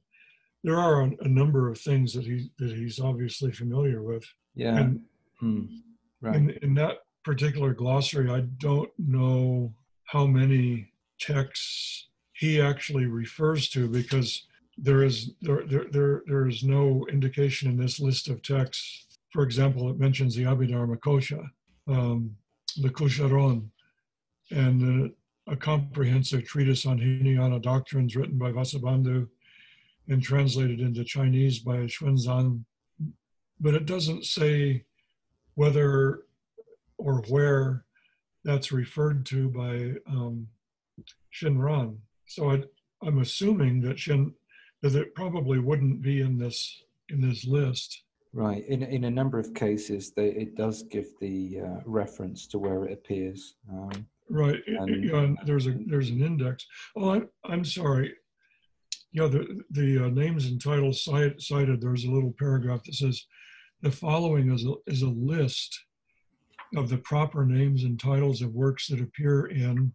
there 0.65 0.81
are 0.81 1.03
a, 1.03 1.29
number 1.29 1.71
of 1.71 1.79
things 1.79 2.13
that 2.15 2.25
he 2.25 2.51
that 2.59 2.73
he's 2.73 2.99
obviously 2.99 3.53
familiar 3.53 4.03
with. 4.03 4.25
Yeah. 4.57 4.77
And 4.79 5.01
hmm. 5.39 5.65
right. 6.21 6.35
in, 6.35 6.51
in 6.63 6.75
that 6.75 7.05
particular 7.25 7.73
glossary, 7.73 8.31
I 8.31 8.41
don't 8.59 8.91
know 8.99 9.73
how 10.07 10.27
many 10.27 10.91
texts 11.21 12.09
he 12.33 12.61
actually 12.61 13.07
refers 13.07 13.69
to 13.75 13.89
because 13.89 14.49
there 14.77 15.05
is 15.05 15.35
there, 15.41 15.63
there 15.69 15.87
there 15.93 16.23
there 16.27 16.49
is 16.49 16.65
no 16.65 17.07
indication 17.13 17.71
in 17.71 17.77
this 17.77 18.01
list 18.01 18.29
of 18.29 18.43
texts. 18.43 19.07
For 19.33 19.45
example, 19.45 19.89
it 19.89 20.01
mentions 20.01 20.35
the 20.35 20.47
Abhidharma 20.53 20.99
Kosha, 20.99 21.43
um, 21.87 22.37
the 22.83 22.91
Kusharon, 22.91 23.69
and 24.53 25.13
a 25.49 25.57
comprehensive 25.57 26.45
treatise 26.45 26.87
on 26.87 26.99
Hinayana 26.99 27.61
doctrines 27.61 28.15
written 28.15 28.39
by 28.39 28.53
Vasubandhu 28.53 29.29
and 30.09 30.23
translated 30.23 30.81
into 30.81 31.05
Chinese 31.05 31.59
by 31.59 31.79
Xuanzang, 31.79 32.65
but 33.61 33.75
it 33.75 33.87
doesn't 33.87 34.25
say 34.25 34.85
whether 35.55 36.25
or 36.99 37.23
where 37.29 37.85
that's 38.45 38.73
referred 38.73 39.25
to 39.27 39.49
by 39.49 39.95
um, 40.11 40.47
Shinran. 41.33 41.97
So 42.27 42.51
I, 42.51 42.63
am 43.07 43.19
assuming 43.21 43.81
that 43.83 43.99
Shin 43.99 44.33
that 44.83 44.97
it 44.97 45.15
probably 45.15 45.59
wouldn't 45.59 46.03
be 46.03 46.21
in 46.21 46.39
this 46.39 46.83
in 47.09 47.21
this 47.21 47.45
list. 47.45 48.03
Right. 48.33 48.65
In 48.67 48.83
in 48.83 49.05
a 49.05 49.11
number 49.11 49.39
of 49.39 49.55
cases, 49.55 50.13
they, 50.13 50.29
it 50.29 50.57
does 50.57 50.83
give 50.85 51.07
the 51.21 51.61
uh, 51.61 51.81
reference 51.85 52.47
to 52.49 52.59
where 52.59 52.85
it 52.85 52.93
appears. 52.93 53.57
Um, 53.71 54.07
right. 54.33 54.61
And, 54.67 55.05
yeah, 55.05 55.19
and 55.19 55.39
there's 55.47 55.67
a 55.67 55.75
there's 55.87 56.11
an 56.11 56.23
index. 56.23 56.67
Oh, 56.97 57.11
I'm 57.11 57.29
I'm 57.45 57.65
sorry 57.65 58.15
yeah, 59.13 59.27
the, 59.27 59.63
the 59.71 60.07
uh, 60.07 60.09
names 60.09 60.47
and 60.47 60.61
titles 60.61 61.05
cited, 61.05 61.81
there's 61.81 62.05
a 62.05 62.11
little 62.11 62.35
paragraph 62.39 62.83
that 62.85 62.95
says, 62.95 63.27
the 63.83 63.93
following 63.93 64.51
is 64.51 64.65
a, 64.65 64.73
is 64.87 65.03
a 65.03 65.09
list 65.09 65.79
of 66.77 66.89
the 66.89 66.97
proper 66.99 67.45
names 67.45 67.85
and 67.85 68.01
titles 68.01 68.41
of 68.41 68.55
works 68.55 68.89
that 68.89 69.01
appear 69.01 69.47
in 69.47 69.93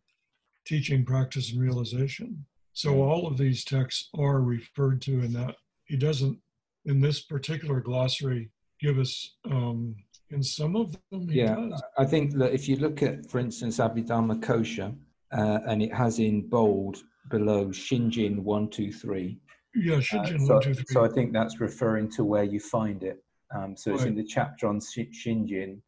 teaching, 0.65 1.03
practice, 1.03 1.51
and 1.51 1.59
realization. 1.59 2.45
So 2.73 3.01
all 3.01 3.25
of 3.25 3.37
these 3.37 3.63
texts 3.63 4.09
are 4.19 4.41
referred 4.41 5.01
to 5.03 5.23
in 5.23 5.33
that. 5.33 5.55
He 5.85 5.97
doesn't, 5.97 6.37
in 6.85 7.01
this 7.01 7.21
particular 7.21 7.79
glossary, 7.79 8.51
give 8.79 8.99
us, 8.99 9.35
um, 9.49 9.95
in 10.29 10.43
some 10.43 10.75
of 10.75 10.97
them, 11.11 11.27
yeah, 11.29 11.55
does. 11.55 11.81
I 11.97 12.05
think 12.05 12.33
that 12.35 12.53
if 12.53 12.67
you 12.67 12.77
look 12.77 13.01
at, 13.01 13.29
for 13.29 13.39
instance, 13.39 13.77
Abhidharma 13.77 14.41
Kosha, 14.41 14.95
uh, 15.31 15.59
and 15.67 15.81
it 15.81 15.93
has 15.93 16.19
in 16.19 16.47
bold 16.47 16.97
below 17.29 17.67
Shinjin 17.67 18.39
123. 18.39 19.39
Yeah, 19.75 19.95
uh, 19.95 19.97
Shinjin 19.99 20.35
uh, 20.35 20.45
so, 20.45 20.53
123. 20.55 20.85
So 20.89 21.05
I 21.05 21.09
think 21.09 21.33
that's 21.33 21.59
referring 21.59 22.09
to 22.11 22.23
where 22.23 22.43
you 22.43 22.59
find 22.59 23.03
it. 23.03 23.23
Um, 23.55 23.75
so 23.77 23.93
it's 23.93 24.01
right. 24.01 24.09
in 24.09 24.15
the 24.15 24.23
chapter 24.23 24.67
on 24.67 24.79
Shinjin, 24.79 25.79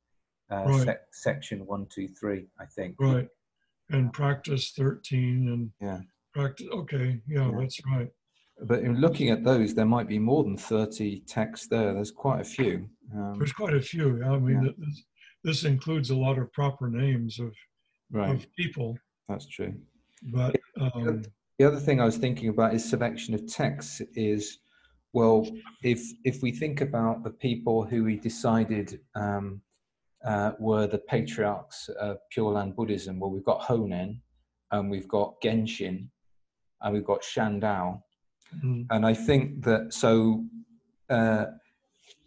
uh, 0.52 0.64
right. 0.66 0.86
sec- 0.86 1.08
section 1.12 1.60
123, 1.66 2.48
I 2.60 2.66
think. 2.66 2.96
Right. 3.00 3.28
And 3.90 4.14
practice 4.14 4.72
13 4.78 5.50
and 5.50 5.72
yeah. 5.82 6.00
practice. 6.34 6.68
Okay. 6.72 7.22
Yeah, 7.28 7.50
yeah, 7.50 7.52
that's 7.60 7.80
right. 7.92 8.10
But 8.64 8.80
in 8.80 9.00
looking 9.00 9.30
at 9.30 9.44
those, 9.44 9.74
there 9.74 9.86
might 9.86 10.08
be 10.08 10.20
more 10.20 10.44
than 10.44 10.58
30 10.58 11.22
texts 11.22 11.68
there. 11.68 11.94
There's 11.94 12.12
quite 12.12 12.42
a 12.42 12.44
few. 12.44 12.90
Um, 13.14 13.36
There's 13.38 13.54
quite 13.54 13.74
a 13.74 13.82
few. 13.82 14.24
I 14.24 14.38
mean, 14.38 14.64
yeah. 14.64 14.72
this, 14.78 15.04
this, 15.44 15.64
includes 15.64 16.10
a 16.10 16.16
lot 16.16 16.38
of 16.38 16.52
proper 16.54 16.90
names 16.90 17.40
of, 17.40 17.54
right. 18.12 18.36
of 18.36 18.46
people. 18.56 18.98
That's 19.28 19.48
true. 19.48 19.74
But 20.24 20.56
um, 20.80 21.24
the 21.58 21.66
other 21.66 21.80
thing 21.80 22.02
I 22.02 22.06
was 22.06 22.18
thinking 22.18 22.50
about 22.50 22.74
is 22.74 22.88
selection 22.88 23.34
of 23.34 23.48
texts. 23.48 24.02
Is 24.16 24.60
well, 25.14 25.48
if 25.84 26.02
if 26.24 26.42
we 26.42 26.52
think 26.52 26.82
about 26.82 27.24
the 27.24 27.32
people 27.32 27.84
who 27.84 28.04
we 28.04 28.18
decided 28.18 29.00
um, 29.16 29.62
uh, 30.26 30.52
were 30.60 30.88
the 30.88 30.98
patriarchs 31.00 31.90
of 32.00 32.18
Pure 32.32 32.52
Land 32.54 32.76
Buddhism, 32.76 33.20
well, 33.20 33.32
we've 33.32 33.46
got 33.46 33.62
Honen, 33.62 34.20
and 34.72 34.90
we've 34.90 35.08
got 35.08 35.40
Genshin, 35.42 36.08
and 36.82 36.94
we've 36.94 37.06
got 37.06 37.22
Shandao, 37.22 38.02
mm-hmm. 38.58 38.84
and 38.90 39.06
I 39.06 39.14
think 39.14 39.64
that 39.66 39.94
so. 39.94 40.46
Uh, 41.10 41.46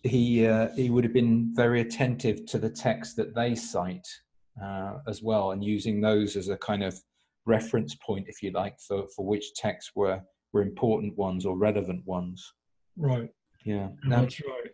he 0.05 0.45
uh, 0.47 0.69
he 0.75 0.91
would 0.91 1.05
have 1.05 1.13
been 1.13 1.55
very 1.55 1.81
attentive 1.81 2.45
to 2.47 2.59
the 2.59 2.69
text 2.69 3.15
that 3.17 3.37
they 3.37 3.55
cite 3.55 4.09
uh, 4.61 4.99
as 5.07 5.23
well, 5.23 5.53
and 5.53 5.63
using 5.63 6.01
those 6.01 6.35
as 6.35 6.49
a 6.49 6.57
kind 6.57 6.83
of 6.83 7.01
reference 7.47 7.95
point, 7.95 8.27
if 8.29 8.43
you 8.43 8.51
like, 8.53 8.79
for, 8.81 9.07
for 9.15 9.27
which 9.27 9.55
texts 9.55 9.93
were, 9.95 10.21
were 10.53 10.63
important 10.63 11.17
ones 11.17 11.47
or 11.47 11.57
relevant 11.57 12.07
ones. 12.07 12.53
Right. 12.97 13.31
Yeah. 13.65 13.89
Now, 14.05 14.23
That's 14.23 14.41
right. 14.41 14.71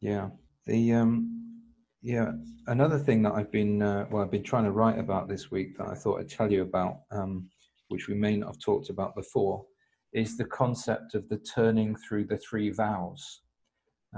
Yeah. 0.00 0.28
The 0.66 0.92
um, 0.92 1.60
yeah. 2.02 2.32
Another 2.66 2.98
thing 2.98 3.22
that 3.22 3.32
I've 3.32 3.52
been 3.52 3.82
uh, 3.82 4.06
well, 4.10 4.22
I've 4.22 4.30
been 4.30 4.42
trying 4.42 4.64
to 4.64 4.72
write 4.72 4.98
about 4.98 5.28
this 5.28 5.50
week 5.50 5.76
that 5.78 5.88
I 5.88 5.94
thought 5.94 6.20
I'd 6.20 6.28
tell 6.28 6.50
you 6.50 6.62
about, 6.62 7.00
um, 7.10 7.48
which 7.88 8.08
we 8.08 8.14
may 8.14 8.36
not 8.36 8.48
have 8.48 8.60
talked 8.60 8.90
about 8.90 9.14
before, 9.14 9.64
is 10.12 10.36
the 10.36 10.44
concept 10.44 11.14
of 11.14 11.28
the 11.28 11.38
turning 11.38 11.96
through 11.96 12.24
the 12.24 12.38
three 12.38 12.70
vows. 12.70 13.42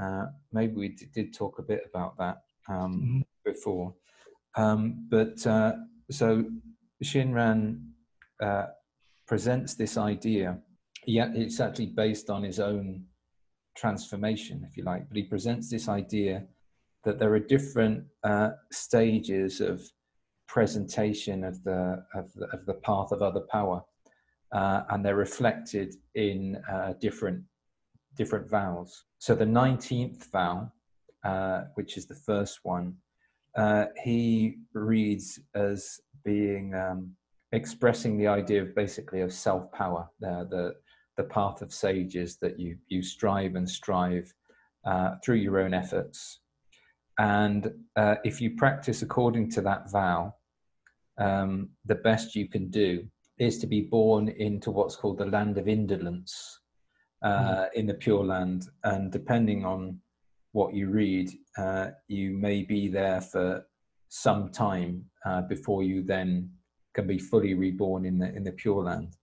Uh, 0.00 0.26
maybe 0.52 0.74
we 0.74 0.96
did 1.14 1.32
talk 1.32 1.58
a 1.58 1.62
bit 1.62 1.82
about 1.88 2.16
that 2.18 2.38
um, 2.68 3.00
mm-hmm. 3.00 3.20
before, 3.44 3.94
um, 4.56 5.06
but 5.08 5.46
uh, 5.46 5.72
so 6.10 6.44
Shinran 7.02 7.80
uh, 8.42 8.66
presents 9.26 9.74
this 9.74 9.96
idea, 9.96 10.58
yet 11.06 11.30
it's 11.34 11.60
actually 11.60 11.86
based 11.86 12.30
on 12.30 12.42
his 12.42 12.58
own 12.60 13.04
transformation, 13.76 14.66
if 14.68 14.76
you 14.76 14.84
like, 14.84 15.08
but 15.08 15.16
he 15.16 15.24
presents 15.24 15.70
this 15.70 15.88
idea 15.88 16.44
that 17.04 17.18
there 17.18 17.32
are 17.34 17.40
different 17.40 18.04
uh, 18.22 18.50
stages 18.72 19.60
of 19.60 19.82
presentation 20.48 21.44
of 21.44 21.62
the, 21.64 22.04
of 22.14 22.32
the, 22.34 22.46
of 22.46 22.66
the 22.66 22.74
path 22.74 23.12
of 23.12 23.22
other 23.22 23.42
power, 23.50 23.82
uh, 24.54 24.82
and 24.90 25.04
they're 25.04 25.16
reflected 25.16 25.94
in 26.14 26.56
uh, 26.70 26.94
different 27.00 27.42
different 28.16 28.48
vows. 28.48 29.04
So 29.18 29.34
the 29.34 29.46
nineteenth 29.46 30.30
vow, 30.32 30.72
uh, 31.24 31.64
which 31.74 31.96
is 31.98 32.06
the 32.06 32.14
first 32.14 32.60
one, 32.62 32.94
uh, 33.56 33.86
he 34.02 34.58
reads 34.72 35.40
as 35.54 36.00
being 36.24 36.74
um, 36.74 37.10
expressing 37.52 38.16
the 38.16 38.28
idea 38.28 38.62
of 38.62 38.74
basically 38.74 39.20
of 39.20 39.32
self 39.32 39.70
power, 39.72 40.08
the, 40.20 40.46
the 40.50 40.74
the 41.16 41.24
path 41.24 41.62
of 41.62 41.72
sages 41.72 42.38
that 42.38 42.58
you 42.58 42.76
you 42.88 43.02
strive 43.02 43.56
and 43.56 43.68
strive 43.68 44.32
uh, 44.86 45.16
through 45.24 45.36
your 45.36 45.58
own 45.60 45.74
efforts. 45.74 46.40
And 47.18 47.70
uh, 47.96 48.16
if 48.24 48.40
you 48.40 48.56
practice 48.56 49.02
according 49.02 49.50
to 49.52 49.60
that 49.62 49.90
vow, 49.90 50.34
um, 51.18 51.70
the 51.84 51.94
best 51.94 52.34
you 52.34 52.48
can 52.48 52.70
do 52.70 53.08
is 53.38 53.58
to 53.58 53.66
be 53.66 53.82
born 53.82 54.28
into 54.28 54.70
what's 54.70 54.96
called 54.96 55.18
the 55.18 55.26
land 55.26 55.58
of 55.58 55.68
indolence 55.68 56.60
uh, 57.22 57.28
mm. 57.28 57.68
in 57.74 57.86
the 57.86 57.94
Pure 57.94 58.24
Land. 58.24 58.68
And 58.84 59.10
depending 59.10 59.64
on 59.64 60.00
what 60.52 60.74
you 60.74 60.88
read, 60.88 61.30
uh, 61.58 61.88
you 62.08 62.32
may 62.32 62.62
be 62.62 62.88
there 62.88 63.20
for 63.20 63.66
some 64.08 64.50
time 64.50 65.04
uh, 65.26 65.42
before 65.42 65.82
you 65.82 66.02
then 66.02 66.50
can 66.94 67.06
be 67.06 67.18
fully 67.18 67.54
reborn 67.54 68.04
in 68.04 68.18
the 68.18 68.32
in 68.34 68.44
the 68.44 68.52
Pure 68.52 68.84
Land. 68.84 69.16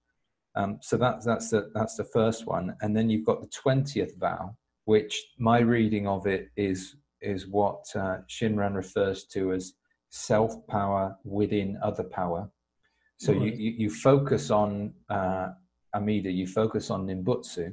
Um, 0.56 0.80
so 0.82 0.98
that's 0.98 1.26
that's 1.26 1.50
the 1.50 1.72
that's 1.74 1.96
the 1.96 2.04
first 2.04 2.46
one, 2.46 2.76
and 2.82 2.96
then 2.96 3.10
you've 3.10 3.26
got 3.26 3.40
the 3.40 3.48
twentieth 3.48 4.18
vow, 4.20 4.56
which 4.86 5.24
my 5.40 5.60
reading 5.60 6.08
of 6.08 6.28
it 6.28 6.50
is 6.58 6.98
is 7.22 7.48
what 7.48 7.86
uh, 7.96 8.18
Shinran 8.30 8.76
refers 8.76 9.26
to 9.28 9.54
as 9.54 9.74
self 10.10 10.56
power 10.68 11.16
within 11.24 11.80
other 11.82 12.04
power. 12.04 12.50
So 13.22 13.34
you, 13.34 13.52
you, 13.52 13.72
you 13.78 13.90
focus 13.92 14.50
on 14.50 14.94
uh, 15.08 15.50
Amida, 15.94 16.32
you 16.32 16.48
focus 16.48 16.90
on 16.90 17.06
Nembutsu, 17.06 17.72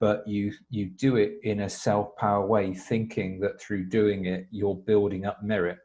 but 0.00 0.26
you 0.26 0.52
you 0.70 0.86
do 0.86 1.14
it 1.14 1.34
in 1.44 1.60
a 1.60 1.68
self 1.70 2.16
power 2.16 2.44
way, 2.44 2.74
thinking 2.74 3.38
that 3.42 3.60
through 3.60 3.84
doing 3.88 4.24
it 4.24 4.48
you're 4.50 4.74
building 4.74 5.24
up 5.24 5.40
merit, 5.40 5.78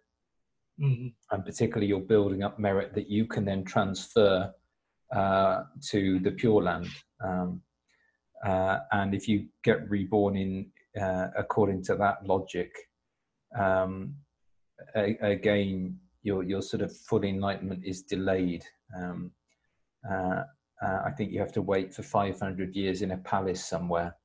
mm-hmm. 0.80 1.10
and 1.30 1.46
particularly 1.46 1.86
you're 1.86 2.00
building 2.00 2.42
up 2.42 2.58
merit 2.58 2.96
that 2.96 3.08
you 3.08 3.28
can 3.28 3.46
then 3.46 3.64
transfer 3.64 4.52
uh, 5.16 5.62
to 5.92 6.18
the 6.18 6.32
Pure 6.32 6.64
Land. 6.64 6.88
Um, 7.24 7.62
uh, 8.44 8.80
and 8.94 9.14
if 9.14 9.28
you 9.28 9.46
get 9.64 9.88
reborn 9.92 10.36
in 10.36 10.72
uh, 11.00 11.28
according 11.38 11.84
to 11.84 11.96
that 11.98 12.26
logic, 12.26 12.72
um, 13.56 14.16
a, 14.96 15.16
again, 15.22 16.00
your 16.24 16.44
your 16.44 16.62
sort 16.62 16.82
of 16.82 16.96
full 16.96 17.24
enlightenment 17.24 17.84
is 17.86 18.04
delayed. 18.04 18.64
Um, 18.98 19.32
uh, 20.10 20.44
uh, 20.84 21.00
I 21.06 21.12
think 21.12 21.32
you 21.32 21.40
have 21.40 21.52
to 21.54 21.62
wait 21.62 21.94
for 21.94 22.02
500 22.02 22.76
years 22.76 23.02
in 23.04 23.12
a 23.12 23.18
palace 23.18 23.64
somewhere, 23.64 24.16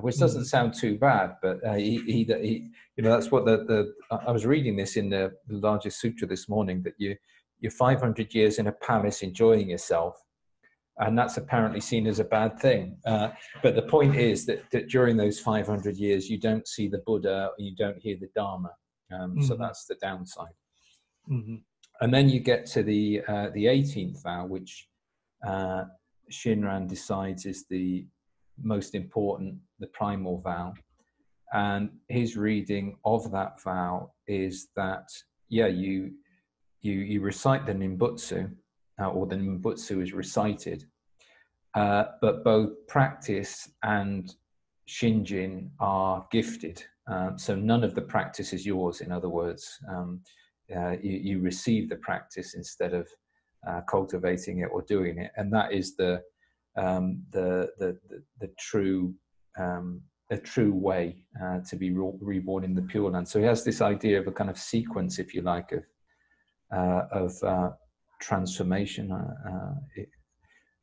which 0.00 0.18
doesn't 0.18 0.42
mm. 0.42 0.46
sound 0.46 0.74
too 0.74 0.98
bad. 0.98 1.36
But 1.40 1.66
uh, 1.66 1.74
he, 1.74 2.02
he, 2.04 2.24
he, 2.24 2.70
you 2.96 3.02
know, 3.02 3.10
that's 3.10 3.30
what 3.30 3.46
the, 3.46 3.64
the 3.64 3.92
I 4.10 4.30
was 4.30 4.44
reading 4.44 4.76
this 4.76 4.96
in 4.96 5.08
the 5.08 5.32
largest 5.48 6.00
sutra 6.00 6.28
this 6.28 6.48
morning 6.48 6.82
that 6.82 6.94
you 6.98 7.16
you're 7.60 7.70
500 7.70 8.34
years 8.34 8.58
in 8.58 8.66
a 8.66 8.72
palace 8.72 9.22
enjoying 9.22 9.70
yourself, 9.70 10.20
and 10.98 11.16
that's 11.16 11.36
apparently 11.36 11.80
seen 11.80 12.06
as 12.06 12.18
a 12.18 12.24
bad 12.24 12.58
thing. 12.58 12.98
Uh, 13.06 13.30
but 13.62 13.76
the 13.76 13.82
point 13.82 14.16
is 14.16 14.44
that, 14.46 14.64
that 14.72 14.88
during 14.88 15.16
those 15.16 15.38
500 15.38 15.96
years, 15.96 16.28
you 16.28 16.38
don't 16.38 16.66
see 16.66 16.88
the 16.88 17.02
Buddha, 17.06 17.50
you 17.58 17.76
don't 17.76 17.98
hear 17.98 18.16
the 18.20 18.28
Dharma. 18.34 18.72
Um, 19.12 19.30
mm-hmm. 19.30 19.42
So 19.42 19.56
that's 19.56 19.86
the 19.86 19.94
downside. 19.94 20.54
Mm-hmm. 21.30 21.56
And 22.00 22.12
then 22.12 22.28
you 22.28 22.40
get 22.40 22.66
to 22.66 22.82
the 22.82 23.22
uh, 23.28 23.50
the 23.54 23.66
18th 23.66 24.22
vow, 24.22 24.46
which 24.46 24.88
uh, 25.46 25.84
Shinran 26.30 26.88
decides 26.88 27.46
is 27.46 27.64
the 27.68 28.06
most 28.60 28.94
important, 28.94 29.56
the 29.78 29.86
primal 29.88 30.40
vow. 30.40 30.74
And 31.52 31.90
his 32.08 32.36
reading 32.36 32.96
of 33.04 33.30
that 33.32 33.62
vow 33.62 34.12
is 34.26 34.68
that 34.74 35.08
yeah, 35.48 35.66
you 35.66 36.12
you 36.80 36.94
you 36.94 37.20
recite 37.20 37.66
the 37.66 37.72
Nembutsu, 37.72 38.50
uh, 39.00 39.10
or 39.10 39.26
the 39.26 39.36
Nembutsu 39.36 40.02
is 40.02 40.12
recited, 40.12 40.84
uh, 41.74 42.04
but 42.20 42.42
both 42.42 42.70
practice 42.88 43.68
and 43.82 44.34
Shinjin 44.88 45.70
are 45.78 46.26
gifted. 46.30 46.82
Um, 47.06 47.38
so 47.38 47.54
none 47.54 47.84
of 47.84 47.94
the 47.94 48.02
practice 48.02 48.52
is 48.52 48.64
yours, 48.64 49.00
in 49.00 49.12
other 49.12 49.28
words. 49.28 49.78
Um, 49.88 50.20
uh, 50.76 50.96
you, 51.02 51.18
you, 51.18 51.38
receive 51.40 51.88
the 51.88 51.96
practice 51.96 52.54
instead 52.54 52.94
of 52.94 53.08
uh, 53.68 53.80
cultivating 53.88 54.60
it 54.60 54.68
or 54.72 54.82
doing 54.82 55.18
it. 55.18 55.30
And 55.36 55.52
that 55.52 55.72
is 55.72 55.96
the, 55.96 56.22
um, 56.76 57.22
the, 57.30 57.70
the, 57.78 57.98
the, 58.08 58.22
the, 58.40 58.50
true, 58.58 59.14
um, 59.58 60.00
a 60.30 60.36
true 60.36 60.72
way 60.72 61.24
uh, 61.42 61.58
to 61.68 61.76
be 61.76 61.90
re- 61.90 62.12
reborn 62.20 62.64
in 62.64 62.74
the 62.74 62.82
Pure 62.82 63.10
Land. 63.10 63.28
So 63.28 63.38
he 63.38 63.46
has 63.46 63.64
this 63.64 63.80
idea 63.80 64.20
of 64.20 64.26
a 64.26 64.32
kind 64.32 64.50
of 64.50 64.58
sequence, 64.58 65.18
if 65.18 65.34
you 65.34 65.42
like, 65.42 65.72
of, 65.72 65.84
uh, 66.76 67.06
of 67.12 67.42
uh, 67.42 67.70
transformation 68.20 69.12
it, 69.96 70.08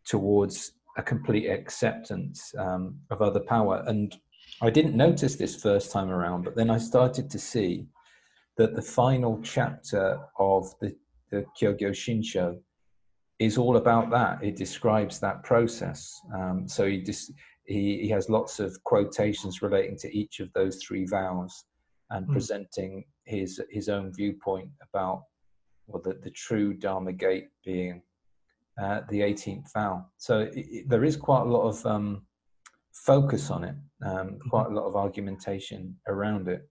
towards 0.05 0.73
a 0.97 1.03
complete 1.03 1.49
acceptance 1.49 2.53
um, 2.57 2.99
of 3.09 3.21
other 3.21 3.39
power. 3.39 3.83
And 3.87 4.15
I 4.61 4.69
didn't 4.69 4.95
notice 4.95 5.35
this 5.35 5.55
first 5.61 5.91
time 5.91 6.09
around, 6.09 6.43
but 6.43 6.55
then 6.55 6.69
I 6.69 6.77
started 6.77 7.29
to 7.31 7.39
see 7.39 7.87
that 8.59 8.75
the 8.75 8.81
final 8.81 9.39
chapter 9.41 10.19
of 10.37 10.77
the, 10.81 10.93
the 11.31 11.45
Kyogyo 11.57 11.91
Shinsho 11.91 12.59
is 13.39 13.57
all 13.57 13.77
about 13.77 14.09
that. 14.11 14.43
It 14.43 14.57
describes 14.57 15.17
that 15.21 15.43
process. 15.43 16.19
Um, 16.35 16.67
so 16.67 16.85
he, 16.85 16.97
dis- 16.97 17.31
he, 17.63 17.99
he 18.01 18.09
has 18.09 18.29
lots 18.29 18.59
of 18.59 18.77
quotations 18.83 19.61
relating 19.61 19.97
to 19.99 20.13
each 20.13 20.41
of 20.41 20.51
those 20.51 20.83
three 20.83 21.05
vows 21.05 21.63
and 22.09 22.27
mm. 22.27 22.33
presenting 22.33 23.05
his 23.23 23.61
his 23.69 23.87
own 23.87 24.11
viewpoint 24.13 24.69
about 24.81 25.23
well, 25.87 26.01
the, 26.03 26.15
the 26.21 26.31
true 26.31 26.73
Dharma 26.73 27.13
gate 27.13 27.47
being 27.63 28.01
uh, 28.81 29.01
the 29.09 29.21
18th 29.21 29.71
vow. 29.71 30.05
So 30.17 30.39
it, 30.39 30.53
it, 30.55 30.89
there 30.89 31.05
is 31.05 31.15
quite 31.15 31.43
a 31.43 31.49
lot 31.49 31.69
of 31.69 31.85
um, 31.85 32.23
focus 32.91 33.51
on 33.51 33.63
it, 33.63 33.75
um, 34.05 34.37
quite 34.49 34.67
a 34.67 34.73
lot 34.73 34.85
of 34.85 34.97
argumentation 34.97 35.95
around 36.09 36.49
it. 36.49 36.67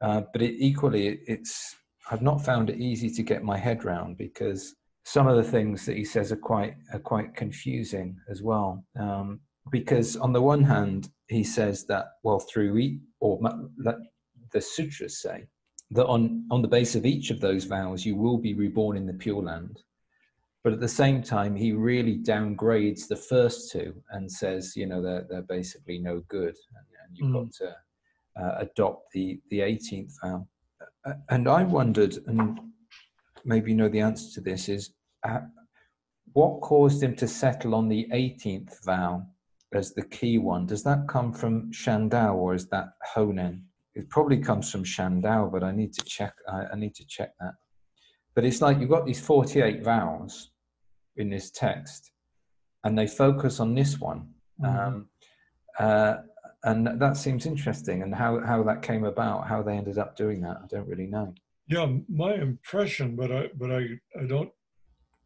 Uh, 0.00 0.22
but 0.32 0.42
it, 0.42 0.54
equally, 0.58 1.20
it's 1.26 1.74
I've 2.10 2.22
not 2.22 2.44
found 2.44 2.70
it 2.70 2.78
easy 2.78 3.10
to 3.10 3.22
get 3.22 3.42
my 3.42 3.58
head 3.58 3.84
round 3.84 4.16
because 4.16 4.74
some 5.04 5.26
of 5.26 5.36
the 5.36 5.50
things 5.50 5.86
that 5.86 5.96
he 5.96 6.04
says 6.04 6.32
are 6.32 6.36
quite 6.36 6.74
are 6.92 6.98
quite 6.98 7.34
confusing 7.34 8.16
as 8.28 8.42
well. 8.42 8.84
Um, 8.98 9.40
because 9.70 10.16
on 10.16 10.32
the 10.32 10.42
one 10.42 10.62
hand, 10.62 11.08
he 11.28 11.42
says 11.42 11.84
that 11.86 12.06
well, 12.22 12.38
through 12.38 12.78
each, 12.78 13.00
or 13.20 13.40
the 14.52 14.60
sutras 14.60 15.20
say 15.20 15.46
that 15.90 16.06
on 16.06 16.46
on 16.50 16.62
the 16.62 16.68
base 16.68 16.94
of 16.94 17.06
each 17.06 17.30
of 17.30 17.40
those 17.40 17.64
vows, 17.64 18.04
you 18.04 18.16
will 18.16 18.38
be 18.38 18.54
reborn 18.54 18.96
in 18.96 19.06
the 19.06 19.14
Pure 19.14 19.42
Land. 19.42 19.80
But 20.62 20.72
at 20.72 20.80
the 20.80 20.88
same 20.88 21.22
time, 21.22 21.54
he 21.54 21.70
really 21.70 22.18
downgrades 22.18 23.06
the 23.06 23.14
first 23.14 23.70
two 23.70 23.94
and 24.10 24.30
says, 24.30 24.74
you 24.74 24.86
know, 24.86 25.00
they're, 25.00 25.24
they're 25.30 25.42
basically 25.42 25.98
no 25.98 26.24
good. 26.28 26.56
And, 26.74 26.86
and 27.04 27.16
you've 27.16 27.28
mm. 27.28 27.44
got 27.44 27.52
to 27.58 27.76
uh, 28.40 28.56
adopt 28.58 29.12
the, 29.12 29.40
the 29.50 29.60
18th 29.60 30.12
vow. 30.22 30.46
And 31.28 31.48
I 31.48 31.62
wondered, 31.62 32.18
and 32.26 32.58
maybe 33.44 33.70
you 33.70 33.76
know 33.76 33.88
the 33.88 34.00
answer 34.00 34.32
to 34.34 34.40
this, 34.40 34.68
is 34.68 34.90
uh, 35.26 35.40
what 36.32 36.60
caused 36.60 37.02
him 37.02 37.14
to 37.16 37.28
settle 37.28 37.74
on 37.74 37.88
the 37.88 38.08
18th 38.12 38.84
vow 38.84 39.24
as 39.72 39.94
the 39.94 40.04
key 40.04 40.38
one? 40.38 40.66
Does 40.66 40.82
that 40.84 41.06
come 41.08 41.32
from 41.32 41.70
Shandao 41.72 42.34
or 42.34 42.54
is 42.54 42.66
that 42.68 42.88
Honen? 43.14 43.62
It 43.94 44.10
probably 44.10 44.38
comes 44.38 44.70
from 44.70 44.84
Shandao, 44.84 45.50
but 45.50 45.62
I 45.62 45.72
need 45.72 45.92
to 45.94 46.04
check. 46.04 46.34
I, 46.48 46.64
I 46.72 46.76
need 46.76 46.94
to 46.96 47.06
check 47.06 47.30
that. 47.40 47.54
But 48.34 48.44
it's 48.44 48.60
like 48.60 48.78
you've 48.78 48.90
got 48.90 49.06
these 49.06 49.20
48 49.20 49.82
vows, 49.82 50.50
in 51.16 51.30
this 51.30 51.50
text, 51.50 52.12
and 52.84 52.96
they 52.96 53.06
focus 53.06 53.60
on 53.60 53.74
this 53.74 53.98
one. 53.98 54.28
Mm-hmm. 54.62 54.78
Um, 54.78 55.08
uh, 55.78 56.16
and 56.66 57.00
that 57.00 57.16
seems 57.16 57.46
interesting. 57.46 58.02
And 58.02 58.14
how, 58.14 58.40
how 58.40 58.62
that 58.64 58.82
came 58.82 59.04
about, 59.04 59.46
how 59.46 59.62
they 59.62 59.76
ended 59.76 59.98
up 59.98 60.16
doing 60.16 60.40
that, 60.42 60.58
I 60.62 60.66
don't 60.68 60.88
really 60.88 61.06
know. 61.06 61.32
Yeah, 61.68 61.86
my 62.08 62.34
impression, 62.34 63.16
but 63.16 63.32
I 63.32 63.48
but 63.56 63.72
I 63.72 63.88
I 64.20 64.24
don't 64.26 64.50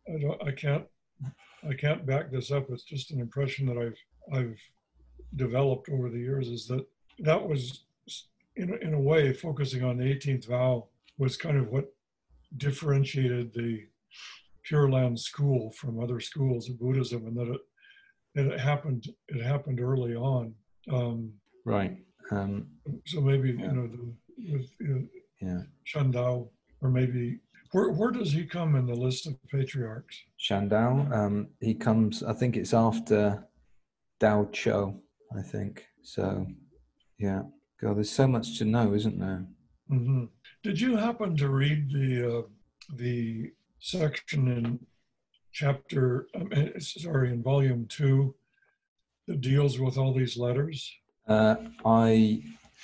I 0.09 0.19
don't 0.21 0.43
I 0.49 0.53
can't 0.53 0.85
I 1.69 1.75
can't 1.75 2.07
back 2.07 2.31
this 2.31 2.51
up. 2.51 2.71
It's 2.71 2.83
just 2.83 3.11
an 3.11 3.21
impression 3.21 3.67
that 3.67 3.77
I've 3.77 4.39
I've 4.39 4.59
developed 5.37 5.91
over 5.91 6.09
the 6.09 6.19
years 6.19 6.49
is 6.49 6.67
that 6.69 6.87
that 7.21 7.47
was 7.47 7.85
in 8.57 8.73
a, 8.73 8.77
in 8.77 8.95
a 8.95 9.01
way 9.01 9.33
focusing 9.33 9.85
on 9.85 9.99
the 9.99 10.05
18th 10.05 10.47
vow 10.49 10.87
was 11.19 11.37
kind 11.37 11.59
of 11.59 11.69
what 11.69 11.93
differentiated 12.57 13.53
the 13.53 13.87
Pure 14.63 14.91
Land 14.91 15.21
school 15.21 15.71
from 15.73 16.03
other 16.03 16.21
schools 16.21 16.69
of 16.69 16.79
Buddhism, 16.79 17.27
and 17.27 17.37
that 17.37 17.49
it 17.55 17.61
it 18.35 18.61
happened 18.61 19.09
it 19.29 19.43
happened 19.43 19.81
early 19.81 20.15
on. 20.15 20.55
Um, 20.93 21.33
right. 21.65 21.97
Um, 22.31 22.67
so 23.07 23.21
maybe 23.21 23.51
yeah. 23.51 23.67
you 23.67 23.73
know 23.73 23.89
the, 23.89 24.53
with, 24.53 24.71
you 24.81 24.89
know, 24.89 25.07
Yeah. 25.41 25.63
Shandao, 25.87 26.49
or 26.81 26.91
maybe 26.91 27.41
where 27.73 27.91
where 27.91 28.11
does 28.11 28.33
he 28.33 28.45
come 28.45 28.77
in 28.77 28.87
the 28.87 28.95
list 28.95 29.27
of 29.27 29.37
patriarchs? 29.51 30.17
Shandao. 30.39 31.13
Um, 31.13 31.49
he 31.61 31.75
comes. 31.75 32.23
I 32.23 32.33
think 32.33 32.57
it's 32.57 32.75
after 32.75 33.45
Daochuo. 34.21 34.99
I 35.37 35.43
think 35.43 35.85
so. 36.03 36.47
Yeah. 37.19 37.43
God, 37.81 37.97
there's 37.97 38.11
so 38.11 38.27
much 38.27 38.59
to 38.59 38.65
know, 38.65 38.93
isn't 38.95 39.19
there? 39.19 39.47
Mm-hmm. 39.91 40.25
Did 40.63 40.81
you 40.81 40.97
happen 40.97 41.37
to 41.37 41.49
read 41.49 41.91
the 41.91 42.39
uh, 42.39 42.43
the 42.97 43.53
section 43.79 44.49
in 44.49 44.79
chapter? 45.53 46.27
Um, 46.35 46.51
sorry, 46.79 47.33
in 47.33 47.43
volume 47.43 47.87
two, 47.89 48.35
that 49.31 49.41
deals 49.41 49.79
with 49.79 49.97
all 49.97 50.13
these 50.13 50.37
letters? 50.37 50.93
Uh, 51.29 51.55
I 51.85 52.43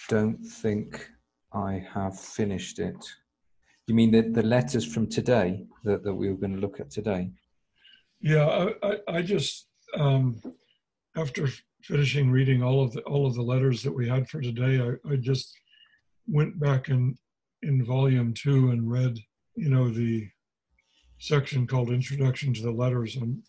don't 0.09 0.39
think 0.45 1.11
I 1.53 1.85
have 1.93 2.19
finished 2.19 2.79
it. 2.79 3.05
You 3.89 3.95
mean 3.97 4.13
the, 4.13 4.23
the 4.23 4.45
letters 4.45 4.85
from 4.85 5.09
today 5.09 5.67
that, 5.83 6.05
that 6.05 6.15
we 6.15 6.29
were 6.29 6.37
going 6.37 6.55
to 6.55 6.61
look 6.61 6.79
at 6.79 6.91
today? 6.91 7.31
Yeah, 8.21 8.47
I, 8.47 8.89
I, 8.89 8.99
I 9.09 9.23
just 9.23 9.67
um, 9.97 10.41
after 11.17 11.49
finishing 11.83 12.31
reading 12.31 12.63
all 12.63 12.83
of 12.83 12.93
the 12.93 13.01
all 13.03 13.27
of 13.27 13.35
the 13.35 13.43
letters 13.43 13.83
that 13.83 13.93
we 13.93 14.09
had 14.09 14.29
for 14.29 14.41
today, 14.41 14.81
I, 14.81 15.13
I 15.13 15.17
just 15.17 15.53
went 16.29 16.59
back 16.61 16.89
in 16.89 17.19
in 17.63 17.85
volume 17.85 18.33
two 18.35 18.71
and 18.71 18.91
read, 18.91 19.19
you 19.57 19.69
know, 19.69 19.89
the 19.89 20.29
section 21.19 21.67
called 21.67 21.91
Introduction 21.91 22.55
to 22.55 22.63
the 22.63 22.71
Letters 22.71 23.17
on 23.17 23.43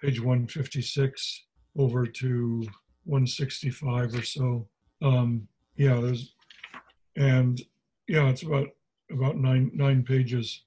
page 0.00 0.20
156 0.20 1.44
over 1.78 2.06
to 2.06 2.66
165 3.04 4.14
or 4.14 4.22
so. 4.22 4.68
Um, 5.00 5.48
yeah, 5.76 6.00
there's 6.00 6.34
and 7.16 7.60
yeah, 8.08 8.28
it's 8.28 8.42
about 8.42 8.68
about 9.10 9.36
nine 9.36 9.70
nine 9.74 10.02
pages 10.02 10.64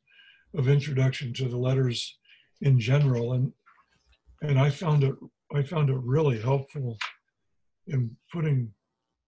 of 0.55 0.67
introduction 0.67 1.33
to 1.33 1.47
the 1.47 1.57
letters 1.57 2.17
in 2.61 2.79
general, 2.79 3.33
and 3.33 3.51
and 4.41 4.59
I 4.59 4.69
found 4.69 5.03
it 5.03 5.15
I 5.53 5.63
found 5.63 5.89
it 5.89 5.97
really 5.97 6.39
helpful 6.39 6.97
in 7.87 8.15
putting 8.31 8.71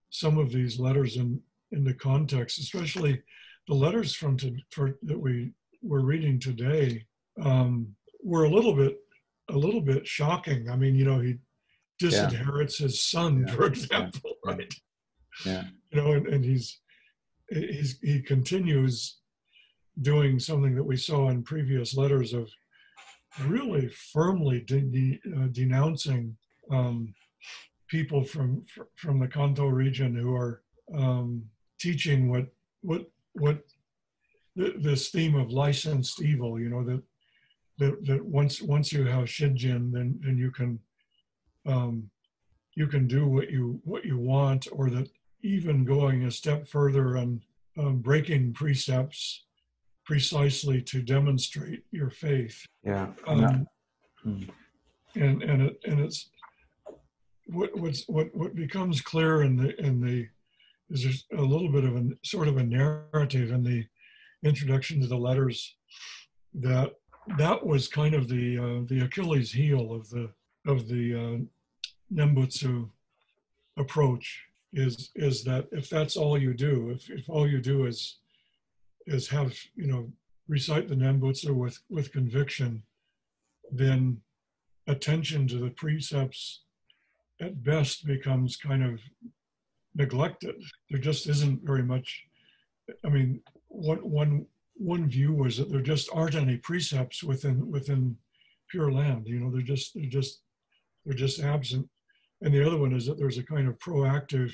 some 0.10 0.38
of 0.38 0.52
these 0.52 0.80
letters 0.80 1.18
in 1.18 1.42
into 1.72 1.94
context, 1.94 2.60
especially 2.60 3.22
the 3.68 3.74
letters 3.74 4.14
from 4.14 4.38
to, 4.38 4.56
for, 4.70 4.98
that 5.04 5.20
we 5.20 5.52
were 5.82 6.02
reading 6.02 6.40
today 6.40 7.04
um, 7.42 7.88
were 8.24 8.44
a 8.44 8.50
little 8.50 8.76
bit 8.76 9.00
a 9.50 9.58
little 9.58 9.82
bit 9.82 10.08
shocking. 10.08 10.70
I 10.70 10.76
mean, 10.78 10.96
you 10.96 11.04
know, 11.04 11.20
he 11.20 11.38
disinherits 12.04 12.80
yeah. 12.80 12.86
his 12.86 13.04
son, 13.04 13.46
yeah. 13.48 13.54
for 13.54 13.66
example, 13.66 14.34
yeah. 14.46 14.52
right? 14.52 14.74
Yeah. 15.46 15.64
You 15.92 16.02
know, 16.02 16.12
and, 16.14 16.28
and 16.28 16.46
he's 16.46 16.80
he's 17.50 18.00
he 18.02 18.22
continues 18.22 19.20
doing 20.02 20.40
something 20.40 20.76
that 20.76 20.84
we 20.84 20.98
saw 20.98 21.30
in 21.30 21.44
previous 21.44 21.96
letters 21.96 22.34
of 22.34 22.50
really 23.46 23.88
firmly 23.90 24.62
de- 24.62 24.82
de- 24.82 25.22
uh, 25.38 25.48
denouncing 25.52 26.36
um, 26.72 27.14
people 27.88 28.24
from 28.24 28.64
from 28.96 29.20
the 29.20 29.28
Kanto 29.28 29.68
region 29.68 30.16
who 30.16 30.36
are 30.36 30.62
um, 30.96 31.44
teaching 31.80 32.30
what 32.30 32.48
what 32.82 33.10
what 33.34 33.60
th- 34.58 34.76
this 34.80 35.10
theme 35.10 35.36
of 35.36 35.52
licensed 35.52 36.22
evil. 36.22 36.60
You 36.60 36.70
know 36.70 36.84
that 36.84 37.04
that, 37.80 38.06
that 38.06 38.26
once 38.26 38.62
once 38.62 38.92
you 38.92 39.06
have 39.06 39.26
Shinjin, 39.26 39.92
then 39.92 40.20
then 40.24 40.38
you 40.38 40.52
can 40.52 40.80
um, 41.66 42.10
you 42.76 42.88
can 42.88 43.08
do 43.08 43.28
what 43.28 43.50
you 43.50 43.80
what 43.84 44.06
you 44.06 44.18
want, 44.18 44.68
or 44.72 44.90
that 44.90 45.10
even 45.42 45.84
going 45.84 46.24
a 46.24 46.32
step 46.32 46.68
further 46.68 47.16
and 47.16 47.42
um, 47.78 48.00
breaking 48.00 48.54
precepts 48.54 49.44
precisely 50.06 50.82
to 50.82 51.02
demonstrate 51.02 51.84
your 51.92 52.10
faith. 52.10 52.66
Yeah. 52.84 53.08
Um, 53.28 53.68
hmm. 54.22 54.44
And 55.16 55.44
and 55.44 55.62
it 55.62 55.80
and 55.86 56.00
it's 56.00 56.30
what 57.48 57.78
what's 57.78 58.08
what 58.08 58.34
what 58.34 58.56
becomes 58.56 59.02
clear 59.02 59.44
in 59.44 59.56
the 59.56 59.80
in 59.80 60.02
the 60.02 60.28
is 60.90 61.04
there's 61.04 61.26
a 61.38 61.42
little 61.42 61.72
bit 61.72 61.84
of 61.84 61.96
a 61.96 62.10
sort 62.24 62.48
of 62.48 62.58
a 62.58 62.64
narrative 62.64 63.52
in 63.52 63.64
the 63.64 63.86
introduction 64.44 65.02
to 65.02 65.08
the 65.08 65.18
letters 65.18 65.76
that 66.54 66.94
that 67.38 67.66
was 67.66 67.88
kind 67.88 68.14
of 68.14 68.28
the 68.28 68.58
uh, 68.58 68.86
the 68.88 69.06
Achilles 69.06 69.52
heel 69.52 69.94
of 69.94 70.10
the 70.10 70.30
of 70.66 70.88
the 70.88 71.14
uh, 71.14 71.38
Nembutsu 72.14 72.90
approach 73.78 74.46
is 74.74 75.12
is 75.16 75.44
that 75.44 75.68
if 75.72 75.90
that's 75.90 76.18
all 76.18 76.38
you 76.38 76.54
do, 76.54 76.90
if, 76.92 77.10
if 77.10 77.30
all 77.30 77.48
you 77.48 77.62
do 77.62 77.86
is 77.86 78.18
is 79.06 79.28
have 79.30 79.54
you 79.76 79.88
know 79.88 80.12
recite 80.48 80.90
the 80.90 80.96
Nembutsu 80.96 81.54
with 81.54 81.80
with 81.90 82.12
conviction, 82.12 82.84
then 83.72 84.22
attention 84.88 85.48
to 85.48 85.58
the 85.58 85.70
precepts 85.70 86.62
at 87.42 87.64
best 87.64 88.06
becomes 88.06 88.56
kind 88.58 88.84
of 88.84 89.00
neglected. 89.96 90.56
There 90.90 91.00
just 91.00 91.28
isn't 91.28 91.64
very 91.64 91.84
much. 91.84 92.26
I 93.06 93.10
mean, 93.10 93.42
one 93.68 94.00
one 94.00 94.46
one 94.76 95.08
view 95.08 95.34
was 95.34 95.58
that 95.58 95.72
there 95.72 95.82
just 95.82 96.10
aren't 96.14 96.36
any 96.36 96.58
precepts 96.58 97.24
within 97.24 97.70
within 97.70 98.18
Pure 98.70 98.92
Land. 98.92 99.28
You 99.28 99.40
know, 99.40 99.52
they're 99.52 99.62
just 99.62 99.94
they're 99.94 100.06
just 100.06 100.42
they're 101.06 101.16
just 101.16 101.40
absent. 101.42 101.88
And 102.42 102.54
the 102.54 102.66
other 102.66 102.78
one 102.78 102.94
is 102.94 103.06
that 103.06 103.18
there's 103.18 103.38
a 103.38 103.44
kind 103.44 103.68
of 103.68 103.80
proactive 103.80 104.54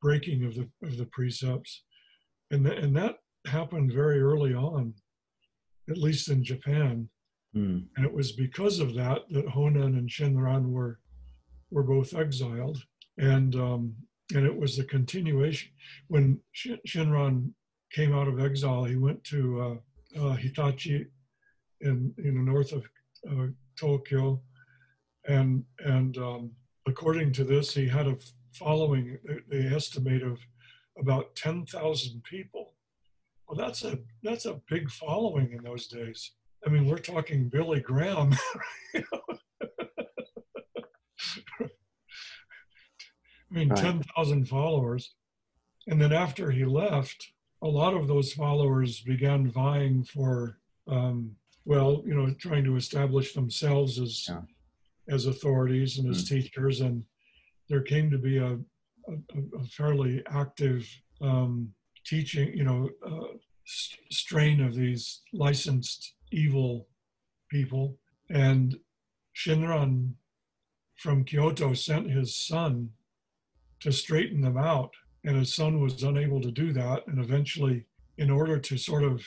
breaking 0.00 0.44
of 0.44 0.54
the 0.54 0.68
of 0.82 0.96
the 0.96 1.06
precepts, 1.06 1.84
and 2.50 2.64
th- 2.64 2.78
and 2.82 2.96
that 2.96 3.16
happened 3.46 3.92
very 3.92 4.20
early 4.20 4.54
on, 4.54 4.94
at 5.88 5.98
least 5.98 6.28
in 6.30 6.44
Japan. 6.44 7.08
Mm. 7.56 7.86
And 7.96 8.04
it 8.04 8.12
was 8.12 8.32
because 8.32 8.78
of 8.78 8.94
that 8.94 9.22
that 9.30 9.46
Honen 9.46 9.96
and 9.98 10.08
Shinran 10.08 10.66
were 10.66 11.00
were 11.70 11.82
both 11.82 12.14
exiled, 12.14 12.82
and 13.18 13.54
um, 13.56 13.94
and 14.34 14.44
it 14.44 14.56
was 14.56 14.76
the 14.76 14.84
continuation 14.84 15.70
when 16.08 16.40
Shinran 16.86 17.52
came 17.92 18.14
out 18.14 18.28
of 18.28 18.40
exile. 18.40 18.84
He 18.84 18.96
went 18.96 19.24
to 19.24 19.80
uh, 20.16 20.20
uh, 20.20 20.36
Hitachi 20.36 21.06
in 21.80 22.14
in 22.18 22.34
the 22.34 22.52
north 22.52 22.72
of 22.72 22.84
uh, 23.30 23.46
Tokyo, 23.78 24.42
and 25.28 25.64
and 25.78 26.16
um, 26.18 26.52
according 26.86 27.32
to 27.34 27.44
this, 27.44 27.74
he 27.74 27.86
had 27.86 28.08
a 28.08 28.16
following. 28.52 29.18
They 29.48 29.66
estimate 29.66 30.22
of 30.22 30.38
about 30.98 31.36
ten 31.36 31.66
thousand 31.66 32.24
people. 32.24 32.74
Well, 33.46 33.56
that's 33.56 33.84
a 33.84 33.98
that's 34.22 34.46
a 34.46 34.60
big 34.68 34.90
following 34.90 35.52
in 35.52 35.62
those 35.62 35.86
days. 35.86 36.32
I 36.66 36.70
mean, 36.70 36.86
we're 36.86 36.98
talking 36.98 37.48
Billy 37.48 37.80
Graham. 37.80 38.34
I 43.50 43.54
mean, 43.54 43.70
right. 43.70 43.78
10,000 43.78 44.46
followers. 44.46 45.14
And 45.86 46.00
then 46.00 46.12
after 46.12 46.50
he 46.50 46.64
left, 46.64 47.32
a 47.62 47.68
lot 47.68 47.94
of 47.94 48.08
those 48.08 48.32
followers 48.32 49.00
began 49.00 49.50
vying 49.50 50.04
for, 50.04 50.58
um, 50.86 51.36
well, 51.64 52.02
you 52.06 52.14
know, 52.14 52.30
trying 52.34 52.64
to 52.64 52.76
establish 52.76 53.32
themselves 53.32 53.98
as 53.98 54.26
yeah. 54.28 54.40
As 55.08 55.26
authorities 55.26 55.98
and 55.98 56.10
as 56.10 56.24
mm. 56.24 56.28
teachers. 56.28 56.80
And 56.80 57.04
there 57.68 57.82
came 57.82 58.10
to 58.10 58.18
be 58.18 58.38
a, 58.38 58.52
a, 59.08 59.60
a 59.60 59.64
fairly 59.70 60.22
active 60.30 60.88
um, 61.20 61.72
teaching, 62.04 62.56
you 62.56 62.64
know, 62.64 62.88
uh, 63.06 63.36
st- 63.64 64.12
strain 64.12 64.60
of 64.62 64.74
these 64.74 65.22
licensed 65.32 66.14
evil 66.32 66.88
people. 67.50 67.96
And 68.30 68.78
Shinran 69.34 70.12
from 70.96 71.24
Kyoto 71.24 71.74
sent 71.74 72.10
his 72.10 72.34
son 72.34 72.90
to 73.80 73.92
straighten 73.92 74.40
them 74.40 74.58
out. 74.58 74.90
And 75.24 75.36
his 75.36 75.54
son 75.54 75.80
was 75.80 76.02
unable 76.02 76.40
to 76.40 76.50
do 76.50 76.72
that. 76.72 77.06
And 77.06 77.22
eventually, 77.22 77.86
in 78.18 78.30
order 78.30 78.58
to 78.58 78.76
sort 78.76 79.04
of 79.04 79.22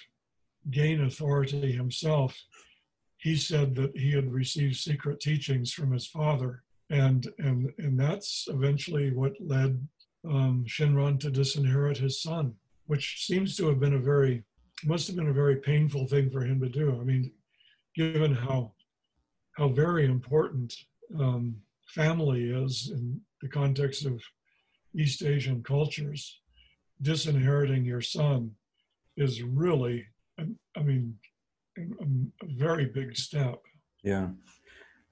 gain 0.69 1.01
authority 1.01 1.71
himself, 1.71 2.37
he 3.21 3.35
said 3.37 3.75
that 3.75 3.95
he 3.95 4.11
had 4.11 4.33
received 4.33 4.75
secret 4.75 5.19
teachings 5.19 5.71
from 5.71 5.91
his 5.91 6.07
father. 6.07 6.63
And, 6.89 7.27
and, 7.37 7.71
and 7.77 7.97
that's 7.97 8.47
eventually 8.49 9.11
what 9.11 9.33
led 9.39 9.87
um, 10.27 10.65
Shinran 10.67 11.19
to 11.19 11.29
disinherit 11.29 11.97
his 11.97 12.21
son, 12.21 12.55
which 12.87 13.25
seems 13.25 13.55
to 13.55 13.67
have 13.67 13.79
been 13.79 13.93
a 13.93 13.99
very, 13.99 14.43
must 14.83 15.05
have 15.05 15.15
been 15.15 15.29
a 15.29 15.33
very 15.33 15.57
painful 15.57 16.07
thing 16.07 16.31
for 16.31 16.41
him 16.41 16.59
to 16.61 16.67
do. 16.67 16.99
I 16.99 17.03
mean, 17.03 17.31
given 17.95 18.33
how, 18.33 18.71
how 19.55 19.69
very 19.69 20.05
important 20.05 20.73
um, 21.19 21.55
family 21.85 22.49
is 22.49 22.91
in 22.91 23.21
the 23.41 23.49
context 23.49 24.05
of 24.05 24.19
East 24.95 25.21
Asian 25.23 25.61
cultures, 25.61 26.41
disinheriting 27.03 27.85
your 27.85 28.01
son 28.01 28.51
is 29.15 29.43
really, 29.43 30.07
I 30.39 30.81
mean, 30.81 31.15
a, 31.15 31.30
very 32.67 32.85
big 32.85 33.15
step. 33.17 33.59
Yeah. 34.03 34.27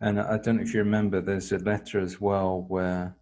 And 0.02 0.20
I 0.20 0.38
don't 0.38 0.58
know 0.58 0.64
if 0.64 0.74
you 0.74 0.80
remember, 0.80 1.20
there's 1.20 1.52
a 1.52 1.58
letter 1.60 2.00
as 2.00 2.22
well 2.22 2.66
where 2.70 3.16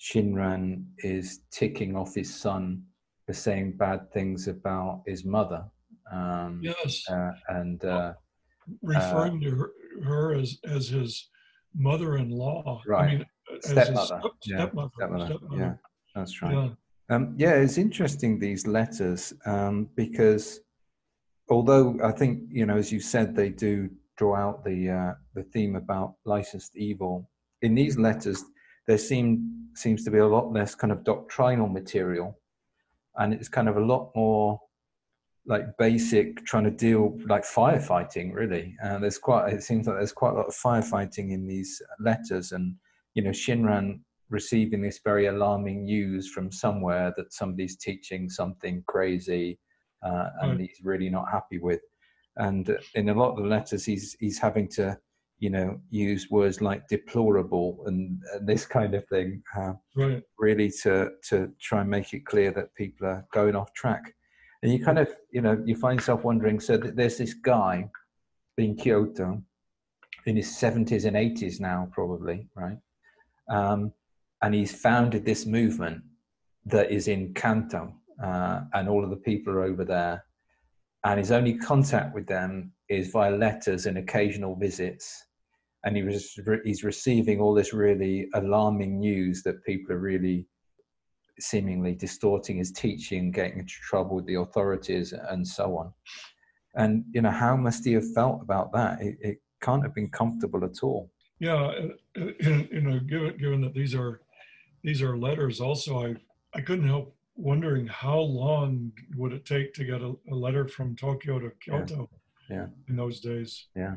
Shinran 0.00 0.84
is 0.98 1.40
ticking 1.50 1.96
off 1.96 2.14
his 2.14 2.32
son 2.44 2.82
for 3.26 3.32
saying 3.32 3.76
bad 3.76 4.12
things 4.12 4.48
about 4.48 5.02
his 5.06 5.24
mother. 5.24 5.64
Um, 6.12 6.60
yes. 6.62 7.04
Uh, 7.08 7.32
and 7.48 7.84
uh, 7.84 8.12
referring 8.82 9.40
to 9.40 9.50
her, 9.50 9.70
her, 10.04 10.34
as 10.34 10.58
as 10.64 10.88
his 10.88 11.28
mother-in-law. 11.74 12.82
Right. 12.86 13.04
I 13.04 13.14
mean, 13.14 13.26
stepmother. 13.60 14.06
Step, 14.06 14.32
yeah. 14.44 14.56
Stepmother. 14.56 14.90
Stepmother. 14.98 15.26
stepmother. 15.26 15.56
Yeah, 15.62 15.74
that's 16.14 16.42
right. 16.42 16.54
Yeah. 16.54 17.16
Um, 17.16 17.34
yeah, 17.36 17.54
it's 17.54 17.78
interesting 17.78 18.38
these 18.38 18.66
letters 18.66 19.32
um, 19.44 19.88
because 19.96 20.60
although 21.52 21.98
I 22.02 22.12
think 22.12 22.42
you 22.50 22.66
know, 22.66 22.76
as 22.76 22.90
you 22.90 23.00
said, 23.00 23.36
they 23.36 23.50
do 23.50 23.90
draw 24.16 24.36
out 24.36 24.64
the 24.64 24.90
uh, 24.90 25.12
the 25.34 25.44
theme 25.44 25.76
about 25.76 26.14
licensed 26.24 26.76
evil. 26.76 27.28
In 27.62 27.74
these 27.74 27.98
letters, 27.98 28.44
there 28.86 28.98
seem 28.98 29.68
seems 29.74 30.04
to 30.04 30.10
be 30.10 30.18
a 30.18 30.26
lot 30.26 30.52
less 30.52 30.74
kind 30.74 30.92
of 30.92 31.04
doctrinal 31.04 31.68
material, 31.68 32.38
and 33.16 33.32
it's 33.32 33.48
kind 33.48 33.68
of 33.68 33.76
a 33.76 33.84
lot 33.84 34.10
more 34.16 34.60
like 35.46 35.64
basic 35.76 36.44
trying 36.44 36.64
to 36.64 36.70
deal 36.70 37.18
like 37.26 37.42
firefighting 37.42 38.32
really 38.32 38.76
and 38.80 38.96
uh, 38.96 38.98
there's 39.00 39.18
quite 39.18 39.52
it 39.52 39.60
seems 39.60 39.88
like 39.88 39.96
there's 39.96 40.12
quite 40.12 40.30
a 40.30 40.36
lot 40.36 40.46
of 40.46 40.54
firefighting 40.54 41.32
in 41.32 41.48
these 41.48 41.82
letters 41.98 42.52
and 42.52 42.76
you 43.14 43.22
know 43.24 43.30
shinran 43.30 43.98
receiving 44.30 44.80
this 44.80 45.00
very 45.02 45.26
alarming 45.26 45.84
news 45.84 46.30
from 46.30 46.52
somewhere 46.52 47.12
that 47.16 47.32
somebody's 47.32 47.76
teaching 47.76 48.28
something 48.28 48.84
crazy 48.86 49.58
uh, 50.02 50.28
and 50.42 50.58
mm. 50.58 50.60
he's 50.60 50.80
really 50.82 51.10
not 51.10 51.30
happy 51.30 51.58
with 51.58 51.80
and 52.36 52.76
in 52.94 53.08
a 53.08 53.14
lot 53.14 53.32
of 53.32 53.36
the 53.36 53.48
letters 53.48 53.84
he's 53.84 54.16
he's 54.20 54.38
having 54.38 54.66
to 54.66 54.96
you 55.38 55.50
know 55.50 55.78
use 55.90 56.30
words 56.30 56.60
like 56.60 56.86
deplorable 56.88 57.82
and, 57.86 58.22
and 58.32 58.46
this 58.46 58.64
kind 58.64 58.94
of 58.94 59.06
thing 59.08 59.42
uh, 59.56 59.72
right. 59.96 60.22
really 60.38 60.70
to 60.70 61.10
to 61.28 61.50
try 61.60 61.80
and 61.80 61.90
make 61.90 62.14
it 62.14 62.24
clear 62.24 62.50
that 62.52 62.74
people 62.74 63.06
are 63.06 63.26
going 63.32 63.56
off 63.56 63.72
track 63.74 64.14
and 64.62 64.72
you 64.72 64.82
kind 64.82 64.98
of 64.98 65.14
you 65.30 65.40
know 65.40 65.60
you 65.66 65.74
find 65.74 65.98
yourself 65.98 66.24
wondering 66.24 66.60
so 66.60 66.76
there's 66.76 67.18
this 67.18 67.34
guy 67.34 67.88
in 68.58 68.76
kyoto 68.76 69.42
in 70.26 70.36
his 70.36 70.48
70s 70.48 71.04
and 71.04 71.16
80s 71.16 71.60
now 71.60 71.88
probably 71.90 72.48
right 72.54 72.78
um, 73.50 73.92
and 74.42 74.54
he's 74.54 74.72
founded 74.72 75.24
this 75.24 75.44
movement 75.44 76.02
that 76.66 76.92
is 76.92 77.08
in 77.08 77.34
kanto 77.34 77.92
uh, 78.22 78.60
and 78.74 78.88
all 78.88 79.04
of 79.04 79.10
the 79.10 79.16
people 79.16 79.52
are 79.52 79.62
over 79.62 79.84
there. 79.84 80.24
And 81.04 81.18
his 81.18 81.32
only 81.32 81.58
contact 81.58 82.14
with 82.14 82.26
them 82.26 82.72
is 82.88 83.10
via 83.10 83.36
letters 83.36 83.86
and 83.86 83.98
occasional 83.98 84.54
visits. 84.54 85.26
And 85.84 85.96
he 85.96 86.04
was 86.04 86.38
he's 86.64 86.84
receiving 86.84 87.40
all 87.40 87.54
this 87.54 87.72
really 87.72 88.28
alarming 88.34 89.00
news 89.00 89.42
that 89.42 89.64
people 89.64 89.92
are 89.92 89.98
really 89.98 90.46
seemingly 91.40 91.94
distorting 91.94 92.58
his 92.58 92.70
teaching 92.70 93.32
getting 93.32 93.58
into 93.58 93.74
trouble 93.88 94.16
with 94.16 94.26
the 94.26 94.36
authorities 94.36 95.12
and 95.12 95.46
so 95.46 95.76
on. 95.76 95.92
And 96.76 97.04
you 97.12 97.20
know 97.22 97.32
how 97.32 97.56
must 97.56 97.84
he 97.84 97.94
have 97.94 98.14
felt 98.14 98.42
about 98.42 98.72
that? 98.74 99.02
It, 99.02 99.16
it 99.20 99.38
can't 99.60 99.82
have 99.82 99.94
been 99.94 100.10
comfortable 100.10 100.64
at 100.64 100.82
all. 100.84 101.10
Yeah 101.40 101.72
you 102.16 102.80
know 102.80 102.98
given 103.00 103.36
given 103.38 103.60
that 103.62 103.74
these 103.74 103.94
are 103.94 104.20
these 104.82 105.02
are 105.02 105.16
letters 105.16 105.60
also 105.60 106.06
i 106.06 106.14
i 106.54 106.60
couldn't 106.60 106.86
help 106.86 107.14
wondering 107.36 107.86
how 107.86 108.18
long 108.18 108.92
would 109.16 109.32
it 109.32 109.44
take 109.44 109.74
to 109.74 109.84
get 109.84 110.00
a, 110.00 110.14
a 110.30 110.34
letter 110.34 110.68
from 110.68 110.96
Tokyo 110.96 111.38
to 111.38 111.50
Kyoto 111.60 112.08
yeah. 112.48 112.56
yeah. 112.56 112.66
in 112.88 112.96
those 112.96 113.20
days. 113.20 113.68
Yeah. 113.74 113.96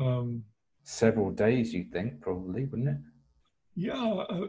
Um, 0.00 0.44
Several 0.82 1.30
days, 1.30 1.72
you'd 1.72 1.92
think, 1.92 2.20
probably, 2.20 2.66
wouldn't 2.66 2.88
it? 2.88 2.98
Yeah. 3.74 4.02
Uh, 4.02 4.46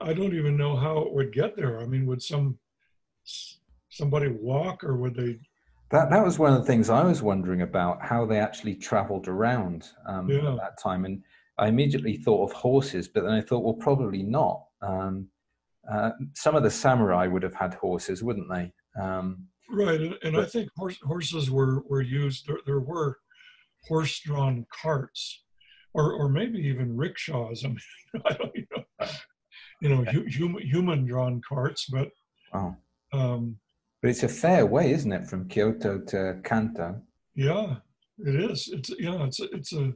I 0.00 0.12
don't 0.12 0.34
even 0.34 0.56
know 0.56 0.76
how 0.76 0.98
it 0.98 1.12
would 1.12 1.32
get 1.32 1.56
there. 1.56 1.80
I 1.80 1.86
mean, 1.86 2.06
would 2.06 2.22
some 2.22 2.58
somebody 3.88 4.28
walk 4.28 4.84
or 4.84 4.96
would 4.96 5.14
they? 5.14 5.38
That 5.90 6.10
that 6.10 6.24
was 6.24 6.38
one 6.38 6.52
of 6.52 6.60
the 6.60 6.66
things 6.66 6.90
I 6.90 7.04
was 7.04 7.22
wondering 7.22 7.62
about 7.62 8.02
how 8.02 8.26
they 8.26 8.38
actually 8.38 8.74
travelled 8.74 9.28
around 9.28 9.88
um, 10.06 10.28
yeah. 10.28 10.52
at 10.52 10.56
that 10.56 10.78
time, 10.82 11.04
and 11.04 11.22
I 11.58 11.68
immediately 11.68 12.16
thought 12.16 12.50
of 12.50 12.56
horses, 12.56 13.08
but 13.08 13.22
then 13.24 13.32
I 13.32 13.40
thought, 13.40 13.62
well, 13.62 13.74
probably 13.74 14.22
not. 14.22 14.64
Um, 14.82 15.28
uh, 15.90 16.10
some 16.34 16.54
of 16.54 16.62
the 16.62 16.70
samurai 16.70 17.26
would 17.26 17.42
have 17.42 17.54
had 17.54 17.74
horses, 17.74 18.22
wouldn't 18.22 18.50
they? 18.50 18.72
Um, 19.00 19.46
right, 19.70 20.00
and, 20.00 20.16
and 20.22 20.34
but, 20.34 20.44
I 20.44 20.46
think 20.46 20.70
horse, 20.76 20.98
horses 21.02 21.50
were 21.50 21.82
were 21.88 22.02
used. 22.02 22.46
There, 22.46 22.58
there 22.66 22.80
were 22.80 23.18
horse-drawn 23.86 24.66
carts, 24.72 25.44
or 25.92 26.12
or 26.12 26.28
maybe 26.28 26.58
even 26.58 26.96
rickshaws. 26.96 27.64
I 27.64 27.68
mean, 27.68 27.78
I 28.26 28.32
don't 28.34 28.54
you 28.54 29.88
know, 29.88 30.04
you 30.04 30.20
know, 30.20 30.26
human 30.26 30.62
human-drawn 30.62 31.42
carts, 31.46 31.86
but. 31.86 32.08
Oh. 32.52 32.76
Um, 33.12 33.58
but 34.00 34.10
it's 34.10 34.22
a 34.22 34.28
fair 34.28 34.66
way, 34.66 34.92
isn't 34.92 35.12
it, 35.12 35.26
from 35.26 35.48
Kyoto 35.48 35.98
to 35.98 36.38
Kanto? 36.44 37.00
Yeah, 37.34 37.76
it 38.18 38.50
is. 38.50 38.68
It's 38.72 38.90
yeah, 38.98 39.24
it's 39.24 39.40
a, 39.40 39.44
it's 39.44 39.72
a 39.72 39.92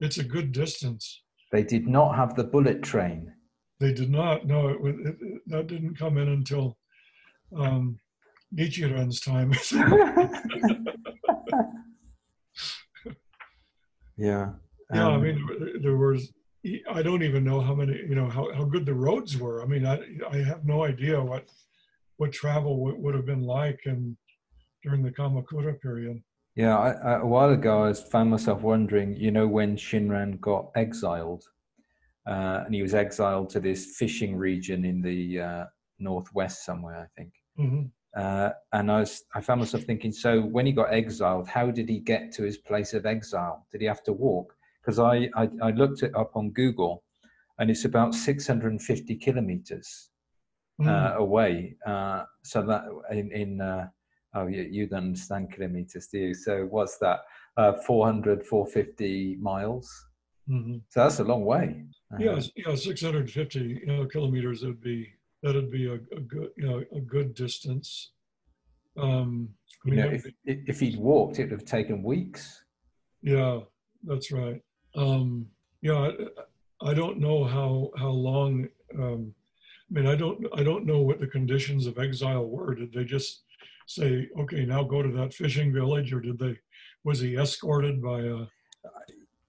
it's 0.00 0.18
a 0.18 0.24
good 0.24 0.52
distance. 0.52 1.22
They 1.50 1.62
did 1.62 1.86
not 1.86 2.16
have 2.16 2.34
the 2.34 2.44
bullet 2.44 2.82
train. 2.82 3.32
They 3.82 3.92
did 3.92 4.10
not. 4.10 4.46
No, 4.46 4.68
it, 4.68 4.78
it, 4.84 5.16
it 5.20 5.42
that 5.48 5.66
didn't 5.66 5.98
come 5.98 6.16
in 6.16 6.28
until 6.28 6.78
um, 7.58 7.98
Nichiren's 8.54 9.18
time. 9.18 9.52
yeah. 14.16 14.42
Um, 14.42 14.60
yeah, 14.94 15.08
I 15.08 15.14
um, 15.14 15.22
mean, 15.22 15.80
there 15.82 15.96
was. 15.96 16.32
I 16.88 17.02
don't 17.02 17.24
even 17.24 17.42
know 17.42 17.60
how 17.60 17.74
many. 17.74 17.94
You 18.08 18.14
know 18.14 18.28
how, 18.28 18.54
how 18.54 18.62
good 18.62 18.86
the 18.86 18.94
roads 18.94 19.36
were. 19.36 19.64
I 19.64 19.66
mean, 19.66 19.84
I 19.84 19.98
I 20.30 20.36
have 20.36 20.64
no 20.64 20.84
idea 20.84 21.20
what 21.20 21.48
what 22.18 22.30
travel 22.30 22.84
would, 22.84 22.96
would 22.98 23.16
have 23.16 23.26
been 23.26 23.42
like 23.42 23.80
and 23.86 24.16
during 24.84 25.02
the 25.02 25.10
Kamakura 25.10 25.80
period. 25.80 26.22
Yeah, 26.54 26.78
I, 26.78 26.90
I, 26.92 27.18
a 27.18 27.26
while 27.26 27.50
ago, 27.50 27.82
I 27.82 27.92
found 27.94 28.30
myself 28.30 28.62
wondering. 28.62 29.16
You 29.16 29.32
know, 29.32 29.48
when 29.48 29.76
Shinran 29.76 30.38
got 30.40 30.70
exiled 30.76 31.42
uh, 32.26 32.62
and 32.64 32.74
he 32.74 32.82
was 32.82 32.94
exiled 32.94 33.50
to 33.50 33.60
this 33.60 33.96
fishing 33.96 34.36
region 34.36 34.84
in 34.84 35.02
the 35.02 35.40
uh, 35.40 35.64
northwest 35.98 36.64
somewhere, 36.64 36.98
I 36.98 37.20
think. 37.20 37.32
Mm-hmm. 37.58 37.82
Uh, 38.14 38.50
and 38.72 38.90
I 38.90 39.00
was, 39.00 39.24
I 39.34 39.40
found 39.40 39.60
myself 39.60 39.84
thinking, 39.84 40.12
so 40.12 40.40
when 40.40 40.66
he 40.66 40.72
got 40.72 40.92
exiled, 40.92 41.48
how 41.48 41.70
did 41.70 41.88
he 41.88 41.98
get 41.98 42.30
to 42.32 42.42
his 42.42 42.58
place 42.58 42.92
of 42.94 43.06
exile? 43.06 43.66
Did 43.72 43.80
he 43.80 43.86
have 43.86 44.02
to 44.04 44.12
walk? 44.12 44.54
Because 44.80 44.98
I, 44.98 45.30
I, 45.34 45.48
I, 45.62 45.70
looked 45.70 46.02
it 46.02 46.14
up 46.14 46.32
on 46.34 46.50
Google, 46.50 47.04
and 47.58 47.70
it's 47.70 47.84
about 47.84 48.14
650 48.14 49.16
kilometers 49.16 50.10
mm. 50.80 51.14
away. 51.16 51.76
Uh, 51.86 52.24
so 52.42 52.62
that 52.62 52.84
in, 53.10 53.30
in 53.32 53.60
uh, 53.60 53.86
oh, 54.34 54.46
you, 54.46 54.62
you 54.62 54.86
don't 54.86 55.04
understand 55.04 55.52
kilometers, 55.52 56.08
do 56.08 56.18
you? 56.18 56.34
So 56.34 56.66
what's 56.68 56.98
that? 56.98 57.20
400, 57.86 58.44
450 58.44 59.36
miles. 59.40 60.06
Mm-hmm. 60.50 60.78
So 60.88 61.00
that's 61.00 61.20
a 61.20 61.24
long 61.24 61.44
way. 61.44 61.84
Yeah, 62.18 62.40
yeah, 62.56 62.74
650 62.74 63.58
you 63.60 63.86
know, 63.86 64.06
kilometers 64.06 64.62
would 64.64 64.80
be 64.80 65.12
that'd 65.42 65.70
be 65.70 65.86
a, 65.86 65.94
a, 65.94 66.20
good 66.20 66.50
you 66.56 66.66
know 66.66 66.82
a 66.94 67.00
good 67.00 67.34
distance. 67.34 68.12
Um, 68.96 69.48
I 69.84 69.90
mean, 69.90 69.98
you 69.98 70.04
know, 70.04 70.10
if 70.10 70.26
if 70.44 70.80
he'd 70.80 70.98
walked, 70.98 71.38
it 71.38 71.44
would 71.44 71.52
have 71.52 71.64
taken 71.64 72.02
weeks. 72.02 72.64
Yeah, 73.22 73.60
that's 74.04 74.30
right. 74.30 74.60
Um, 74.94 75.46
yeah, 75.80 76.10
I, 76.82 76.90
I, 76.90 76.94
don't 76.94 77.18
know 77.18 77.44
how 77.44 77.90
how 77.96 78.10
long. 78.10 78.68
Um, 78.98 79.34
I 79.90 80.00
mean, 80.00 80.06
I 80.06 80.14
don't 80.14 80.46
I 80.54 80.62
don't 80.62 80.86
know 80.86 81.00
what 81.00 81.20
the 81.20 81.26
conditions 81.26 81.86
of 81.86 81.98
exile 81.98 82.46
were. 82.46 82.74
Did 82.74 82.92
they 82.92 83.04
just 83.04 83.42
say, 83.86 84.28
okay, 84.38 84.64
now 84.64 84.82
go 84.82 85.02
to 85.02 85.12
that 85.12 85.34
fishing 85.34 85.72
village, 85.72 86.12
or 86.12 86.20
did 86.20 86.38
they? 86.38 86.58
Was 87.04 87.20
he 87.20 87.36
escorted 87.36 88.02
by 88.02 88.20
a? 88.20 88.46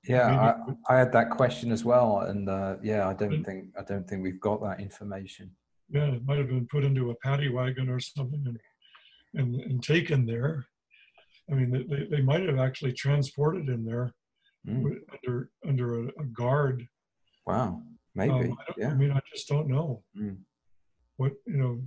Yeah, 0.05 0.55
I, 0.89 0.93
I, 0.93 0.97
had 0.97 1.13
that 1.13 1.29
question 1.29 1.71
as 1.71 1.85
well, 1.85 2.19
and 2.19 2.49
uh, 2.49 2.75
yeah, 2.83 3.07
I 3.07 3.13
don't 3.13 3.43
think 3.43 3.67
I 3.79 3.83
don't 3.83 4.05
think 4.07 4.21
we've 4.21 4.41
got 4.41 4.61
that 4.61 4.81
information. 4.81 5.51
Yeah, 5.89 6.07
it 6.07 6.25
might 6.25 6.39
have 6.39 6.49
been 6.49 6.67
put 6.69 6.83
into 6.83 7.11
a 7.11 7.15
paddy 7.23 7.49
wagon 7.49 7.87
or 7.87 7.99
something 8.01 8.43
and 8.45 8.59
and, 9.35 9.55
and 9.61 9.81
taken 9.81 10.25
there. 10.25 10.65
I 11.49 11.55
mean, 11.55 11.87
they, 11.89 12.17
they 12.17 12.21
might 12.21 12.47
have 12.47 12.59
actually 12.59 12.93
transported 12.93 13.69
him 13.69 13.85
there 13.85 14.13
mm. 14.67 14.95
under 15.13 15.49
under 15.67 16.03
a, 16.03 16.07
a, 16.19 16.25
guard. 16.35 16.85
Wow, 17.45 17.81
maybe. 18.13 18.31
Um, 18.31 18.57
I 18.59 18.73
yeah. 18.77 18.89
I 18.89 18.95
mean, 18.95 19.11
I 19.11 19.21
just 19.33 19.47
don't 19.47 19.69
know. 19.69 20.03
Mm. 20.17 20.37
What 21.17 21.31
you 21.47 21.57
know 21.57 21.81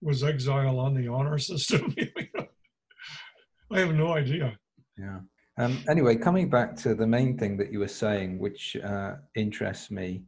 was 0.00 0.22
exile 0.22 0.78
on 0.78 0.94
the 0.94 1.08
honor 1.08 1.38
system? 1.38 1.94
I 3.70 3.80
have 3.80 3.94
no 3.94 4.12
idea. 4.12 4.58
Yeah. 4.98 5.20
Um, 5.58 5.82
anyway, 5.88 6.14
coming 6.14 6.48
back 6.48 6.76
to 6.76 6.94
the 6.94 7.06
main 7.06 7.36
thing 7.36 7.56
that 7.56 7.72
you 7.72 7.80
were 7.80 7.88
saying, 7.88 8.38
which 8.38 8.76
uh, 8.76 9.14
interests 9.34 9.90
me, 9.90 10.22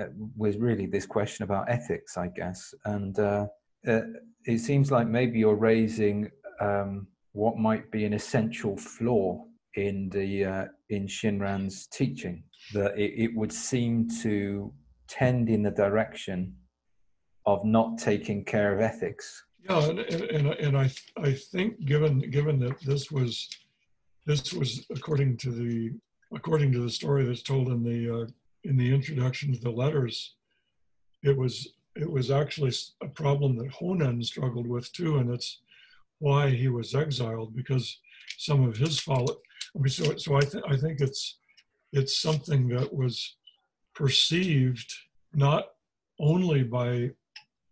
uh, 0.00 0.06
was 0.36 0.56
really 0.56 0.86
this 0.86 1.06
question 1.06 1.44
about 1.44 1.68
ethics, 1.68 2.16
I 2.16 2.28
guess. 2.28 2.74
And 2.86 3.18
uh, 3.18 3.46
uh 3.86 4.00
it 4.46 4.58
seems 4.58 4.90
like 4.90 5.06
maybe 5.06 5.38
you're 5.38 5.54
raising 5.54 6.30
um, 6.60 7.06
what 7.32 7.56
might 7.58 7.90
be 7.90 8.04
an 8.04 8.12
essential 8.12 8.76
flaw 8.76 9.44
in 9.74 10.08
the 10.10 10.44
uh, 10.44 10.64
in 10.88 11.06
Shinran's 11.06 11.86
teaching. 11.88 12.44
That 12.72 12.98
it, 12.98 13.12
it 13.16 13.34
would 13.34 13.52
seem 13.52 14.08
to 14.22 14.72
tend 15.08 15.50
in 15.50 15.62
the 15.62 15.70
direction 15.70 16.54
of 17.46 17.64
not 17.64 17.98
taking 17.98 18.44
care 18.44 18.74
of 18.74 18.80
ethics. 18.80 19.44
Yeah, 19.68 19.84
and, 19.84 19.98
and, 20.00 20.46
and 20.48 20.78
I 20.78 20.90
I 21.18 21.32
think 21.32 21.84
given 21.84 22.30
given 22.30 22.58
that 22.60 22.80
this 22.80 23.10
was 23.10 23.48
this 24.26 24.52
was 24.52 24.86
according 24.90 25.36
to 25.38 25.50
the 25.50 25.92
according 26.34 26.72
to 26.72 26.80
the 26.80 26.90
story 26.90 27.24
that's 27.24 27.42
told 27.42 27.68
in 27.68 27.82
the 27.82 28.22
uh, 28.22 28.26
in 28.64 28.76
the 28.76 28.92
introduction 28.92 29.52
to 29.52 29.60
the 29.60 29.70
letters, 29.70 30.34
it 31.22 31.36
was 31.36 31.74
it 31.96 32.10
was 32.10 32.30
actually 32.30 32.72
a 33.02 33.08
problem 33.08 33.56
that 33.56 33.70
Honen 33.70 34.24
struggled 34.24 34.66
with 34.66 34.92
too, 34.92 35.18
and 35.18 35.30
that's 35.30 35.60
why 36.18 36.50
he 36.50 36.68
was 36.68 36.94
exiled 36.94 37.54
because 37.54 37.98
some 38.38 38.64
of 38.64 38.76
his 38.76 38.98
follow. 38.98 39.36
I 39.76 39.78
mean, 39.78 39.88
so 39.88 40.16
so 40.16 40.36
I 40.36 40.40
think 40.40 40.64
I 40.68 40.76
think 40.76 41.00
it's 41.00 41.38
it's 41.92 42.18
something 42.18 42.68
that 42.68 42.92
was 42.92 43.36
perceived 43.94 44.92
not 45.32 45.66
only 46.18 46.62
by 46.62 47.10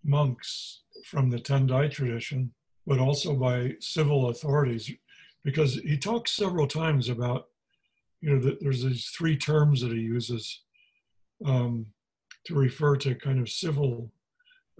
monks 0.05 0.82
from 1.05 1.30
the 1.30 1.38
Tendai 1.38 1.90
tradition, 1.90 2.53
but 2.86 2.98
also 2.98 3.34
by 3.34 3.74
civil 3.80 4.28
authorities, 4.28 4.90
because 5.45 5.74
he 5.74 5.97
talks 5.97 6.32
several 6.32 6.66
times 6.66 7.09
about, 7.09 7.49
you 8.20 8.30
know, 8.30 8.40
that 8.40 8.61
there's 8.61 8.84
these 8.84 9.07
three 9.09 9.36
terms 9.36 9.80
that 9.80 9.93
he 9.93 10.01
uses 10.01 10.61
um, 11.45 11.86
to 12.45 12.55
refer 12.55 12.97
to 12.97 13.14
kind 13.14 13.40
of 13.40 13.49
civil 13.49 14.11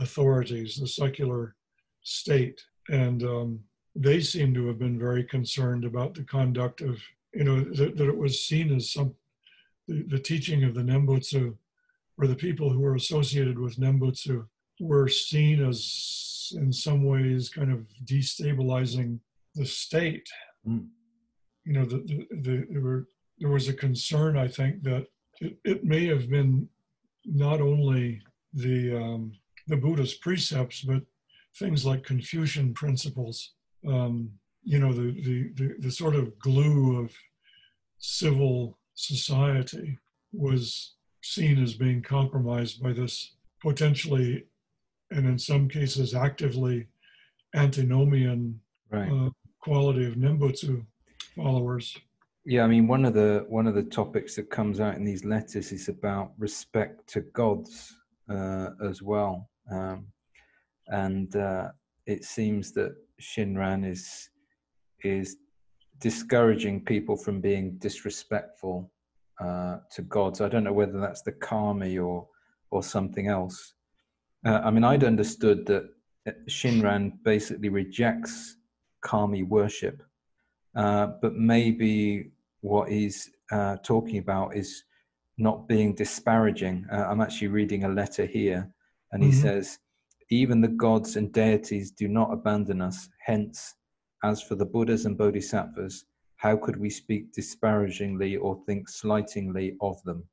authorities, 0.00 0.76
the 0.76 0.86
secular 0.86 1.54
state, 2.02 2.62
and 2.88 3.22
um, 3.22 3.60
they 3.94 4.20
seem 4.20 4.54
to 4.54 4.66
have 4.66 4.78
been 4.78 4.98
very 4.98 5.24
concerned 5.24 5.84
about 5.84 6.14
the 6.14 6.24
conduct 6.24 6.80
of, 6.80 7.00
you 7.34 7.44
know, 7.44 7.60
that, 7.60 7.96
that 7.96 8.08
it 8.08 8.16
was 8.16 8.44
seen 8.44 8.74
as 8.74 8.90
some 8.90 9.14
the, 9.88 10.02
the 10.04 10.18
teaching 10.18 10.64
of 10.64 10.74
the 10.74 10.82
Nembutsu, 10.82 11.54
or 12.18 12.26
the 12.26 12.36
people 12.36 12.70
who 12.70 12.80
were 12.80 12.94
associated 12.94 13.58
with 13.58 13.78
Nembutsu, 13.78 14.46
were 14.80 15.08
seen 15.08 15.64
as, 15.64 16.52
in 16.56 16.72
some 16.72 17.04
ways, 17.04 17.48
kind 17.48 17.72
of 17.72 17.86
destabilizing 18.04 19.18
the 19.54 19.66
state. 19.66 20.28
Mm. 20.66 20.88
You 21.64 21.72
know, 21.72 21.84
the, 21.84 21.98
the, 21.98 22.26
the, 22.30 22.66
there, 22.70 22.80
were, 22.80 23.08
there 23.38 23.50
was 23.50 23.68
a 23.68 23.74
concern, 23.74 24.36
I 24.36 24.48
think, 24.48 24.82
that 24.82 25.06
it, 25.40 25.58
it 25.64 25.84
may 25.84 26.06
have 26.06 26.28
been 26.28 26.68
not 27.24 27.60
only 27.60 28.22
the 28.52 28.96
um, 28.96 29.32
the 29.68 29.76
Buddhist 29.76 30.20
precepts, 30.20 30.82
but 30.82 31.02
things 31.58 31.86
like 31.86 32.04
Confucian 32.04 32.74
principles. 32.74 33.52
Um, 33.86 34.30
you 34.64 34.78
know, 34.78 34.92
the, 34.92 35.12
the, 35.22 35.52
the 35.54 35.74
the 35.78 35.90
sort 35.90 36.14
of 36.14 36.38
glue 36.38 37.02
of 37.02 37.12
civil 37.98 38.78
society 38.94 39.98
was 40.32 40.94
seen 41.22 41.62
as 41.62 41.74
being 41.74 42.02
compromised 42.02 42.82
by 42.82 42.92
this 42.92 43.34
potentially, 43.60 44.44
and 45.10 45.26
in 45.26 45.38
some 45.38 45.68
cases 45.68 46.14
actively, 46.14 46.88
antinomian 47.54 48.60
right. 48.90 49.10
uh, 49.10 49.30
quality 49.62 50.04
of 50.04 50.14
Nembutsu 50.14 50.84
followers. 51.36 51.96
Yeah, 52.44 52.64
I 52.64 52.66
mean, 52.66 52.88
one 52.88 53.04
of 53.04 53.14
the 53.14 53.46
one 53.48 53.66
of 53.66 53.74
the 53.74 53.84
topics 53.84 54.34
that 54.34 54.50
comes 54.50 54.80
out 54.80 54.96
in 54.96 55.04
these 55.04 55.24
letters 55.24 55.70
is 55.70 55.88
about 55.88 56.32
respect 56.36 57.08
to 57.12 57.20
gods 57.20 57.94
uh, 58.28 58.70
as 58.84 59.00
well, 59.00 59.48
um, 59.70 60.06
and 60.88 61.34
uh, 61.36 61.68
it 62.06 62.24
seems 62.24 62.72
that 62.72 62.96
Shinran 63.20 63.88
is 63.88 64.30
is 65.04 65.36
discouraging 66.00 66.84
people 66.84 67.16
from 67.16 67.40
being 67.40 67.76
disrespectful 67.78 68.90
uh, 69.40 69.76
to 69.92 70.02
gods. 70.02 70.40
I 70.40 70.48
don't 70.48 70.64
know 70.64 70.72
whether 70.72 70.98
that's 70.98 71.22
the 71.22 71.32
kami 71.32 71.98
or 71.98 72.26
or 72.72 72.82
something 72.82 73.28
else. 73.28 73.74
Uh, 74.44 74.60
I 74.64 74.72
mean, 74.72 74.82
I'd 74.82 75.04
understood 75.04 75.64
that 75.66 75.84
Shinran 76.48 77.12
basically 77.22 77.68
rejects 77.68 78.56
kami 79.03 79.42
worship, 79.42 80.03
uh, 80.76 81.09
but 81.20 81.34
maybe 81.34 82.30
what 82.61 82.88
he's 82.88 83.30
uh, 83.50 83.76
talking 83.82 84.18
about 84.18 84.57
is 84.57 84.84
not 85.38 85.68
being 85.68 85.94
disparaging. 85.94 86.86
Uh, 86.90 87.07
I'm 87.09 87.20
actually 87.20 87.48
reading 87.48 87.84
a 87.84 87.88
letter 87.88 88.24
here, 88.24 88.72
and 89.12 89.22
he 89.22 89.30
mm-hmm. 89.30 89.42
says, 89.42 89.78
"Even 90.30 90.61
the 90.61 90.68
gods 90.68 91.16
and 91.16 91.32
deities 91.32 91.90
do 91.90 92.09
not 92.09 92.32
abandon 92.32 92.80
us. 92.80 93.09
Hence, 93.24 93.74
as 94.24 94.42
for 94.42 94.55
the 94.55 94.66
Buddhas 94.66 95.05
and 95.05 95.18
Bodhisattvas, 95.18 96.05
how 96.36 96.57
could 96.57 96.76
we 96.76 96.90
speak 96.90 97.32
disparagingly 97.32 98.36
or 98.36 98.61
think 98.66 98.88
slightingly 98.88 99.76
of 99.80 100.03
them? 100.05 100.24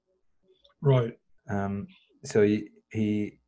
Right. 0.82 1.18
Um, 1.50 1.88
so 2.24 2.42
he, 2.44 2.70
he 2.92 3.40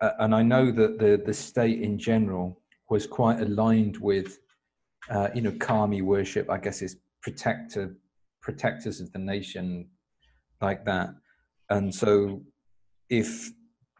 uh, 0.00 0.12
and 0.20 0.34
I 0.34 0.42
know 0.42 0.70
that 0.72 0.98
the 0.98 1.22
the 1.24 1.34
state 1.34 1.80
in 1.80 1.98
general 1.98 2.61
was 2.92 3.06
quite 3.06 3.40
aligned 3.40 3.96
with, 3.96 4.38
uh, 5.08 5.28
you 5.34 5.40
know, 5.40 5.54
kami 5.68 6.02
worship. 6.02 6.50
I 6.50 6.58
guess 6.64 6.82
is 6.82 6.96
protector 7.22 7.96
protectors 8.46 9.00
of 9.00 9.10
the 9.12 9.18
nation, 9.34 9.88
like 10.60 10.84
that. 10.84 11.08
And 11.70 11.94
so, 12.02 12.42
if 13.08 13.28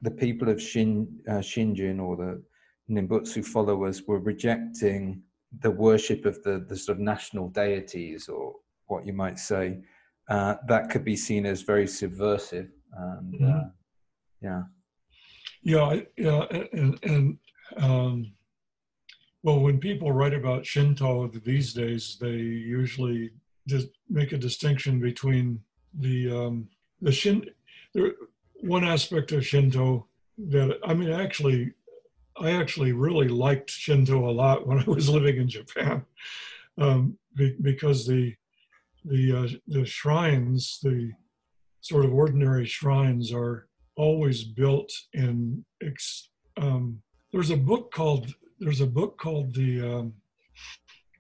the 0.03 0.11
people 0.11 0.49
of 0.51 0.61
Shin 0.61 0.93
uh, 1.27 1.43
Shinjin 1.51 1.99
or 2.07 2.17
the 2.25 2.33
Nembutsu 2.95 3.43
followers 3.55 4.03
were 4.07 4.19
rejecting 4.19 5.23
the 5.61 5.71
worship 5.71 6.27
of 6.27 6.43
the, 6.43 6.55
the 6.69 6.77
sort 6.77 6.99
of 6.99 7.03
national 7.15 7.49
deities, 7.49 8.29
or 8.29 8.57
what 8.89 9.07
you 9.07 9.15
might 9.15 9.39
say, 9.39 9.79
uh, 10.29 10.57
that 10.69 10.91
could 10.91 11.05
be 11.05 11.17
seen 11.17 11.47
as 11.47 11.63
very 11.63 11.87
subversive. 11.87 12.69
And 12.99 13.35
mm-hmm. 13.35 13.59
uh, 13.59 13.69
yeah, 14.43 14.63
yeah, 15.63 16.01
yeah, 16.19 16.43
and, 16.73 16.99
and 17.03 17.39
um, 17.79 18.33
well, 19.43 19.59
when 19.61 19.79
people 19.79 20.13
write 20.13 20.35
about 20.35 20.67
Shinto 20.67 21.27
these 21.29 21.73
days, 21.73 22.17
they 22.21 22.29
usually 22.29 23.33
just 23.67 23.89
make 24.09 24.33
a 24.33 24.39
distinction 24.39 25.01
between 25.01 25.61
the 25.99 26.31
um, 26.31 26.69
the 27.01 27.13
Shin. 27.13 27.47
There, 27.95 28.13
one 28.61 28.85
aspect 28.85 29.33
of 29.33 29.47
Shinto 29.47 30.07
that 30.39 30.79
I 30.85 30.95
mean, 30.95 31.11
actually, 31.11 31.73
I 32.37 32.53
actually 32.53 32.93
really 32.93 33.29
liked 33.29 33.71
Shinto 33.71 34.29
a 34.29 34.31
lot 34.31 34.67
when 34.67 34.79
I 34.79 34.85
was 34.85 35.09
living 35.09 35.37
in 35.37 35.49
Japan, 35.49 36.05
um, 36.79 37.19
be, 37.35 37.57
because 37.61 38.07
the 38.07 38.35
the 39.05 39.37
uh, 39.37 39.49
the 39.67 39.85
shrines, 39.85 40.79
the 40.83 41.11
sort 41.81 42.05
of 42.05 42.15
ordinary 42.15 42.67
shrines, 42.67 43.33
are 43.33 43.67
always 43.97 44.45
built 44.45 44.93
in. 45.13 45.65
Ex, 45.83 46.29
um, 46.57 47.03
there's 47.33 47.51
a 47.51 47.57
book 47.57 47.93
called 47.93 48.33
there's 48.63 48.81
a 48.81 48.87
book 48.87 49.19
called 49.19 49.55
the 49.55 49.81
um, 49.83 50.15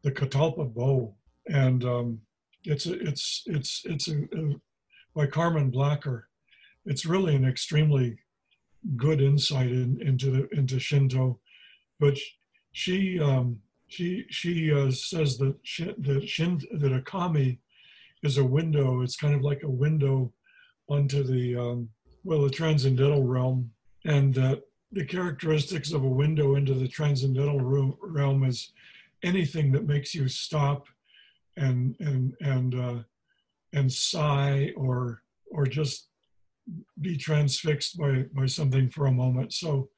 the 0.04 0.12
Catalpa 0.12 0.72
Bow, 0.72 1.14
and 1.48 1.84
um, 1.84 2.20
it's 2.64 2.86
a, 2.86 2.94
it's 3.00 3.42
it's 3.46 3.82
it's 3.84 4.08
a, 4.08 4.18
a, 4.22 4.60
by 5.14 5.26
Carmen 5.26 5.70
Blacker. 5.70 6.28
It's 6.86 7.04
really 7.04 7.34
an 7.34 7.44
extremely 7.44 8.16
good 8.96 9.20
insight 9.20 9.70
in, 9.70 10.00
into 10.02 10.30
the, 10.30 10.48
into 10.56 10.78
Shinto, 10.78 11.40
but 11.98 12.16
she 12.72 13.18
um, 13.18 13.58
she 13.88 14.24
she 14.30 14.72
uh, 14.72 14.92
says 14.92 15.36
that 15.38 15.56
Shin, 15.64 15.94
that 15.98 16.28
Shin, 16.28 16.60
that 16.78 16.92
a 16.92 17.02
kami 17.02 17.58
is 18.22 18.38
a 18.38 18.44
window. 18.44 19.02
It's 19.02 19.16
kind 19.16 19.34
of 19.34 19.42
like 19.42 19.64
a 19.64 19.70
window 19.70 20.32
onto 20.88 21.24
the 21.24 21.56
um, 21.56 21.88
well 22.22 22.42
the 22.42 22.50
transcendental 22.50 23.24
realm, 23.24 23.72
and 24.04 24.32
that 24.34 24.62
the 24.92 25.04
characteristics 25.04 25.92
of 25.92 26.04
a 26.04 26.08
window 26.08 26.54
into 26.54 26.74
the 26.74 26.88
transcendental 26.88 27.60
realm 28.00 28.44
is 28.44 28.72
anything 29.22 29.72
that 29.72 29.86
makes 29.86 30.14
you 30.14 30.28
stop 30.28 30.86
and 31.56 31.96
and 32.00 32.34
and 32.40 32.74
uh, 32.74 32.98
and 33.72 33.90
sigh 33.90 34.72
or 34.76 35.22
or 35.50 35.66
just 35.66 36.08
be 37.00 37.16
transfixed 37.16 37.98
by 37.98 38.24
by 38.34 38.46
something 38.46 38.88
for 38.90 39.06
a 39.06 39.12
moment. 39.12 39.52
So, 39.52 39.88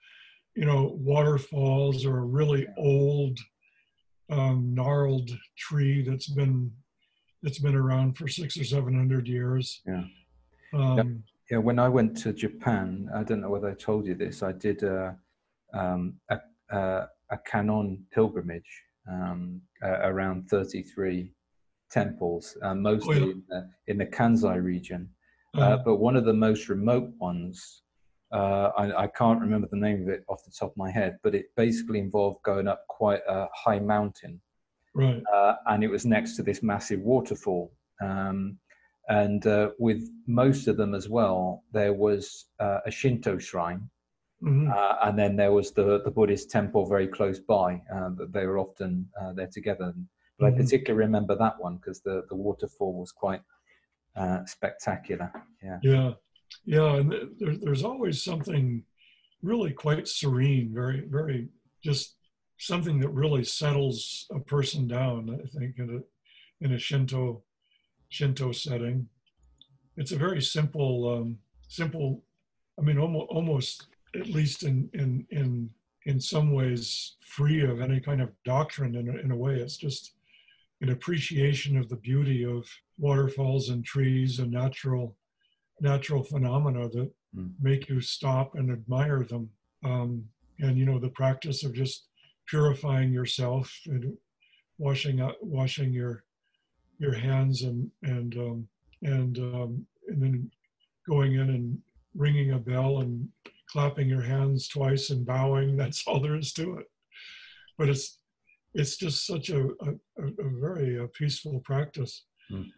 you 0.55 0.65
know, 0.65 0.97
waterfalls 1.01 2.07
or 2.07 2.19
a 2.19 2.25
really 2.25 2.67
old 2.77 3.39
um, 4.31 4.75
gnarled 4.75 5.31
tree 5.57 6.03
that's 6.03 6.29
been 6.29 6.73
that's 7.43 7.59
been 7.59 7.75
around 7.75 8.17
for 8.17 8.29
six 8.29 8.57
or 8.57 8.65
seven 8.65 8.95
hundred 8.95 9.29
years. 9.29 9.83
Yeah. 9.87 10.05
Um, 10.73 10.97
yep. 10.97 11.07
Yeah. 11.51 11.59
When 11.59 11.79
I 11.79 11.89
went 11.89 12.17
to 12.19 12.33
Japan, 12.33 13.09
I 13.15 13.23
don't 13.23 13.41
know 13.41 13.51
whether 13.51 13.71
I 13.71 13.75
told 13.75 14.07
you 14.07 14.15
this. 14.15 14.43
I 14.43 14.53
did 14.53 14.83
a 14.83 15.17
um, 15.75 16.15
a, 16.31 16.39
a, 16.71 17.09
a 17.31 17.39
Kannon 17.47 18.05
pilgrimage 18.13 18.83
um, 19.11 19.61
uh, 19.83 19.99
around 20.03 20.49
33 20.49 21.33
temples, 21.91 22.57
uh, 22.63 22.75
mostly 22.75 23.17
oh, 23.17 23.19
yeah. 23.19 23.33
in, 23.33 23.43
the, 23.49 23.71
in, 23.89 23.99
the, 23.99 24.07
Kansai 24.07 24.63
region. 24.63 25.09
Uh, 25.57 25.61
uh-huh. 25.61 25.79
but 25.85 25.97
one 25.97 26.17
of 26.17 26.25
the 26.25 26.33
most 26.33 26.69
remote 26.69 27.11
ones, 27.19 27.83
uh, 28.33 28.71
I, 28.77 29.05
I, 29.05 29.07
can't 29.07 29.41
remember 29.41 29.69
the 29.71 29.77
name 29.77 30.03
of 30.03 30.09
it 30.09 30.25
off 30.29 30.45
the 30.45 30.51
top 30.51 30.71
of 30.71 30.77
my 30.77 30.91
head, 30.91 31.19
but 31.23 31.35
it 31.35 31.47
basically 31.57 32.01
involved 32.01 32.43
going 32.43 32.67
up 32.67 32.85
quite 32.89 33.21
a 33.29 33.47
high 33.55 33.79
mountain. 33.79 34.41
Right. 34.95 35.23
Uh, 35.33 35.55
and 35.67 35.85
it 35.85 35.89
was 35.89 36.05
next 36.05 36.37
to 36.37 36.43
this 36.43 36.63
massive 36.63 37.01
waterfall. 37.01 37.73
Um, 38.03 38.59
and 39.09 39.47
uh, 39.47 39.71
with 39.79 40.09
most 40.27 40.67
of 40.69 40.77
them 40.77 40.95
as 40.95 41.09
well, 41.09 41.63
there 41.73 41.93
was 41.93 42.47
a 42.61 42.91
Shinto 42.91 43.39
shrine. 43.39 43.89
Mm-hmm. 44.43 44.71
Uh, 44.71 45.09
and 45.09 45.19
then 45.19 45.37
there 45.37 45.53
was 45.53 45.73
the, 45.73 46.03
the 46.05 46.11
Buddhist 46.11 46.51
temple 46.51 46.87
very 46.87 47.07
close 47.07 47.39
by. 47.39 47.81
Uh, 47.95 48.11
they 48.29 48.45
were 48.47 48.59
often 48.59 49.09
uh, 49.21 49.33
there 49.33 49.49
together. 49.51 49.95
But 50.39 50.47
mm-hmm. 50.47 50.61
I 50.61 50.63
particularly 50.63 51.07
remember 51.07 51.35
that 51.37 51.59
one 51.59 51.77
because 51.77 52.01
the, 52.01 52.25
the 52.29 52.35
waterfall 52.35 52.93
was 52.93 53.13
quite 53.13 53.41
uh, 54.17 54.45
spectacular. 54.45 55.33
Yeah. 55.63 55.79
Yeah. 55.83 56.11
Yeah. 56.67 56.95
And 56.97 57.13
there, 57.39 57.57
there's 57.57 57.85
always 57.85 58.23
something 58.23 58.85
really 59.43 59.73
quite 59.73 60.09
serene, 60.09 60.73
very, 60.75 61.05
very 61.09 61.49
just 61.83 62.17
something 62.59 62.99
that 63.01 63.11
really 63.11 63.45
settles 63.45 64.27
a 64.31 64.41
person 64.41 64.87
down, 64.89 65.41
I 65.43 65.59
think, 65.59 65.79
in 65.79 66.03
a, 66.03 66.65
in 66.65 66.73
a 66.73 66.79
Shinto, 66.79 67.43
Shinto 68.15 68.53
setting. 68.53 69.09
It's 69.97 70.13
a 70.13 70.17
very 70.17 70.41
simple, 70.41 71.13
um, 71.13 71.39
simple, 71.67 72.23
I 72.79 72.83
mean, 72.83 72.97
almost, 72.97 73.27
almost 73.29 73.87
at 74.15 74.29
least 74.29 74.63
in, 74.63 74.89
in, 74.95 75.27
in, 75.31 75.71
in 76.07 76.21
some 76.21 76.53
ways 76.53 77.17
free 77.21 77.65
of 77.65 77.81
any 77.81 77.99
kind 77.99 78.21
of 78.21 78.31
doctrine 78.45 78.95
in 78.95 79.09
a, 79.09 79.17
in 79.19 79.33
a 79.33 79.37
way. 79.37 79.55
It's 79.55 79.77
just 79.77 80.13
an 80.81 80.91
appreciation 80.91 81.77
of 81.77 81.89
the 81.89 81.97
beauty 81.97 82.45
of 82.45 82.69
waterfalls 82.99 83.71
and 83.71 83.85
trees 83.85 84.39
and 84.39 84.51
natural 84.51 85.17
natural 85.81 86.23
phenomena 86.23 86.89
that 86.89 87.11
mm. 87.37 87.51
make 87.61 87.89
you 87.89 88.01
stop 88.01 88.55
and 88.55 88.71
admire 88.71 89.25
them. 89.25 89.51
Um, 89.85 90.25
and 90.61 90.79
you 90.79 90.87
know 90.87 91.01
the 91.01 91.09
practice 91.09 91.65
of 91.65 91.75
just 91.75 92.05
purifying 92.47 93.13
yourself 93.13 93.77
and 93.87 94.17
washing 94.79 95.21
out, 95.21 95.35
washing 95.43 95.93
your 95.93 96.24
your 96.99 97.15
hands 97.15 97.63
and 97.63 97.91
and 98.03 98.37
um, 98.37 98.69
and 99.03 99.39
um, 99.39 99.87
and 100.09 100.23
then 100.23 100.51
going 101.09 101.35
in 101.35 101.51
and 101.51 101.79
ringing 102.15 102.53
a 102.53 102.59
bell 102.59 103.01
and 103.01 103.29
clapping 103.69 104.09
your 104.09 104.23
hands 104.23 104.69
twice 104.69 105.11
and 105.11 105.27
bowing. 105.27 105.77
That's 105.77 106.07
all 106.07 106.21
there 106.21 106.37
is 106.37 106.53
to 106.55 106.79
it. 106.79 106.87
But 107.79 107.89
it's 107.89 108.19
it's 108.75 108.97
just 108.97 109.27
such 109.27 109.51
a 109.51 109.69
a, 109.81 109.95
a 110.19 110.51
very 110.61 110.99
a 110.99 111.05
uh, 111.05 111.07
peaceful 111.15 111.61
practice. 111.61 112.25
Mm. 112.51 112.71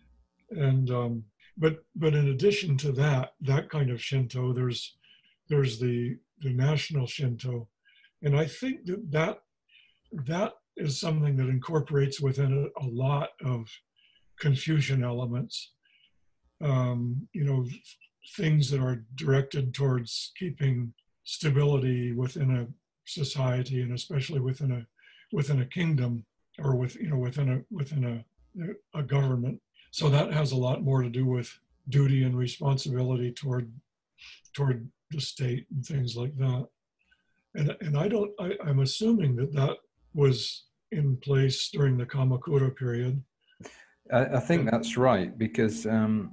And 0.51 0.91
um, 0.91 1.25
but 1.57 1.85
but 1.95 2.15
in 2.15 2.29
addition 2.29 2.77
to 2.79 2.93
that, 2.93 3.33
that 3.41 3.71
kind 3.71 3.91
of 3.91 4.03
Shinto, 4.03 4.53
there's 4.53 4.97
there's 5.49 5.79
the 5.79 6.19
the 6.41 6.53
national 6.53 7.07
Shinto, 7.07 7.69
and 8.23 8.37
I 8.37 8.45
think 8.45 8.85
that 8.87 9.11
that 9.11 9.39
that 10.13 10.53
is 10.77 11.01
something 11.01 11.37
that 11.37 11.49
incorporates 11.49 12.21
within 12.21 12.65
it 12.65 12.73
a 12.83 12.87
lot 12.87 13.31
of 13.45 13.69
Confucian 14.39 15.05
elements. 15.05 15.73
Um, 16.63 17.29
you 17.33 17.45
know, 17.45 17.67
things 18.35 18.71
that 18.71 18.81
are 18.81 19.05
directed 19.15 19.75
towards 19.75 20.33
keeping 20.39 20.93
stability 21.25 22.13
within 22.13 22.57
a 22.57 22.67
society 23.07 23.83
and 23.83 23.93
especially 23.93 24.41
within 24.41 24.73
a 24.73 24.87
within 25.33 25.61
a 25.61 25.67
kingdom 25.67 26.25
or 26.59 26.77
with 26.77 26.97
you 26.97 27.09
know 27.09 27.19
within 27.19 27.49
a 27.51 27.75
within 27.75 28.05
a 28.05 28.99
a 28.99 29.03
government 29.03 29.61
so 29.91 30.09
that 30.09 30.33
has 30.33 30.53
a 30.53 30.57
lot 30.57 30.83
more 30.83 31.03
to 31.03 31.11
do 31.11 31.27
with 31.27 31.59
duty 31.89 32.25
and 32.25 32.37
responsibility 32.37 33.31
toward 33.33 33.71
toward 34.55 34.89
the 35.11 35.21
state 35.21 35.67
and 35.71 35.85
things 35.85 36.17
like 36.17 36.37
that 36.37 36.67
and 37.55 37.77
and 37.81 37.97
i 37.97 38.09
don't 38.09 38.31
I, 38.41 38.57
i'm 38.65 38.81
assuming 38.81 39.37
that 39.37 39.53
that 39.53 39.77
was 40.15 40.65
in 40.93 41.17
place 41.17 41.69
during 41.71 41.97
the 41.97 42.07
kamakura 42.07 42.75
period 42.75 43.23
i, 44.13 44.25
I 44.37 44.41
think 44.41 44.71
that's 44.71 44.97
right 44.97 45.37
because 45.37 45.87
um, 45.87 46.33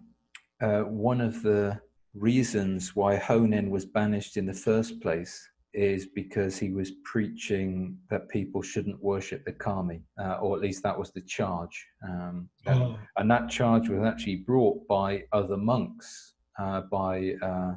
uh, 0.61 0.81
one 0.81 1.21
of 1.21 1.41
the 1.43 1.79
reasons 2.13 2.95
why 2.95 3.17
Honen 3.17 3.69
was 3.69 3.85
banished 3.85 4.37
in 4.37 4.45
the 4.45 4.53
first 4.53 5.01
place 5.01 5.49
is 5.73 6.05
because 6.05 6.57
he 6.57 6.71
was 6.71 6.91
preaching 7.03 7.97
that 8.09 8.29
people 8.29 8.61
shouldn't 8.61 9.01
worship 9.01 9.43
the 9.43 9.51
kami, 9.51 10.03
uh, 10.19 10.35
or 10.35 10.55
at 10.55 10.61
least 10.61 10.83
that 10.83 10.97
was 10.97 11.11
the 11.11 11.21
charge. 11.21 11.87
Um, 12.07 12.47
oh. 12.67 12.97
and, 13.17 13.29
that 13.29 13.49
charge 13.49 13.89
was 13.89 14.03
actually 14.03 14.37
brought 14.37 14.87
by 14.87 15.23
other 15.33 15.57
monks, 15.57 16.35
uh, 16.59 16.81
by 16.81 17.33
uh, 17.41 17.73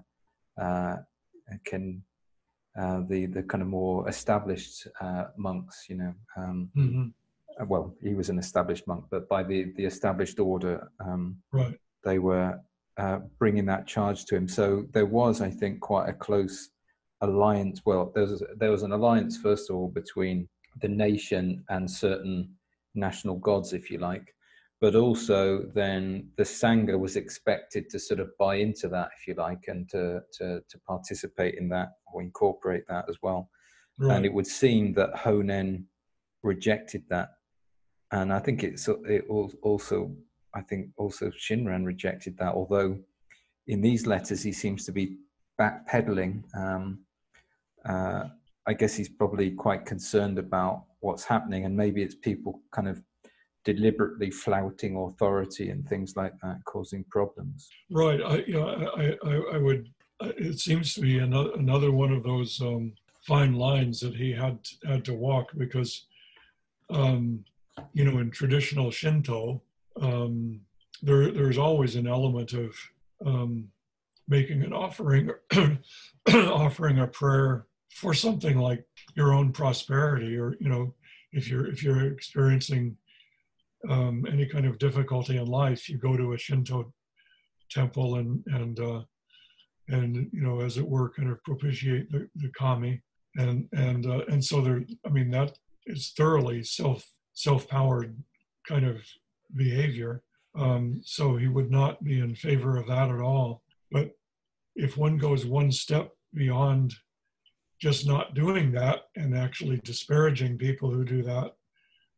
uh 0.61 0.97
can, 1.65 2.03
uh, 2.79 3.01
the 3.09 3.27
the 3.27 3.43
kind 3.45 3.63
of 3.63 3.69
more 3.69 4.07
established 4.09 4.87
uh, 5.01 5.25
monks, 5.39 5.87
you 5.89 5.97
know. 5.97 6.15
Um, 6.37 6.71
mm-hmm. 6.77 7.09
Well, 7.65 7.95
he 8.03 8.15
was 8.15 8.29
an 8.29 8.39
established 8.39 8.87
monk, 8.87 9.05
but 9.11 9.29
by 9.29 9.43
the 9.43 9.73
the 9.77 9.85
established 9.85 10.39
order, 10.39 10.91
um, 11.01 11.37
right. 11.53 11.79
they 12.05 12.19
were 12.19 12.61
uh, 12.99 13.21
bringing 13.39 13.67
that 13.67 13.87
charge 13.87 14.27
to 14.27 14.37
him. 14.37 14.49
So 14.49 14.87
there 14.93 15.07
was, 15.07 15.41
I 15.41 15.51
think, 15.51 15.81
quite 15.81 16.09
a 16.09 16.13
close 16.13 16.71
alliance. 17.23 17.81
Well, 17.85 18.13
there 18.15 18.25
was 18.25 18.43
there 18.57 18.71
was 18.71 18.83
an 18.83 18.93
alliance 18.93 19.39
first 19.39 19.71
of 19.71 19.77
all 19.77 19.89
between 19.89 20.49
the 20.83 20.89
nation 20.89 21.65
and 21.71 21.91
certain 21.91 22.51
national 22.95 23.37
gods, 23.37 23.73
if 23.73 23.91
you 23.91 23.99
like, 23.99 24.35
but 24.81 24.95
also 24.95 25.71
then 25.75 26.29
the 26.37 26.43
sangha 26.43 26.99
was 26.99 27.17
expected 27.17 27.89
to 27.91 27.99
sort 27.99 28.21
of 28.21 28.29
buy 28.39 28.57
into 28.57 28.89
that, 28.89 29.11
if 29.19 29.27
you 29.27 29.35
like, 29.35 29.65
and 29.69 29.89
to 29.91 30.21
to, 30.35 30.61
to 30.69 30.79
participate 30.87 31.55
in 31.55 31.69
that 31.71 31.93
or 32.13 32.21
incorporate 32.21 32.85
that 32.89 33.07
as 33.09 33.17
well. 33.23 33.49
Right. 33.99 34.15
And 34.15 34.27
it 34.27 34.33
would 34.33 34.47
seem 34.47 34.93
that 34.95 35.15
Honen 35.15 35.85
rejected 36.43 37.03
that, 37.09 37.31
and 38.13 38.33
I 38.33 38.39
think 38.39 38.63
it's 38.63 38.89
it 38.89 39.25
also 39.29 40.13
I 40.55 40.63
think 40.63 40.89
also 40.97 41.31
Shinran 41.31 41.85
rejected 41.85 42.37
that, 42.39 42.55
although 42.55 42.99
in 43.67 43.81
these 43.81 44.07
letters 44.07 44.43
he 44.43 44.53
seems 44.53 44.85
to 44.87 44.93
be 44.93 45.19
backpedaling. 45.61 46.43
Um, 46.57 47.01
uh, 47.85 48.25
I 48.69 48.75
guess 48.75 48.95
he's 48.95 49.09
probably 49.09 49.51
quite 49.53 49.87
concerned 49.87 50.39
about 50.39 50.85
what's 51.01 51.25
happening, 51.25 51.65
and 51.67 51.77
maybe 51.77 52.03
it's 52.03 52.17
people 52.17 52.61
kind 52.73 52.89
of 52.89 53.01
deliberately 53.65 54.31
flouting 54.31 54.97
authority 54.97 55.71
and 55.71 55.87
things 55.89 56.15
like 56.17 56.33
that, 56.43 56.59
causing 56.65 57.05
problems. 57.11 57.69
Right. 57.91 58.21
I, 58.23 58.37
you 58.47 58.55
know, 58.55 58.69
I, 58.97 59.29
I, 59.29 59.57
I 59.57 59.59
would. 59.59 59.89
It 60.21 60.59
seems 60.59 60.95
to 60.95 61.01
be 61.03 61.19
another 61.19 61.51
another 61.59 61.93
one 61.93 62.13
of 62.13 62.23
those 62.23 62.61
um, 62.61 62.93
fine 63.27 63.55
lines 63.55 64.01
that 64.01 64.15
he 64.17 64.33
had 64.33 64.59
had 64.87 65.05
to 65.05 65.15
walk 65.15 65.51
because, 65.59 66.07
um, 66.91 67.45
you 67.93 68.05
know, 68.05 68.19
in 68.19 68.31
traditional 68.31 68.91
Shinto, 68.91 69.63
um, 70.01 70.61
there, 71.03 71.31
there's 71.31 71.59
always 71.59 71.97
an 71.97 72.07
element 72.07 72.53
of 72.53 72.75
um, 73.25 73.69
making 74.29 74.63
an 74.63 74.73
offering, 74.73 75.31
offering 76.29 76.99
a 77.01 77.07
prayer 77.07 77.67
for 77.91 78.13
something 78.15 78.59
like 78.59 78.85
your 79.15 79.33
own 79.33 79.53
prosperity, 79.53 80.37
or 80.37 80.57
you 80.61 80.69
know, 80.69 80.95
if 81.33 81.49
you're 81.49 81.67
if 81.67 81.83
you're 81.83 82.13
experiencing 82.13 82.97
um, 83.89 84.27
any 84.31 84.47
kind 84.47 84.67
of 84.67 84.79
difficulty 84.79 85.37
in 85.37 85.47
life, 85.47 85.89
you 85.89 85.99
go 85.99 86.17
to 86.17 86.33
a 86.33 86.39
Shinto 86.39 86.93
temple 87.71 88.17
and 88.17 88.43
and 88.47 88.81
uh, 88.81 89.03
and 89.89 90.29
you 90.33 90.43
know, 90.43 90.61
as 90.61 90.79
it 90.79 90.87
were, 90.87 91.11
kind 91.11 91.31
of 91.31 91.43
propitiate 91.45 92.11
the, 92.11 92.29
the 92.37 92.51
kami, 92.59 93.03
and 93.37 93.69
and 93.73 94.07
uh, 94.07 94.25
and 94.29 94.45
so 94.45 94.61
there. 94.61 94.85
I 95.05 95.11
mean, 95.11 95.31
that 95.31 95.57
is 95.87 96.13
thoroughly 96.17 96.63
self 96.63 97.07
self 97.37 97.69
powered 97.69 98.17
kind 98.67 98.85
of 98.85 98.97
behavior. 99.55 100.23
Um, 100.59 101.03
so 101.05 101.37
he 101.37 101.49
would 101.49 101.71
not 101.71 102.03
be 102.03 102.19
in 102.19 102.35
favor 102.35 102.77
of 102.77 102.89
that 102.89 103.11
at 103.11 103.21
all. 103.21 103.63
But 103.93 104.11
if 104.75 104.97
one 104.97 105.19
goes 105.19 105.47
one 105.47 105.71
step 105.71 106.11
beyond 106.35 106.95
just 107.81 108.07
not 108.07 108.35
doing 108.35 108.73
that 108.73 109.03
and 109.17 109.37
actually 109.37 109.77
disparaging 109.85 110.57
people 110.59 110.91
who 110.91 111.05
do 111.05 111.23
that, 111.23 111.53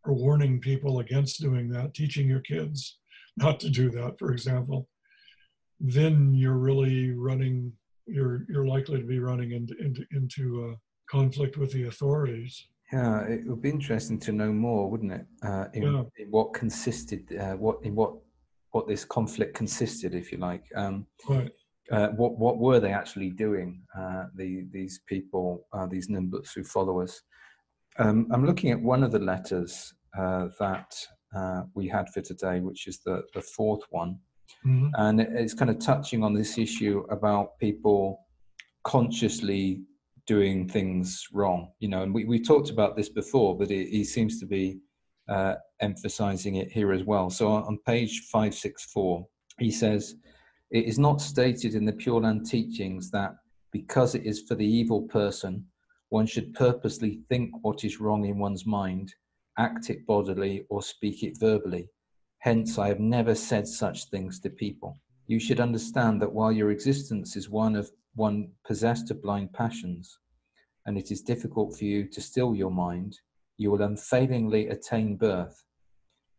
or 0.05 0.15
warning 0.15 0.61
people 0.61 1.01
against 1.01 1.43
doing 1.43 1.69
that, 1.69 1.93
teaching 1.93 2.29
your 2.29 2.41
kids 2.41 2.99
not 3.37 3.59
to 3.61 3.69
do 3.69 3.91
that, 3.91 4.19
for 4.19 4.33
example, 4.33 4.89
then 5.81 6.33
you're 6.33 6.57
really 6.57 7.11
running. 7.11 7.73
You're 8.07 8.47
you're 8.49 8.67
likely 8.67 9.01
to 9.01 9.07
be 9.07 9.19
running 9.19 9.51
into 9.53 9.75
into, 9.79 10.05
into 10.13 10.77
conflict 11.11 11.57
with 11.57 11.73
the 11.73 11.89
authorities. 11.89 12.69
Yeah, 12.93 13.23
it 13.25 13.47
would 13.47 13.61
be 13.61 13.71
interesting 13.71 14.19
to 14.21 14.33
know 14.33 14.51
more, 14.53 14.91
wouldn't 14.91 15.13
it? 15.13 15.27
Uh, 15.43 15.67
in, 15.75 15.83
yeah. 15.83 16.03
in, 16.19 16.31
what 16.31 16.55
consisted, 16.55 17.37
uh, 17.39 17.55
what 17.55 17.79
in 17.83 17.95
what 17.95 18.15
what 18.71 18.87
this 18.87 19.05
conflict 19.05 19.55
consisted, 19.55 20.15
if 20.15 20.33
you 20.33 20.39
like. 20.39 20.65
Um, 20.75 21.07
right. 21.29 21.51
Uh, 21.91 22.09
what 22.09 22.39
what 22.39 22.59
were 22.59 22.81
they 22.81 22.93
actually 22.93 23.31
doing? 23.31 23.83
Uh, 23.99 24.25
the 24.35 24.67
these 24.71 25.01
people, 25.07 25.67
uh, 25.73 25.87
these 25.87 26.09
Nembutsu 26.09 26.67
followers. 26.67 27.23
Um, 27.99 28.27
I'm 28.33 28.47
looking 28.47 28.71
at 28.71 28.81
one 28.81 29.03
of 29.03 29.13
the 29.13 29.19
letters 29.19 29.93
uh, 30.19 30.49
that 30.59 30.95
we 31.75 31.89
had 31.89 32.09
for 32.11 32.23
today, 32.23 32.61
which 32.61 32.87
is 32.87 33.01
the 33.05 33.23
the 33.35 33.43
fourth 33.43 33.83
one, 33.91 34.19
mm-hmm. 34.67 34.89
and 34.95 35.21
it's 35.21 35.55
kind 35.55 35.71
of 35.71 35.79
touching 35.79 36.23
on 36.23 36.33
this 36.33 36.57
issue 36.57 37.05
about 37.11 37.59
people 37.59 38.27
consciously 38.85 39.83
doing 40.29 40.69
things 40.69 41.27
wrong 41.33 41.71
you 41.81 41.89
know 41.89 42.03
and 42.03 42.15
we, 42.15 42.25
we 42.25 42.39
talked 42.41 42.71
about 42.71 42.97
this 42.97 43.09
before 43.09 43.59
but 43.59 43.69
he 43.69 44.05
seems 44.05 44.39
to 44.39 44.47
be 44.47 44.79
uh, 45.29 45.55
emphasizing 45.81 46.57
it 46.57 46.71
here 46.71 46.93
as 46.93 47.03
well 47.03 47.29
so 47.29 47.49
on 47.49 47.79
page 47.85 48.21
564 48.31 49.27
he 49.59 49.71
says 49.71 50.15
it 50.71 50.85
is 50.85 50.99
not 50.99 51.21
stated 51.21 51.75
in 51.75 51.85
the 51.85 51.93
pure 51.93 52.21
land 52.21 52.47
teachings 52.47 53.11
that 53.11 53.35
because 53.73 54.15
it 54.15 54.25
is 54.25 54.43
for 54.43 54.55
the 54.55 54.67
evil 54.67 55.03
person, 55.03 55.65
one 56.11 56.27
should 56.27 56.55
purposely 56.55 57.21
think 57.29 57.51
what 57.63 57.85
is 57.85 58.01
wrong 58.01 58.25
in 58.25 58.39
one's 58.39 58.67
mind, 58.67 59.15
act 59.59 59.91
it 59.91 60.07
bodily, 60.07 60.65
or 60.71 60.83
speak 60.83 61.23
it 61.23 61.39
verbally. 61.39 61.89
Hence, 62.39 62.79
I 62.79 62.89
have 62.89 63.01
never 63.01 63.35
said 63.35 63.67
such 63.67 64.07
things 64.07 64.41
to 64.41 64.51
people. 64.51 65.01
You 65.27 65.41
should 65.41 65.61
understand 65.61 66.23
that 66.23 66.33
while 66.33 66.53
your 66.53 66.71
existence 66.71 67.37
is 67.37 67.51
one 67.51 67.77
of 67.77 67.91
one 68.15 68.51
possessed 68.67 69.11
of 69.11 69.23
blind 69.23 69.53
passions, 69.53 70.19
and 70.87 70.97
it 70.97 71.11
is 71.11 71.23
difficult 71.23 71.77
for 71.77 71.85
you 71.85 72.09
to 72.09 72.21
still 72.21 72.55
your 72.55 72.71
mind, 72.71 73.19
you 73.57 73.71
will 73.71 73.83
unfailingly 73.83 74.69
attain 74.69 75.17
birth. 75.17 75.65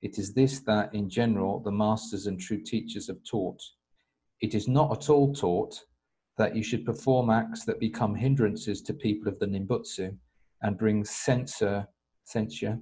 It 0.01 0.17
is 0.17 0.33
this 0.33 0.59
that, 0.61 0.93
in 0.93 1.09
general, 1.09 1.59
the 1.59 1.71
masters 1.71 2.27
and 2.27 2.39
true 2.39 2.61
teachers 2.61 3.07
have 3.07 3.23
taught. 3.29 3.61
It 4.41 4.55
is 4.55 4.67
not 4.67 4.91
at 4.91 5.09
all 5.09 5.33
taught 5.33 5.79
that 6.37 6.55
you 6.55 6.63
should 6.63 6.85
perform 6.85 7.29
acts 7.29 7.65
that 7.65 7.79
become 7.79 8.15
hindrances 8.15 8.81
to 8.83 8.93
people 8.93 9.27
of 9.27 9.37
the 9.39 9.45
Nembutsu 9.45 10.15
and 10.61 10.77
bring 10.77 11.03
censure, 11.03 11.85
censure 12.23 12.79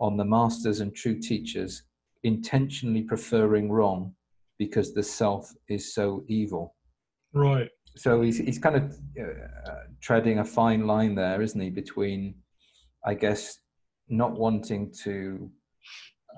on 0.00 0.16
the 0.16 0.24
masters 0.24 0.80
and 0.80 0.94
true 0.94 1.18
teachers, 1.18 1.84
intentionally 2.24 3.02
preferring 3.02 3.70
wrong 3.70 4.12
because 4.58 4.92
the 4.92 5.02
self 5.02 5.54
is 5.68 5.94
so 5.94 6.24
evil. 6.28 6.74
Right. 7.32 7.70
So 7.96 8.20
he's, 8.20 8.38
he's 8.38 8.58
kind 8.58 8.76
of 8.76 8.98
uh, 9.18 9.72
treading 10.00 10.38
a 10.38 10.44
fine 10.44 10.86
line 10.86 11.14
there, 11.14 11.40
isn't 11.40 11.60
he, 11.60 11.70
between, 11.70 12.34
I 13.04 13.14
guess, 13.14 13.58
not 14.08 14.38
wanting 14.38 14.92
to 15.04 15.50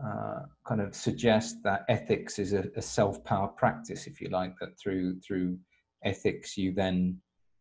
uh, 0.04 0.42
kind 0.66 0.80
of 0.80 0.94
suggest 0.94 1.56
that 1.64 1.84
ethics 1.88 2.38
is 2.38 2.52
a, 2.52 2.64
a 2.76 2.82
self-power 2.82 3.48
practice, 3.48 4.06
if 4.06 4.20
you 4.20 4.28
like, 4.30 4.54
that 4.60 4.78
through 4.80 5.18
through 5.20 5.58
ethics 6.04 6.56
you 6.56 6.72
then 6.72 7.18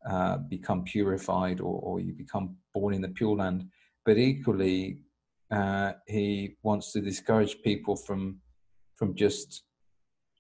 uh, 0.07 0.37
become 0.37 0.83
purified 0.83 1.59
or, 1.59 1.79
or, 1.81 1.99
you 1.99 2.13
become 2.13 2.55
born 2.73 2.93
in 2.93 3.01
the 3.01 3.09
pure 3.09 3.35
land. 3.35 3.65
But 4.05 4.17
equally, 4.19 4.99
uh, 5.49 5.93
he 6.07 6.55
wants 6.61 6.93
to 6.93 7.01
discourage 7.01 7.57
people 7.63 7.95
from 7.95 8.39
from 8.95 9.15
just 9.15 9.63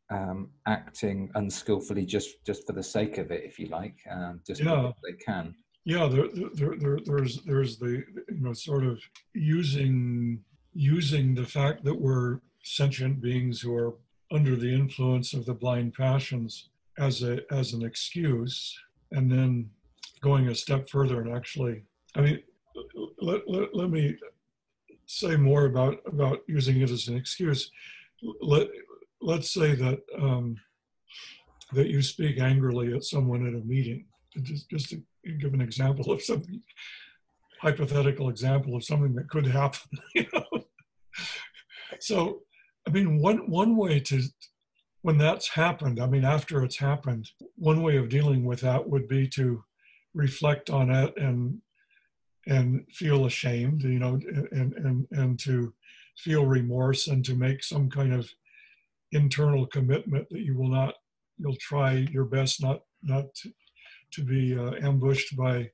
um, 0.09 0.49
acting 0.65 1.29
unskillfully 1.35 2.05
just 2.05 2.43
just 2.45 2.65
for 2.65 2.73
the 2.73 2.83
sake 2.83 3.17
of 3.17 3.31
it, 3.31 3.43
if 3.43 3.59
you 3.59 3.67
like, 3.67 3.97
um, 4.09 4.41
just 4.45 4.61
yeah. 4.61 4.75
because 4.75 4.93
they 5.03 5.13
can. 5.13 5.55
Yeah, 5.85 6.07
there, 6.07 6.27
there, 6.53 6.75
there, 6.77 6.99
there's 7.05 7.43
there's 7.43 7.77
the 7.77 8.03
you 8.29 8.41
know 8.41 8.53
sort 8.53 8.85
of 8.85 8.99
using 9.33 10.43
using 10.73 11.33
the 11.33 11.45
fact 11.45 11.83
that 11.85 11.99
we're 11.99 12.39
sentient 12.63 13.21
beings 13.21 13.61
who 13.61 13.73
are 13.75 13.95
under 14.31 14.55
the 14.55 14.73
influence 14.73 15.33
of 15.33 15.45
the 15.45 15.53
blind 15.53 15.93
passions 15.93 16.69
as 16.97 17.23
a 17.23 17.39
as 17.51 17.73
an 17.73 17.83
excuse, 17.83 18.77
and 19.11 19.31
then 19.31 19.69
going 20.21 20.47
a 20.47 20.55
step 20.55 20.89
further 20.89 21.21
and 21.21 21.35
actually, 21.35 21.83
I 22.15 22.21
mean, 22.21 22.39
let, 23.19 23.47
let, 23.47 23.75
let 23.75 23.89
me 23.89 24.17
say 25.05 25.35
more 25.35 25.65
about 25.65 25.99
about 26.05 26.39
using 26.47 26.81
it 26.81 26.89
as 26.89 27.07
an 27.07 27.15
excuse. 27.15 27.71
Let 28.41 28.67
let's 29.21 29.53
say 29.53 29.75
that 29.75 29.99
um, 30.19 30.57
that 31.73 31.87
you 31.87 32.01
speak 32.01 32.39
angrily 32.39 32.93
at 32.93 33.03
someone 33.03 33.47
at 33.47 33.53
a 33.53 33.65
meeting. 33.65 34.05
Just 34.41 34.69
just 34.69 34.89
to 34.89 35.01
give 35.39 35.53
an 35.53 35.61
example 35.61 36.11
of 36.11 36.21
something 36.21 36.61
hypothetical 37.59 38.29
example 38.29 38.75
of 38.75 38.83
something 38.83 39.15
that 39.15 39.29
could 39.29 39.47
happen. 39.47 39.81
You 40.15 40.25
know? 40.33 40.63
so, 41.99 42.41
I 42.87 42.91
mean, 42.91 43.21
one 43.21 43.49
one 43.49 43.75
way 43.75 43.99
to 44.01 44.21
when 45.01 45.17
that's 45.17 45.49
happened, 45.49 45.99
I 45.99 46.07
mean, 46.07 46.25
after 46.25 46.63
it's 46.63 46.77
happened, 46.77 47.29
one 47.55 47.81
way 47.81 47.97
of 47.97 48.09
dealing 48.09 48.45
with 48.45 48.61
that 48.61 48.89
would 48.89 49.07
be 49.07 49.27
to 49.29 49.63
reflect 50.13 50.69
on 50.69 50.91
it 50.91 51.13
and 51.17 51.61
and 52.47 52.85
feel 52.91 53.25
ashamed, 53.25 53.83
you 53.83 53.99
know, 53.99 54.19
and 54.51 54.73
and 54.73 55.07
and 55.11 55.39
to 55.39 55.73
feel 56.17 56.45
remorse 56.45 57.07
and 57.07 57.23
to 57.25 57.35
make 57.35 57.63
some 57.63 57.89
kind 57.89 58.13
of 58.13 58.29
internal 59.11 59.65
commitment 59.67 60.27
that 60.29 60.41
you 60.41 60.57
will 60.57 60.69
not 60.69 60.95
you'll 61.37 61.55
try 61.57 61.93
your 62.11 62.25
best 62.25 62.61
not 62.61 62.81
not 63.03 63.33
to, 63.35 63.51
to 64.11 64.23
be 64.23 64.57
uh, 64.57 64.71
ambushed 64.81 65.35
by 65.37 65.69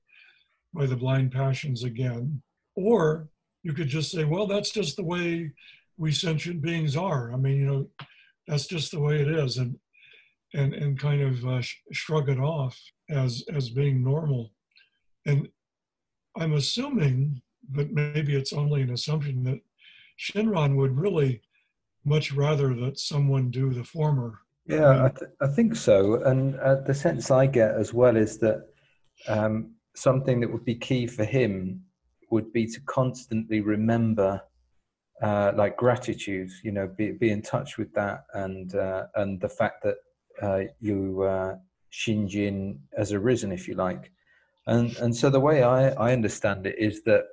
by 0.74 0.86
the 0.86 0.96
blind 0.96 1.32
passions 1.32 1.84
again. 1.84 2.42
Or 2.76 3.30
you 3.64 3.74
could 3.74 3.88
just 3.88 4.12
say 4.12 4.24
well 4.24 4.48
that's 4.48 4.72
just 4.72 4.96
the 4.96 5.04
way 5.04 5.52
we 5.98 6.12
sentient 6.12 6.62
beings 6.62 6.96
are. 6.96 7.32
I 7.34 7.38
mean 7.38 7.58
you 7.58 7.66
know 7.66 7.88
that's 8.48 8.68
just 8.68 8.92
the 8.92 9.00
way 9.00 9.22
it 9.22 9.28
is. 9.28 9.58
And 9.58 9.78
and 10.54 10.74
and 10.74 11.00
kind 11.00 11.22
of 11.22 11.46
uh, 11.46 11.62
sh- 11.62 11.82
shrug 11.92 12.30
it 12.30 12.40
off 12.40 12.78
as 13.10 13.44
as 13.54 13.70
being 13.70 14.04
normal. 14.04 14.52
And 15.26 15.48
i'm 16.36 16.54
assuming 16.54 17.42
but 17.70 17.92
maybe 17.92 18.36
it's 18.36 18.54
only 18.54 18.82
an 18.82 18.92
assumption 18.92 19.44
that 19.44 19.60
shinran 20.20 20.76
would 20.76 20.98
really 20.98 21.42
much 22.06 22.32
rather 22.34 22.74
that 22.74 22.99
someone 22.99 23.49
do 23.49 23.74
the 23.74 23.84
former 23.84 24.39
yeah 24.66 25.06
i, 25.06 25.10
th- 25.10 25.32
I 25.41 25.47
think 25.47 25.76
so 25.76 26.22
and 26.24 26.56
uh, 26.60 26.76
the 26.82 26.93
sense 26.93 27.32
i 27.32 27.45
get 27.45 27.76
as 27.76 27.93
well 27.93 28.16
is 28.16 28.38
that 28.39 28.68
um, 29.28 29.76
something 29.95 30.39
that 30.39 30.51
would 30.51 30.66
be 30.66 30.76
key 30.76 31.08
for 31.08 31.24
him 31.24 31.82
would 32.32 32.51
be 32.51 32.66
to 32.66 32.80
constantly 32.82 33.62
remember 33.62 34.41
uh, 35.22 35.54
like 35.56 35.78
gratitude, 35.78 36.49
you 36.64 36.72
know, 36.72 36.88
be, 36.88 37.12
be 37.12 37.30
in 37.30 37.41
touch 37.41 37.78
with 37.78 37.93
that 37.93 38.26
and, 38.34 38.76
uh, 38.76 39.06
and 39.16 39.39
the 39.39 39.49
fact 39.49 39.84
that 39.84 39.95
uh, 40.41 40.62
you, 40.80 41.22
uh, 41.22 41.56
Shinjin 41.91 42.80
has 42.97 43.14
arisen, 43.14 43.51
if 43.51 43.68
you 43.68 43.76
like. 43.76 44.12
And, 44.68 44.95
and 44.97 45.16
so 45.16 45.30
the 45.30 45.39
way 45.39 45.64
I, 45.64 45.89
I 45.91 46.14
understand 46.14 46.66
it 46.66 46.76
is 46.78 47.04
that 47.04 47.26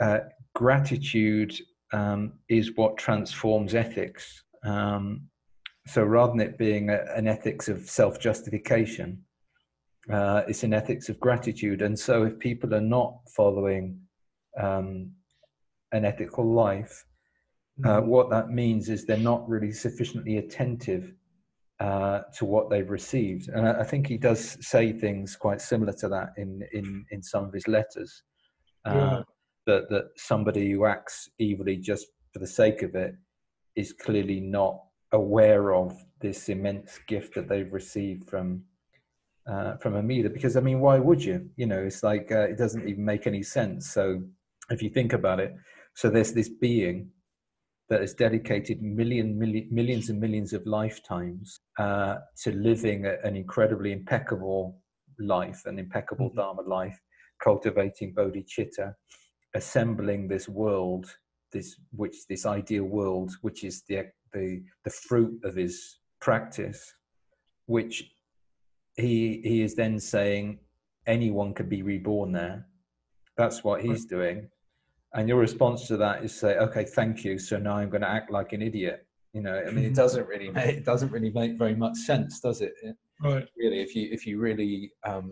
uh, 0.00 0.20
gratitude 0.54 1.54
um, 1.92 2.34
is 2.48 2.76
what 2.76 2.96
transforms 2.96 3.74
ethics. 3.74 4.44
Um, 4.64 5.22
so 5.86 6.02
rather 6.04 6.32
than 6.32 6.40
it 6.40 6.58
being 6.58 6.90
a, 6.90 7.04
an 7.16 7.26
ethics 7.26 7.68
of 7.68 7.88
self 7.88 8.20
justification, 8.20 9.24
uh, 10.12 10.42
it's 10.48 10.62
an 10.62 10.74
ethics 10.74 11.08
of 11.08 11.20
gratitude. 11.20 11.82
And 11.82 11.98
so 11.98 12.24
if 12.24 12.38
people 12.38 12.74
are 12.74 12.80
not 12.80 13.18
following 13.34 14.00
um, 14.58 15.10
an 15.92 16.04
ethical 16.04 16.52
life, 16.52 17.04
uh, 17.84 18.00
mm-hmm. 18.00 18.08
what 18.08 18.30
that 18.30 18.50
means 18.50 18.88
is 18.88 19.04
they're 19.04 19.16
not 19.16 19.48
really 19.48 19.72
sufficiently 19.72 20.38
attentive 20.38 21.14
uh, 21.80 22.20
to 22.36 22.44
what 22.44 22.68
they've 22.68 22.90
received. 22.90 23.48
And 23.48 23.66
I, 23.66 23.80
I, 23.80 23.84
think 23.84 24.06
he 24.06 24.18
does 24.18 24.58
say 24.60 24.92
things 24.92 25.34
quite 25.34 25.62
similar 25.62 25.94
to 25.94 26.08
that 26.08 26.34
in, 26.36 26.62
in, 26.72 27.06
in 27.10 27.22
some 27.22 27.44
of 27.44 27.54
his 27.54 27.66
letters. 27.66 28.22
Uh, 28.84 28.94
yeah. 28.94 29.22
That, 29.66 29.88
that 29.90 30.10
somebody 30.16 30.70
who 30.70 30.86
acts 30.86 31.28
evilly 31.40 31.76
just 31.76 32.06
for 32.32 32.38
the 32.38 32.46
sake 32.46 32.82
of 32.82 32.94
it 32.94 33.14
is 33.76 33.92
clearly 33.92 34.40
not 34.40 34.80
aware 35.12 35.74
of 35.74 35.96
this 36.20 36.48
immense 36.48 36.98
gift 37.08 37.34
that 37.34 37.48
they've 37.48 37.72
received 37.72 38.28
from 38.28 38.62
uh, 39.50 39.76
from 39.78 39.96
Amida 39.96 40.28
because 40.30 40.56
I 40.56 40.60
mean, 40.60 40.80
why 40.80 40.98
would 40.98 41.24
you? 41.24 41.48
You 41.56 41.66
know, 41.66 41.82
it's 41.82 42.02
like 42.02 42.30
uh, 42.30 42.42
it 42.42 42.58
doesn't 42.58 42.88
even 42.88 43.04
make 43.04 43.26
any 43.26 43.42
sense. 43.42 43.90
So 43.90 44.22
if 44.70 44.82
you 44.82 44.90
think 44.90 45.12
about 45.12 45.40
it, 45.40 45.54
so 45.94 46.08
there's 46.08 46.32
this 46.32 46.48
being 46.48 47.10
that 47.88 48.00
has 48.00 48.14
dedicated 48.14 48.80
million, 48.80 49.36
million 49.36 49.66
millions 49.70 50.10
and 50.10 50.20
millions 50.20 50.52
of 50.52 50.64
lifetimes 50.66 51.60
uh, 51.78 52.16
to 52.42 52.52
living 52.52 53.06
a, 53.06 53.16
an 53.24 53.34
incredibly 53.34 53.92
impeccable 53.92 54.78
life, 55.18 55.62
an 55.66 55.78
impeccable 55.78 56.28
mm-hmm. 56.28 56.38
Dharma 56.38 56.62
life, 56.62 56.98
cultivating 57.42 58.14
bodhicitta, 58.14 58.94
assembling 59.54 60.28
this 60.28 60.48
world, 60.48 61.06
this 61.52 61.76
which 61.92 62.26
this 62.28 62.46
ideal 62.46 62.84
world, 62.84 63.32
which 63.42 63.64
is 63.64 63.82
the 63.88 64.10
the 64.32 64.62
the 64.84 64.90
fruit 64.90 65.40
of 65.44 65.54
his 65.56 65.98
practice, 66.20 66.94
which 67.66 68.12
he 68.96 69.40
he 69.42 69.62
is 69.62 69.74
then 69.74 69.98
saying 69.98 70.58
anyone 71.06 71.54
could 71.54 71.68
be 71.68 71.82
reborn 71.82 72.32
there. 72.32 72.66
That's 73.36 73.64
what 73.64 73.82
he's 73.82 74.04
doing. 74.04 74.48
And 75.14 75.28
your 75.28 75.38
response 75.38 75.88
to 75.88 75.96
that 75.96 76.22
is 76.22 76.38
say, 76.38 76.56
okay, 76.58 76.84
thank 76.84 77.24
you. 77.24 77.38
So 77.38 77.58
now 77.58 77.76
I'm 77.78 77.90
going 77.90 78.02
to 78.02 78.08
act 78.08 78.30
like 78.30 78.52
an 78.52 78.62
idiot. 78.62 79.06
You 79.32 79.42
know, 79.42 79.62
I 79.66 79.70
mean, 79.70 79.84
it 79.84 79.94
doesn't 79.94 80.26
really 80.26 80.50
make, 80.50 80.76
it 80.76 80.84
doesn't 80.84 81.10
really 81.10 81.30
make 81.30 81.58
very 81.58 81.74
much 81.74 81.96
sense, 81.96 82.40
does 82.40 82.60
it? 82.60 82.74
Right. 83.22 83.46
Really, 83.56 83.80
if 83.80 83.94
you 83.94 84.08
if 84.12 84.26
you 84.26 84.38
really 84.38 84.92
um, 85.04 85.30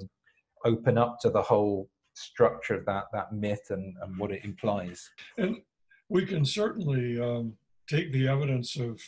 open 0.64 0.98
up 0.98 1.18
to 1.22 1.30
the 1.30 1.42
whole 1.42 1.88
structure 2.18 2.74
of 2.74 2.84
that 2.86 3.04
that 3.12 3.32
myth 3.32 3.70
and, 3.70 3.94
and 4.02 4.18
what 4.18 4.32
it 4.32 4.44
implies. 4.44 5.10
And 5.36 5.62
we 6.08 6.24
can 6.26 6.44
certainly 6.44 7.20
um, 7.20 7.54
take 7.88 8.12
the 8.12 8.28
evidence 8.28 8.76
of 8.76 9.00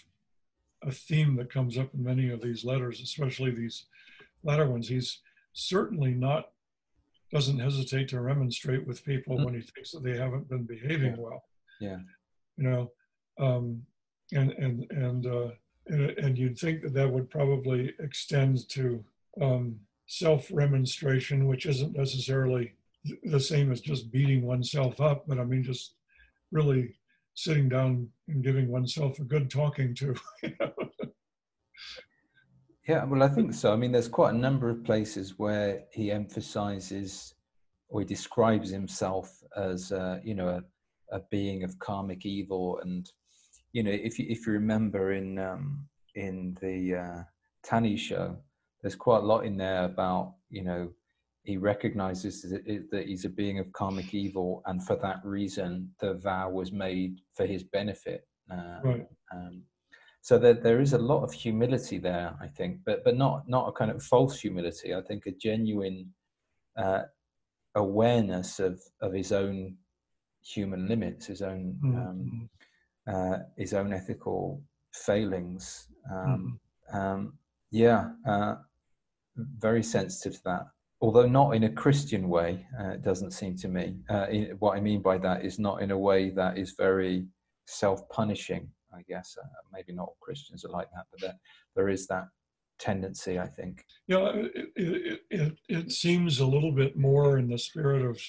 a 0.83 0.91
theme 0.91 1.37
that 1.37 1.53
comes 1.53 1.77
up 1.77 1.93
in 1.95 2.03
many 2.03 2.31
of 2.31 2.41
these 2.41 2.65
letters, 2.65 3.01
especially 3.01 3.51
these 3.51 3.87
latter 4.43 4.67
ones, 4.67 4.89
he's 4.89 5.19
certainly 5.53 6.13
not 6.13 6.51
doesn't 7.33 7.61
hesitate 7.61 8.09
to 8.09 8.21
remonstrate 8.21 8.85
with 8.87 9.05
people 9.05 9.37
mm-hmm. 9.37 9.45
when 9.45 9.55
he 9.55 9.61
thinks 9.61 9.93
that 9.93 10.03
they 10.03 10.17
haven't 10.17 10.49
been 10.49 10.65
behaving 10.65 11.15
yeah. 11.15 11.21
well. 11.21 11.45
Yeah. 11.81 11.99
You 12.57 12.65
know, 12.65 12.93
um, 13.39 13.83
and 14.33 14.51
and 14.53 14.91
and, 14.91 15.27
uh, 15.27 15.51
and 15.87 16.11
and 16.11 16.39
you'd 16.39 16.59
think 16.59 16.83
that 16.83 16.95
that 16.95 17.11
would 17.11 17.31
probably 17.31 17.95
extend 18.01 18.69
to 18.71 19.05
um, 19.41 19.79
self 20.07 20.49
remonstration, 20.53 21.47
which 21.47 21.67
isn't 21.67 21.97
necessarily 21.97 22.75
the 23.25 23.41
same 23.41 23.73
as 23.73 23.81
just 23.81 24.13
beating 24.13 24.47
oneself 24.47 25.01
up, 25.01 25.25
but 25.27 25.39
I 25.39 25.45
mean, 25.45 25.63
just 25.63 25.95
really 26.53 26.95
sitting 27.35 27.69
down 27.69 28.09
and 28.29 28.45
giving 28.45 28.69
oneself 28.69 29.19
a 29.19 29.25
good 29.25 29.51
talking 29.51 29.95
to. 29.95 30.15
yeah, 32.89 33.05
well, 33.05 33.23
I 33.23 33.29
think 33.29 33.55
so. 33.55 33.73
I 33.73 33.77
mean, 33.77 33.93
there's 33.93 34.09
quite 34.09 34.35
a 34.35 34.39
number 34.39 34.69
of 34.69 34.85
places 34.85 35.39
where 35.39 35.85
he 35.93 36.11
emphasizes 36.11 37.35
or 37.89 38.01
he 38.01 38.07
describes 38.07 38.71
himself 38.71 39.33
as, 39.57 39.93
uh, 39.93 40.19
you 40.23 40.35
know, 40.35 40.49
a, 40.49 40.63
a, 41.17 41.21
being 41.31 41.65
of 41.65 41.79
karmic 41.79 42.27
evil. 42.27 42.79
And, 42.83 43.11
you 43.73 43.83
know, 43.83 43.91
if 43.91 44.19
you, 44.19 44.27
if 44.29 44.47
you 44.47 44.53
remember 44.53 45.13
in, 45.13 45.39
um, 45.39 45.89
in 46.15 46.57
the 46.61 46.97
uh, 46.97 47.23
Tannisho, 47.67 48.37
there's 48.83 48.95
quite 48.95 49.23
a 49.23 49.27
lot 49.27 49.45
in 49.45 49.57
there 49.57 49.85
about, 49.85 50.35
you 50.51 50.63
know, 50.63 50.91
he 51.45 51.57
recognizes 51.57 52.43
that 52.43 53.05
he's 53.07 53.25
a 53.25 53.29
being 53.29 53.59
of 53.59 53.73
karmic 53.73 54.13
evil, 54.15 54.63
and 54.67 54.85
for 54.85 54.97
that 54.97 55.21
reason, 55.25 55.91
the 56.01 56.15
vow 56.15 56.51
was 56.51 56.71
made 56.71 57.21
for 57.35 57.47
his 57.47 57.65
benefit. 57.65 58.27
Um, 58.51 58.81
right. 58.85 59.07
Um, 59.33 59.63
so 60.23 60.39
there, 60.39 60.55
there 60.55 60.81
is 60.81 60.93
a 60.93 60.99
lot 60.99 61.23
of 61.23 61.33
humility 61.33 61.99
there, 61.99 62.37
I 62.43 62.47
think, 62.47 62.81
but 62.85 63.03
but 63.05 63.17
not 63.17 63.49
not 63.49 63.69
a 63.69 63.73
kind 63.73 63.91
of 63.91 64.03
false 64.03 64.39
humility. 64.39 64.95
I 64.95 65.01
think 65.01 65.25
a 65.27 65.31
genuine 65.31 66.13
uh, 66.77 67.05
awareness 67.75 68.61
of 68.61 68.81
of 69.01 69.15
his 69.15 69.33
own 69.33 69.77
human 70.45 70.89
limits, 70.89 71.27
his 71.27 71.41
own 71.41 71.79
mm-hmm. 71.83 71.99
um, 71.99 72.51
uh, 73.11 73.39
his 73.57 73.73
own 73.73 73.95
ethical 73.95 74.63
failings. 74.93 75.89
Um, 76.11 76.59
mm-hmm. 76.93 76.99
Um, 76.99 77.39
yeah, 77.71 78.11
uh, 78.29 78.57
very 79.37 79.83
sensitive 79.83 80.35
to 80.35 80.45
that 80.45 80.67
although 81.01 81.27
not 81.27 81.55
in 81.55 81.65
a 81.65 81.71
Christian 81.71 82.29
way, 82.29 82.67
uh, 82.79 82.91
it 82.91 83.03
doesn't 83.03 83.33
seem 83.33 83.57
to 83.57 83.69
me. 83.69 83.97
Uh, 84.09 84.27
in, 84.31 84.45
what 84.59 84.77
I 84.77 84.81
mean 84.81 85.01
by 85.01 85.19
that 85.19 85.45
is 85.45 85.59
not 85.59 85.83
in 85.83 85.91
a 85.91 85.99
way 85.99 86.31
that 86.31 86.59
is 86.59 86.75
very 86.77 87.27
self-punishing. 87.67 88.69
I 88.95 89.03
guess 89.09 89.37
uh, 89.41 89.47
maybe 89.73 89.93
not 89.93 90.09
all 90.09 90.17
Christians 90.21 90.65
are 90.65 90.71
like 90.71 90.89
that, 90.95 91.05
but 91.11 91.21
there, 91.21 91.39
there 91.77 91.89
is 91.89 92.07
that 92.09 92.27
tendency. 92.79 93.39
I 93.39 93.47
think. 93.47 93.85
Yeah, 94.07 94.33
it, 94.35 94.73
it, 94.77 95.21
it, 95.31 95.59
it 95.69 95.93
seems 95.93 96.41
a 96.41 96.47
little 96.47 96.73
bit 96.73 96.97
more 96.97 97.39
in 97.39 97.49
the 97.49 97.59
spirit 97.59 98.03
of 98.03 98.21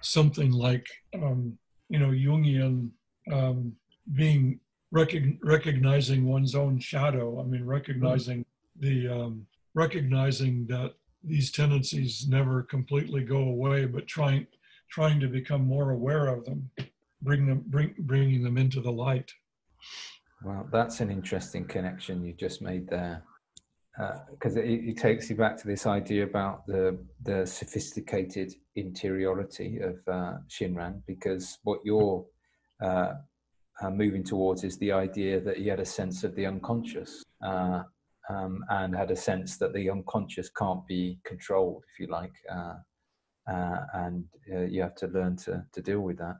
something 0.00 0.50
like 0.50 0.86
um, 1.14 1.58
you 1.88 1.98
know 1.98 2.10
Jungian 2.10 2.90
um, 3.30 3.72
being 4.14 4.58
recog- 4.94 5.38
recognizing 5.42 6.26
one's 6.26 6.54
own 6.54 6.78
shadow. 6.78 7.40
I 7.40 7.44
mean, 7.44 7.64
recognizing 7.64 8.44
mm-hmm. 8.80 8.86
the 8.86 9.14
um, 9.14 9.46
recognizing 9.74 10.66
that 10.68 10.94
these 11.26 11.50
tendencies 11.50 12.26
never 12.28 12.62
completely 12.62 13.24
go 13.24 13.38
away, 13.38 13.86
but 13.86 14.06
trying 14.06 14.46
trying 14.90 15.18
to 15.20 15.26
become 15.26 15.66
more 15.66 15.90
aware 15.90 16.28
of 16.28 16.44
them, 16.44 16.70
bring 17.22 17.46
them 17.46 17.64
bring 17.66 17.94
bringing 17.98 18.42
them 18.42 18.56
into 18.56 18.80
the 18.80 18.92
light. 18.92 19.32
Well, 20.44 20.68
that's 20.70 21.00
an 21.00 21.10
interesting 21.10 21.66
connection 21.66 22.24
you 22.24 22.34
just 22.34 22.62
made 22.62 22.88
there, 22.88 23.24
because 24.30 24.56
uh, 24.56 24.60
it, 24.60 24.90
it, 24.90 24.96
takes 24.98 25.28
you 25.30 25.36
back 25.36 25.56
to 25.58 25.66
this 25.66 25.86
idea 25.86 26.24
about 26.24 26.66
the 26.66 26.98
the 27.22 27.46
sophisticated 27.46 28.54
interiority 28.76 29.78
of 29.78 29.96
uh, 30.06 30.34
Shinran, 30.48 31.02
because 31.06 31.58
what 31.64 31.80
you're 31.84 32.24
uh, 32.82 33.14
uh, 33.82 33.90
moving 33.90 34.22
towards 34.22 34.64
is 34.64 34.78
the 34.78 34.92
idea 34.92 35.40
that 35.40 35.56
he 35.56 35.68
had 35.68 35.80
a 35.80 35.86
sense 35.86 36.24
of 36.24 36.34
the 36.36 36.46
unconscious. 36.46 37.22
Um, 38.28 38.64
and 38.70 38.92
had 38.94 39.12
a 39.12 39.16
sense 39.16 39.56
that 39.58 39.72
the 39.72 39.88
unconscious 39.88 40.50
can't 40.50 40.84
be 40.88 41.20
controlled, 41.24 41.84
if 41.92 42.00
you 42.00 42.08
like, 42.08 42.32
uh, 42.52 42.74
uh, 43.48 43.80
and 43.94 44.24
uh, 44.52 44.62
you 44.62 44.82
have 44.82 44.96
to 44.96 45.06
learn 45.06 45.36
to 45.36 45.64
to 45.72 45.80
deal 45.80 46.00
with 46.00 46.18
that. 46.18 46.38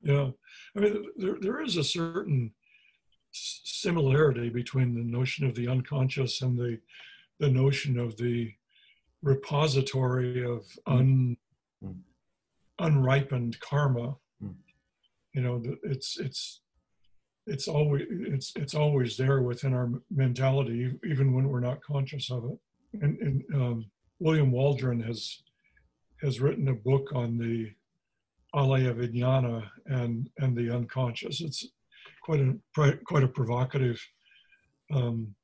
Yeah, 0.00 0.30
I 0.76 0.80
mean, 0.80 1.04
there 1.16 1.36
there 1.40 1.60
is 1.60 1.76
a 1.76 1.82
certain 1.82 2.52
similarity 3.32 4.48
between 4.48 4.94
the 4.94 5.02
notion 5.02 5.44
of 5.46 5.54
the 5.56 5.66
unconscious 5.66 6.40
and 6.40 6.56
the 6.56 6.78
the 7.40 7.50
notion 7.50 7.98
of 7.98 8.16
the 8.16 8.52
repository 9.22 10.44
of 10.44 10.62
mm. 10.86 10.98
un, 10.98 11.36
mm. 11.82 11.96
unripened 12.78 13.58
karma. 13.60 14.16
Mm. 14.42 14.54
You 15.32 15.42
know, 15.42 15.62
it's 15.82 16.18
it's 16.18 16.60
it's 17.46 17.68
always 17.68 18.06
it's 18.10 18.52
it's 18.56 18.74
always 18.74 19.16
there 19.16 19.42
within 19.42 19.74
our 19.74 19.90
mentality, 20.10 20.92
even 21.04 21.34
when 21.34 21.48
we're 21.48 21.60
not 21.60 21.82
conscious 21.82 22.30
of 22.30 22.44
it. 22.44 22.58
And, 23.02 23.18
and 23.18 23.42
um, 23.54 23.84
William 24.18 24.50
Waldron 24.50 25.00
has 25.00 25.42
has 26.22 26.40
written 26.40 26.68
a 26.68 26.74
book 26.74 27.12
on 27.14 27.36
the 27.38 27.70
alaya 28.54 28.94
vijnana 28.94 29.68
and 29.86 30.30
and 30.38 30.56
the 30.56 30.74
unconscious. 30.74 31.40
It's 31.40 31.66
quite 32.22 32.40
a 32.40 32.98
quite 33.04 33.24
a 33.24 33.28
provocative 33.28 34.00
um, 34.92 35.34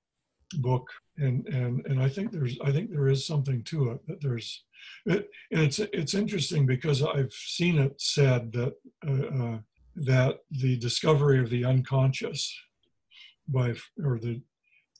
book, 0.58 0.88
and 1.18 1.46
and 1.48 1.84
and 1.86 2.02
I 2.02 2.08
think 2.08 2.32
there's 2.32 2.58
I 2.64 2.72
think 2.72 2.90
there 2.90 3.08
is 3.08 3.26
something 3.26 3.62
to 3.64 3.90
it 3.90 4.06
that 4.06 4.20
there's, 4.20 4.64
it, 5.06 5.28
and 5.50 5.62
it's 5.62 5.78
it's 5.78 6.14
interesting 6.14 6.66
because 6.66 7.02
I've 7.02 7.32
seen 7.32 7.78
it 7.78 8.00
said 8.00 8.52
that 8.52 8.74
uh, 9.06 9.44
uh, 9.44 9.58
that 9.96 10.38
the 10.50 10.76
discovery 10.78 11.40
of 11.40 11.50
the 11.50 11.64
unconscious 11.64 12.56
by 13.48 13.74
or 14.04 14.18
the 14.18 14.40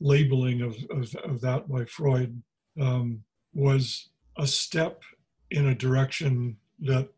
labeling 0.01 0.63
of, 0.63 0.77
of, 0.91 1.15
of 1.25 1.41
that 1.41 1.69
by 1.69 1.85
Freud 1.85 2.43
um, 2.81 3.23
was 3.55 4.09
a 4.39 4.47
step 4.47 5.03
in 5.51 5.69
a 5.69 5.75
direction 5.75 6.57
that 6.81 7.09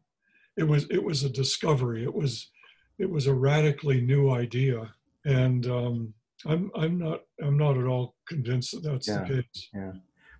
it 0.56 0.64
was 0.64 0.86
it 0.90 1.02
was 1.02 1.24
a 1.24 1.30
discovery. 1.30 2.04
It 2.04 2.12
was 2.12 2.50
it 2.98 3.08
was 3.08 3.26
a 3.26 3.34
radically 3.34 4.00
new 4.00 4.30
idea. 4.30 4.92
And 5.24 5.66
um, 5.66 6.14
I'm 6.46 6.70
I'm 6.74 6.98
not 6.98 7.22
I'm 7.42 7.56
not 7.56 7.78
at 7.78 7.86
all 7.86 8.16
convinced 8.26 8.72
that 8.72 8.82
that's 8.82 9.08
yeah, 9.08 9.24
the 9.24 9.34
case. 9.34 9.68
Yeah, 9.74 9.92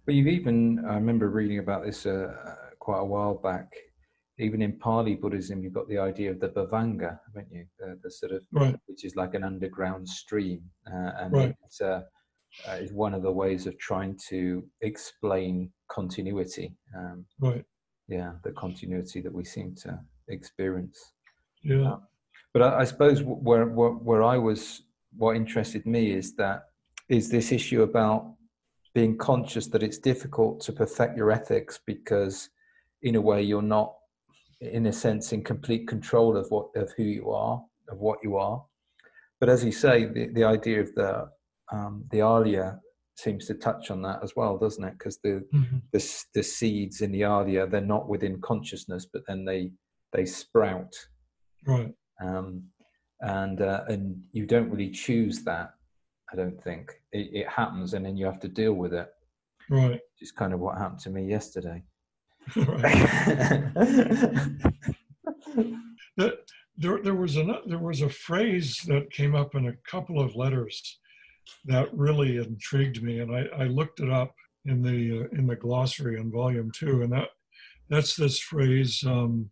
but 0.05 0.15
you've 0.15 0.27
even 0.27 0.85
I 0.85 0.95
remember 0.95 1.31
reading 1.31 1.61
about 1.61 1.85
this 1.85 2.05
uh, 2.07 2.35
quite 2.79 3.01
a 3.01 3.05
while 3.05 3.35
back 3.35 3.73
even 4.43 4.61
in 4.61 4.73
Pali 4.79 5.15
Buddhism, 5.15 5.63
you've 5.63 5.73
got 5.73 5.89
the 5.89 5.99
idea 5.99 6.31
of 6.31 6.41
the 6.41 6.49
Bhavanga, 6.49 7.19
haven't 7.27 7.51
you? 7.53 7.65
The, 7.79 7.99
the 8.03 8.11
sort 8.11 8.33
of, 8.33 8.43
right. 8.53 8.77
which 8.87 9.05
is 9.05 9.15
like 9.15 9.35
an 9.35 9.45
underground 9.45 10.09
stream. 10.09 10.63
Uh, 10.87 11.13
and 11.21 11.33
right. 11.33 11.55
it's, 11.65 11.81
uh, 11.81 12.03
uh, 12.69 12.73
it's 12.73 12.93
one 12.93 13.15
of 13.15 13.23
the 13.23 13.31
ways 13.31 13.67
of 13.67 13.79
trying 13.79 14.19
to 14.29 14.65
explain 14.81 15.71
continuity. 15.89 16.75
Um, 16.97 17.25
right. 17.41 17.65
Yeah, 18.09 18.33
the 18.43 18.53
continuity 18.53 19.21
that 19.21 19.33
we 19.33 19.45
seem 19.45 19.75
to 19.83 19.99
experience. 20.29 21.13
Yeah. 21.63 21.93
Uh, 21.93 21.97
but 22.53 22.63
I, 22.63 22.81
I 22.81 22.85
suppose 22.85 23.23
where, 23.23 23.67
where, 23.67 23.91
where 23.91 24.23
I 24.23 24.39
was, 24.39 24.83
what 25.17 25.37
interested 25.37 25.87
me 25.87 26.13
is 26.13 26.35
that, 26.37 26.65
is 27.09 27.31
this 27.31 27.53
issue 27.53 27.83
about 27.83 28.35
being 28.95 29.17
conscious 29.17 29.69
that 29.69 29.83
it's 29.83 29.99
difficult 29.99 30.61
to 30.63 30.73
perfect 30.73 31.17
your 31.17 31.31
ethics 31.31 31.79
because 31.87 32.51
in 33.03 33.15
a 33.15 33.21
way 33.21 33.43
you're 33.43 33.63
not 33.63 33.95
in 34.63 34.87
a 34.87 34.93
sense 34.93 35.33
in 35.33 35.43
complete 35.43 35.89
control 35.89 36.37
of 36.37 36.51
what 36.51 36.69
of 36.77 36.93
who 36.97 37.03
you 37.03 37.31
are 37.31 37.63
of 37.89 37.99
what 37.99 38.19
you 38.23 38.37
are. 38.37 38.65
But 39.41 39.49
as 39.49 39.65
you 39.65 39.73
say 39.73 40.07
the, 40.07 40.29
the 40.29 40.45
idea 40.45 40.81
of 40.81 40.95
the 40.95 41.29
um, 41.73 42.05
the 42.11 42.19
alaya 42.19 42.79
seems 43.17 43.47
to 43.47 43.55
touch 43.55 43.91
on 43.91 44.03
that 44.03 44.21
as 44.23 44.35
well 44.37 44.57
doesn't 44.57 44.85
it? 44.85 44.93
Because 44.93 45.19
the, 45.23 45.45
mm-hmm. 45.53 45.79
the 45.93 46.25
the 46.35 46.43
seeds 46.43 47.01
in 47.01 47.13
the 47.13 47.23
alaya 47.23 47.71
they're 47.71 47.81
not 47.81 48.09
within 48.09 48.41
consciousness 48.41 49.07
but 49.13 49.23
then 49.27 49.45
they 49.45 49.71
they 50.13 50.25
sprout. 50.25 50.95
Right. 51.67 51.93
Um, 52.21 52.65
and 53.21 53.61
uh, 53.61 53.85
and 53.89 54.21
you 54.33 54.47
don't 54.47 54.71
really 54.71 54.91
choose 54.91 55.43
that 55.45 55.75
i 56.33 56.37
don't 56.37 56.63
think. 56.63 56.93
It, 57.13 57.31
it 57.33 57.49
happens 57.49 57.95
and 57.95 58.05
then 58.07 58.17
you 58.17 58.27
have 58.27 58.41
to 58.41 58.49
deal 58.49 58.75
with 58.75 58.95
it. 58.95 59.09
Right. 59.71 60.01
Just 60.19 60.37
kind 60.37 60.53
of 60.53 60.61
what 60.61 60.79
happened 60.79 61.01
to 61.01 61.11
me 61.11 61.25
yesterday 61.27 61.83
there, 66.17 66.99
there 67.03 67.15
was 67.15 67.37
a 67.37 67.61
there 67.67 67.79
was 67.79 68.03
a 68.03 68.09
phrase 68.09 68.79
that 68.87 69.11
came 69.13 69.35
up 69.35 69.55
in 69.55 69.69
a 69.69 69.77
couple 69.89 70.21
of 70.21 70.35
letters 70.37 70.99
that 71.65 71.93
really 71.95 72.39
intrigued 72.39 73.03
me, 73.03 73.21
and 73.21 73.35
I, 73.35 73.45
I 73.57 73.65
looked 73.65 74.01
it 74.01 74.11
up 74.11 74.35
in 74.65 74.83
the 74.83 75.23
uh, 75.23 75.39
in 75.39 75.47
the 75.47 75.57
glossary 75.57 76.19
in 76.21 76.31
volume 76.31 76.71
two, 76.75 77.03
and 77.03 77.13
that 77.13 77.29
that's 77.89 78.17
this 78.17 78.39
phrase. 78.39 79.03
Um, 79.07 79.51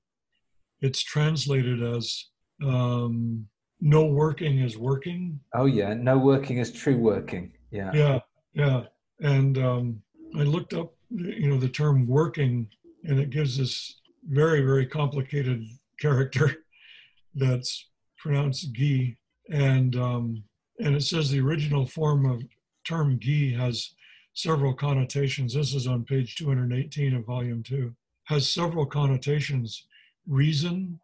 it's 0.80 1.02
translated 1.02 1.82
as 1.82 2.26
um, 2.64 3.46
"no 3.80 4.06
working 4.06 4.60
is 4.60 4.76
working." 4.76 5.40
Oh 5.54 5.66
yeah, 5.66 5.94
no 5.94 6.18
working 6.18 6.58
is 6.58 6.72
true 6.72 6.96
working. 6.96 7.52
Yeah. 7.70 7.92
Yeah, 7.94 8.20
yeah, 8.54 8.82
and 9.20 9.58
um, 9.58 10.02
I 10.36 10.42
looked 10.42 10.74
up, 10.74 10.94
you 11.10 11.48
know, 11.48 11.58
the 11.58 11.68
term 11.68 12.06
"working" 12.06 12.68
and 13.04 13.18
it 13.18 13.30
gives 13.30 13.56
this 13.56 14.00
very 14.28 14.60
very 14.60 14.86
complicated 14.86 15.64
character 15.98 16.64
that's 17.34 17.88
pronounced 18.18 18.72
Gi, 18.72 19.16
and 19.50 19.96
um, 19.96 20.42
and 20.78 20.94
it 20.94 21.02
says 21.02 21.30
the 21.30 21.40
original 21.40 21.86
form 21.86 22.26
of 22.26 22.42
term 22.84 23.18
Gi 23.18 23.52
has 23.54 23.94
several 24.34 24.74
connotations. 24.74 25.54
This 25.54 25.74
is 25.74 25.86
on 25.86 26.04
page 26.04 26.36
218 26.36 27.14
of 27.14 27.24
volume 27.24 27.62
two. 27.62 27.94
Has 28.24 28.50
several 28.50 28.86
connotations: 28.86 29.86
reason, 30.26 31.00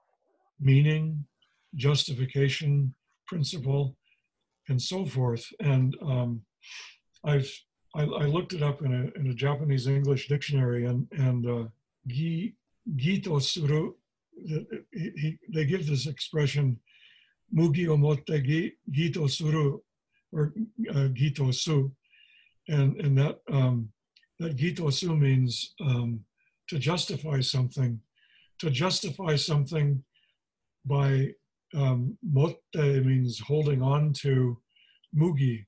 meaning, 0.60 1.24
justification, 1.74 2.94
principle, 3.26 3.96
and 4.68 4.80
so 4.80 5.04
forth. 5.04 5.46
And 5.60 5.96
um, 6.02 6.42
I've 7.24 7.50
I, 7.94 8.02
I, 8.02 8.24
looked 8.26 8.52
it 8.52 8.62
up 8.62 8.82
in 8.82 8.92
a, 8.92 9.18
in 9.18 9.30
a 9.30 9.34
Japanese 9.34 9.86
English 9.86 10.28
dictionary, 10.28 10.84
and 10.86 11.06
and 11.12 11.46
uh, 11.46 11.64
gito 12.06 13.38
suru. 13.38 13.94
He, 14.46 14.66
he, 14.92 15.38
they 15.52 15.64
give 15.64 15.86
this 15.86 16.06
expression, 16.06 16.78
mugi 17.54 17.86
omotte 17.86 18.44
gi, 18.44 18.72
gito 18.90 19.26
suru, 19.26 19.80
or 20.32 20.52
uh, 20.94 21.08
gito 21.08 21.50
su, 21.50 21.90
and 22.68 23.00
and 23.00 23.18
that 23.18 23.38
um, 23.50 23.88
that 24.38 24.56
gito 24.56 24.90
su 24.90 25.16
means 25.16 25.74
um, 25.80 26.20
to 26.68 26.78
justify 26.78 27.40
something, 27.40 28.00
to 28.58 28.70
justify 28.70 29.36
something 29.36 30.02
by 30.84 31.30
um, 31.74 32.16
motte 32.22 32.58
means 32.74 33.40
holding 33.40 33.82
on 33.82 34.12
to 34.12 34.58
mugi. 35.16 35.64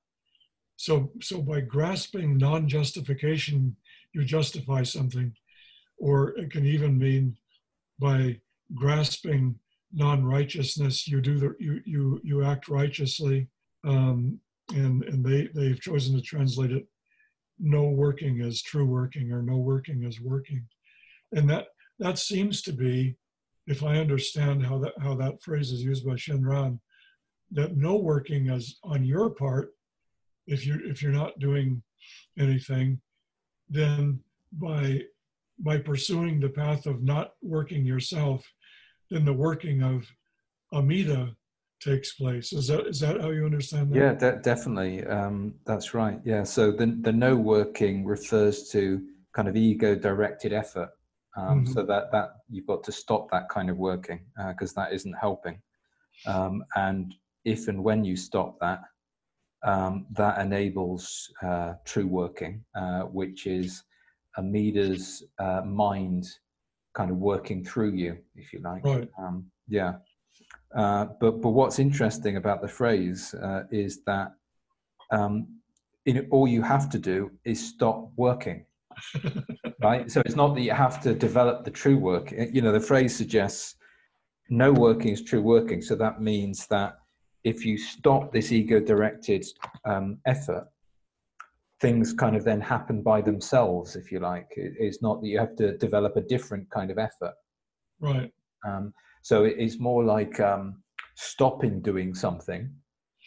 So, 0.77 1.11
so 1.21 1.43
by 1.43 1.61
grasping 1.61 2.39
non-justification, 2.39 3.75
you 4.13 4.25
justify 4.25 4.85
something, 4.85 5.35
or 5.99 6.31
it 6.39 6.51
can 6.51 6.65
even 6.65 6.99
mean 6.99 7.37
by 7.99 8.41
grasping 8.75 9.59
non-righteousness, 9.93 11.09
you 11.09 11.21
do 11.21 11.39
the 11.39 11.55
you 11.59 11.81
you 11.85 12.21
you 12.23 12.45
act 12.45 12.69
righteously, 12.69 13.49
um, 13.85 14.39
and 14.75 15.03
and 15.05 15.25
they 15.25 15.49
they've 15.55 15.81
chosen 15.81 16.15
to 16.15 16.23
translate 16.23 16.71
it, 16.73 16.87
no 17.59 17.85
working 17.85 18.41
as 18.43 18.63
true 18.63 18.87
working 18.87 19.33
or 19.33 19.43
no 19.43 19.57
working 19.57 20.05
as 20.05 20.21
working, 20.21 20.67
and 21.33 21.49
that 21.49 21.69
that 21.99 22.19
seems 22.19 22.63
to 22.63 22.73
be 22.73 23.17
if 23.67 23.83
I 23.83 23.99
understand 23.99 24.65
how 24.65 24.79
that 24.79 24.95
how 25.01 25.15
that 25.17 25.43
phrase 25.43 25.71
is 25.71 25.83
used 25.83 26.07
by 26.07 26.13
Shinran, 26.13 26.79
that 27.53 27.77
no 27.77 27.97
working 27.97 28.51
is 28.51 28.79
on 28.83 29.05
your 29.05 29.31
part, 29.31 29.75
if 30.47 30.67
you're 30.67 30.85
if 30.85 31.03
you're 31.03 31.13
not 31.13 31.39
doing 31.39 31.83
anything, 32.39 33.01
then 33.69 34.21
by 34.53 35.03
by 35.61 35.79
pursuing 35.79 36.41
the 36.41 36.49
path 36.49 36.87
of 36.87 37.03
not 37.03 37.33
working 37.43 37.85
yourself, 37.85 38.45
then 39.11 39.25
the 39.25 39.33
working 39.33 39.83
of 39.83 40.07
Amida 40.73 41.35
takes 41.81 42.15
place. 42.15 42.53
Is 42.53 42.69
that 42.69 42.87
is 42.87 43.01
that 43.01 43.21
how 43.21 43.31
you 43.31 43.45
understand 43.45 43.93
that? 43.93 43.97
Yeah, 43.97 44.15
de- 44.15 44.41
definitely. 44.43 45.05
Um, 45.07 45.55
that's 45.65 45.95
right. 45.95 46.21
Yeah. 46.25 46.45
So 46.45 46.71
the 46.71 46.99
the 47.01 47.13
no 47.13 47.37
working 47.37 48.05
refers 48.05 48.69
to 48.71 49.03
kind 49.35 49.49
of 49.49 49.57
ego 49.57 49.95
directed 49.95 50.53
effort 50.53 50.91
um, 51.39 51.65
mm-hmm. 51.65 51.73
So 51.73 51.85
that 51.85 52.11
that 52.13 52.31
you've 52.51 52.67
got 52.67 52.83
to 52.85 52.93
stop 52.93 53.31
that 53.31 53.49
kind 53.49 53.71
of 53.71 53.77
working 53.77 54.21
because 54.49 54.77
uh, 54.77 54.83
that 54.83 54.93
isn't 54.93 55.15
helping. 55.21 55.61
Um, 56.27 56.65
and 56.75 57.15
if 57.45 57.69
and 57.69 57.83
when 57.85 58.05
you 58.05 58.17
stop 58.17 58.59
that, 58.61 58.81
um, 59.65 60.07
that 60.13 60.41
enables 60.41 61.33
uh, 61.43 61.75
true 61.85 62.07
working, 62.07 62.65
uh, 62.75 63.03
which 63.03 63.47
is 63.47 63.85
Amida's 64.39 65.25
uh, 65.39 65.63
mind 65.65 66.27
kind 66.95 67.11
of 67.11 67.19
working 67.19 67.65
through 67.65 67.93
you, 67.93 68.19
if 68.35 68.53
you 68.53 68.61
like. 68.61 68.85
Right. 68.85 69.09
Um, 69.19 69.47
yeah. 69.69 69.95
Uh, 70.75 71.07
but 71.21 71.41
but 71.43 71.51
what's 71.51 71.79
interesting 71.79 72.37
about 72.37 72.63
the 72.63 72.69
phrase 72.69 73.35
uh, 73.35 73.63
is 73.71 74.03
that 74.05 74.33
um, 75.11 75.47
in, 76.07 76.27
all 76.31 76.47
you 76.49 76.63
have 76.63 76.89
to 76.91 76.99
do 76.99 77.31
is 77.45 77.59
stop 77.75 78.11
working 78.17 78.65
right? 79.83 80.11
So 80.11 80.23
it's 80.25 80.37
not 80.37 80.55
that 80.55 80.61
you 80.61 80.73
have 80.73 81.01
to 81.03 81.15
develop 81.15 81.65
the 81.65 81.71
true 81.71 81.99
work. 81.99 82.33
You 82.33 82.63
know, 82.63 82.73
the 82.73 82.81
phrase 82.81 83.15
suggests 83.17 83.77
no 84.49 84.73
working 84.73 85.13
is 85.13 85.23
true 85.23 85.43
working. 85.43 85.83
So 85.83 85.95
that 85.97 86.21
means 86.21 86.67
that 86.69 86.99
if 87.45 87.65
you 87.65 87.79
stop 87.79 88.33
this 88.33 88.53
ego 88.53 88.81
directed 88.81 89.47
um, 89.85 90.19
effort, 90.27 90.67
things 91.81 92.13
kind 92.13 92.37
of 92.37 92.45
then 92.45 92.61
happen 92.61 93.03
by 93.03 93.21
themselves, 93.21 93.97
if 93.97 94.11
you 94.11 94.21
like. 94.21 94.49
It's 94.57 95.03
not 95.03 95.21
that 95.21 95.29
you 95.29 95.39
have 95.39 95.57
to 95.57 95.77
develop 95.79 96.17
a 96.17 96.21
different 96.23 96.69
kind 96.71 96.91
of 96.91 96.99
effort. 96.99 97.35
Right. 98.01 98.33
Um, 98.67 98.93
so 99.23 99.45
it's 99.45 99.79
more 99.79 100.05
like 100.05 100.41
um, 100.41 100.83
stopping 101.17 101.81
doing 101.81 102.15
something 102.15 102.71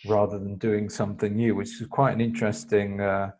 rather 0.05 0.39
than 0.39 0.57
doing 0.57 0.89
something 0.89 1.35
new, 1.35 1.55
which 1.55 1.81
is 1.81 1.87
quite 1.87 2.13
an 2.13 2.21
interesting 2.21 3.01
uh, 3.01 3.31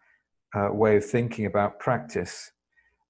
uh, 0.56 0.70
way 0.72 0.98
of 0.98 1.06
thinking 1.06 1.46
about 1.46 1.80
practice. 1.80 2.52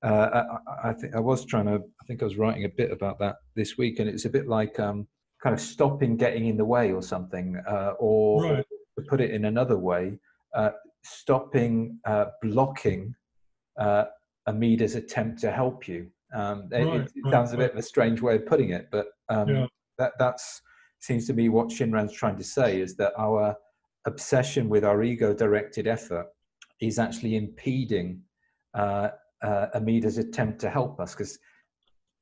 Uh, 0.04 0.44
I, 0.84 0.90
I, 0.90 0.94
think 0.94 1.16
I 1.16 1.20
was 1.20 1.46
trying 1.46 1.66
to. 1.66 1.76
I 1.76 2.06
think 2.08 2.22
I 2.22 2.26
was 2.26 2.38
writing 2.38 2.66
a 2.66 2.70
bit 2.70 2.92
about 2.92 3.20
that 3.20 3.36
this 3.56 3.78
week, 3.78 4.00
and 4.00 4.10
it's 4.10 4.26
a 4.26 4.30
bit 4.30 4.48
like 4.48 4.80
um, 4.80 5.08
kind 5.44 5.54
of 5.54 5.62
stopping 5.62 6.18
getting 6.18 6.48
in 6.48 6.58
the 6.58 6.66
way 6.66 6.92
or 6.92 7.04
something, 7.04 7.62
uh, 7.68 7.94
or, 8.00 8.44
right. 8.44 8.66
to 8.98 9.06
put 9.08 9.22
it 9.22 9.32
in 9.32 9.46
another 9.46 9.78
way, 9.78 10.18
uh, 10.56 10.72
stopping 11.04 12.00
uh, 12.06 12.26
blocking 12.42 13.16
uh, 13.80 14.06
Amida's 14.48 14.96
attempt 14.96 15.40
to 15.42 15.52
help 15.52 15.88
you. 15.88 16.08
Um, 16.34 16.70
right, 16.72 16.82
it, 16.82 17.12
it 17.16 17.24
right, 17.24 17.32
sounds 17.32 17.54
a 17.54 17.58
bit 17.58 17.72
of 17.72 17.78
a 17.78 17.82
strange 17.82 18.22
way 18.22 18.36
of 18.36 18.46
putting 18.46 18.72
it, 18.72 18.88
but 18.92 19.08
um, 19.30 19.50
yeah. 19.50 19.68
that 19.98 20.14
that's 20.18 20.62
seems 21.00 21.26
to 21.28 21.34
be 21.34 21.50
what 21.50 21.70
Shinran's 21.70 22.14
trying 22.14 22.38
to 22.38 22.44
say 22.44 22.80
is 22.80 22.96
that 22.96 23.14
our 23.18 23.56
obsession 24.06 24.70
with 24.70 24.84
our 24.84 25.04
ego-directed 25.04 25.88
effort 25.88 26.28
is 26.80 27.00
actually 27.00 27.36
impeding 27.36 28.22
uh, 28.76 29.10
uh, 29.44 29.68
Amida's 29.74 30.18
attempt 30.18 30.60
to 30.62 30.70
help 30.70 31.00
us 31.00 31.14
because 31.14 31.38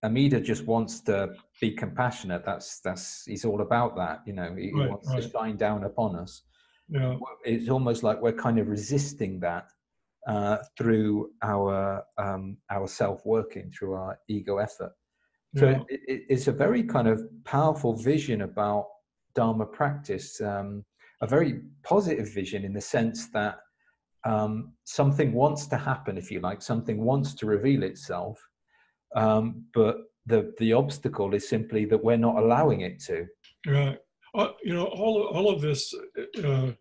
Amida 0.03 0.39
just 0.39 0.65
wants 0.65 1.01
to 1.01 1.33
be 1.59 1.71
compassionate. 1.71 2.45
That's 2.45 2.79
that's 2.79 3.25
he's 3.25 3.43
all 3.43 3.61
about 3.61 3.95
that. 3.97 4.21
You 4.25 4.33
know, 4.33 4.55
he, 4.57 4.71
right, 4.73 4.89
wants 4.89 5.09
right. 5.09 5.21
to 5.21 5.29
shine 5.29 5.57
down 5.57 5.83
upon 5.83 6.15
us. 6.15 6.43
Yeah. 6.89 7.15
It's 7.45 7.69
almost 7.69 8.03
like 8.03 8.21
we're 8.21 8.33
kind 8.33 8.59
of 8.59 8.67
resisting 8.67 9.39
that 9.41 9.67
uh, 10.27 10.57
through 10.77 11.31
our 11.43 12.03
um, 12.17 12.57
our 12.69 12.87
self 12.87 13.25
working, 13.25 13.71
through 13.71 13.93
our 13.93 14.19
ego 14.27 14.57
effort. 14.57 14.91
So 15.57 15.69
yeah. 15.69 15.79
it, 15.89 15.99
it, 16.07 16.21
it's 16.29 16.47
a 16.47 16.51
very 16.51 16.83
kind 16.83 17.07
of 17.07 17.23
powerful 17.43 17.95
vision 17.95 18.41
about 18.41 18.87
Dharma 19.35 19.65
practice. 19.65 20.39
Um, 20.41 20.85
a 21.21 21.27
very 21.27 21.61
positive 21.83 22.33
vision 22.33 22.63
in 22.63 22.73
the 22.73 22.81
sense 22.81 23.29
that 23.29 23.57
um, 24.25 24.73
something 24.83 25.33
wants 25.33 25.67
to 25.67 25.77
happen, 25.77 26.17
if 26.17 26.31
you 26.31 26.39
like, 26.39 26.61
something 26.61 27.03
wants 27.03 27.33
to 27.35 27.45
reveal 27.45 27.83
itself, 27.83 28.39
um, 29.15 29.65
but 29.73 29.97
the 30.25 30.53
the 30.59 30.73
obstacle 30.73 31.33
is 31.33 31.47
simply 31.47 31.85
that 31.85 32.03
we're 32.03 32.17
not 32.17 32.37
allowing 32.37 32.81
it 32.81 32.99
to. 33.03 33.25
Right. 33.65 33.97
Uh, 34.35 34.49
you 34.63 34.73
know, 34.73 34.85
all 34.85 35.23
all 35.23 35.49
of 35.49 35.61
this 35.61 35.93
uh, 36.43 36.71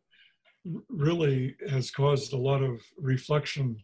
really 0.88 1.56
has 1.70 1.90
caused 1.90 2.32
a 2.32 2.36
lot 2.36 2.62
of 2.62 2.80
reflection 2.98 3.76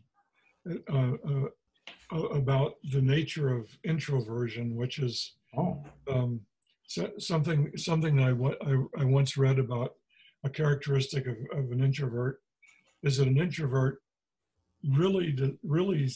uh, 0.93 1.13
uh 1.25 1.49
about 2.33 2.75
the 2.93 3.01
nature 3.01 3.55
of 3.55 3.69
introversion, 3.85 4.77
which 4.77 4.99
is 4.99 5.35
oh. 5.57 5.83
um, 6.11 6.41
so, 6.87 7.11
something 7.19 7.73
something 7.77 8.21
I, 8.21 8.31
I, 8.31 9.03
I 9.03 9.05
once 9.05 9.37
read 9.37 9.59
about 9.59 9.95
a 10.45 10.51
characteristic 10.51 11.27
of, 11.27 11.37
of 11.53 11.73
an 11.73 11.83
introvert 11.83 12.41
is 13.03 13.17
that 13.17 13.29
an 13.29 13.39
introvert 13.39 14.03
really 14.91 15.35
really 15.63 16.11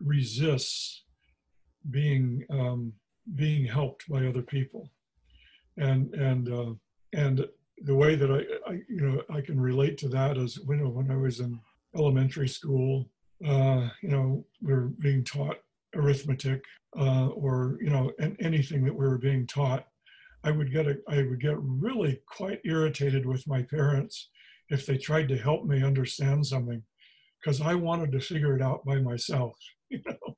resists 0.00 1.04
being 1.90 2.44
um, 2.50 2.92
being 3.34 3.66
helped 3.66 4.08
by 4.08 4.26
other 4.26 4.42
people, 4.42 4.90
and 5.76 6.12
and 6.14 6.52
uh, 6.52 6.72
and 7.12 7.46
the 7.82 7.94
way 7.94 8.14
that 8.14 8.30
I, 8.30 8.70
I, 8.70 8.74
you 8.88 9.00
know 9.00 9.22
I 9.30 9.40
can 9.40 9.60
relate 9.60 9.98
to 9.98 10.08
that 10.08 10.36
is 10.36 10.60
when 10.60 10.78
when 10.92 11.10
I 11.10 11.16
was 11.16 11.40
in 11.40 11.58
elementary 11.96 12.48
school, 12.48 13.08
uh, 13.46 13.88
you 14.02 14.10
know 14.10 14.44
we 14.60 14.72
were 14.72 14.88
being 14.98 15.24
taught 15.24 15.58
arithmetic 15.94 16.62
uh, 16.98 17.28
or 17.28 17.78
you 17.80 17.90
know 17.90 18.12
and 18.18 18.36
anything 18.40 18.84
that 18.84 18.94
we 18.94 19.06
were 19.06 19.18
being 19.18 19.46
taught, 19.46 19.86
I 20.44 20.50
would 20.50 20.72
get 20.72 20.86
a, 20.86 20.98
I 21.08 21.22
would 21.22 21.40
get 21.40 21.56
really 21.58 22.20
quite 22.26 22.60
irritated 22.64 23.26
with 23.26 23.46
my 23.46 23.62
parents 23.62 24.28
if 24.68 24.86
they 24.86 24.96
tried 24.96 25.28
to 25.28 25.36
help 25.36 25.64
me 25.64 25.82
understand 25.82 26.46
something 26.46 26.82
because 27.40 27.60
I 27.60 27.74
wanted 27.74 28.12
to 28.12 28.20
figure 28.20 28.56
it 28.56 28.62
out 28.62 28.84
by 28.84 29.00
myself. 29.00 29.56
You 29.92 30.00
know, 30.06 30.36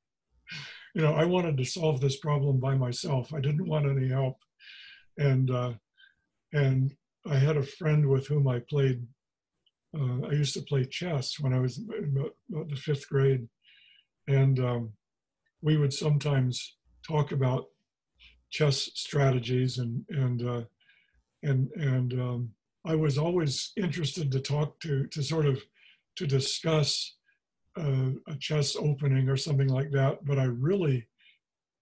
you 0.95 1.01
know, 1.03 1.13
I 1.13 1.25
wanted 1.25 1.57
to 1.57 1.63
solve 1.63 2.01
this 2.01 2.17
problem 2.17 2.59
by 2.59 2.73
myself. 2.73 3.31
I 3.35 3.39
didn't 3.39 3.67
want 3.67 3.85
any 3.85 4.09
help, 4.09 4.37
and 5.17 5.51
uh, 5.51 5.73
and 6.53 6.95
I 7.25 7.35
had 7.35 7.57
a 7.57 7.63
friend 7.63 8.07
with 8.07 8.27
whom 8.27 8.47
I 8.47 8.59
played. 8.59 9.05
Uh, 9.97 10.27
I 10.27 10.31
used 10.31 10.55
to 10.55 10.61
play 10.61 10.85
chess 10.85 11.39
when 11.39 11.53
I 11.53 11.59
was 11.59 11.77
about, 11.77 12.35
about 12.51 12.69
the 12.69 12.75
fifth 12.75 13.07
grade, 13.07 13.47
and 14.27 14.59
um, 14.59 14.93
we 15.61 15.77
would 15.77 15.93
sometimes 15.93 16.77
talk 17.07 17.31
about 17.31 17.65
chess 18.49 18.89
strategies 18.95 19.77
and 19.77 20.03
and 20.09 20.47
uh, 20.47 20.63
and 21.43 21.69
and 21.75 22.13
um, 22.13 22.49
I 22.85 22.95
was 22.95 23.17
always 23.17 23.71
interested 23.77 24.31
to 24.31 24.39
talk 24.39 24.79
to, 24.81 25.07
to 25.07 25.23
sort 25.23 25.45
of, 25.45 25.61
to 26.17 26.27
discuss 26.27 27.15
a, 27.77 28.11
a 28.27 28.35
chess 28.39 28.75
opening 28.75 29.29
or 29.29 29.37
something 29.37 29.69
like 29.69 29.91
that. 29.91 30.25
But 30.25 30.37
I 30.37 30.45
really 30.45 31.07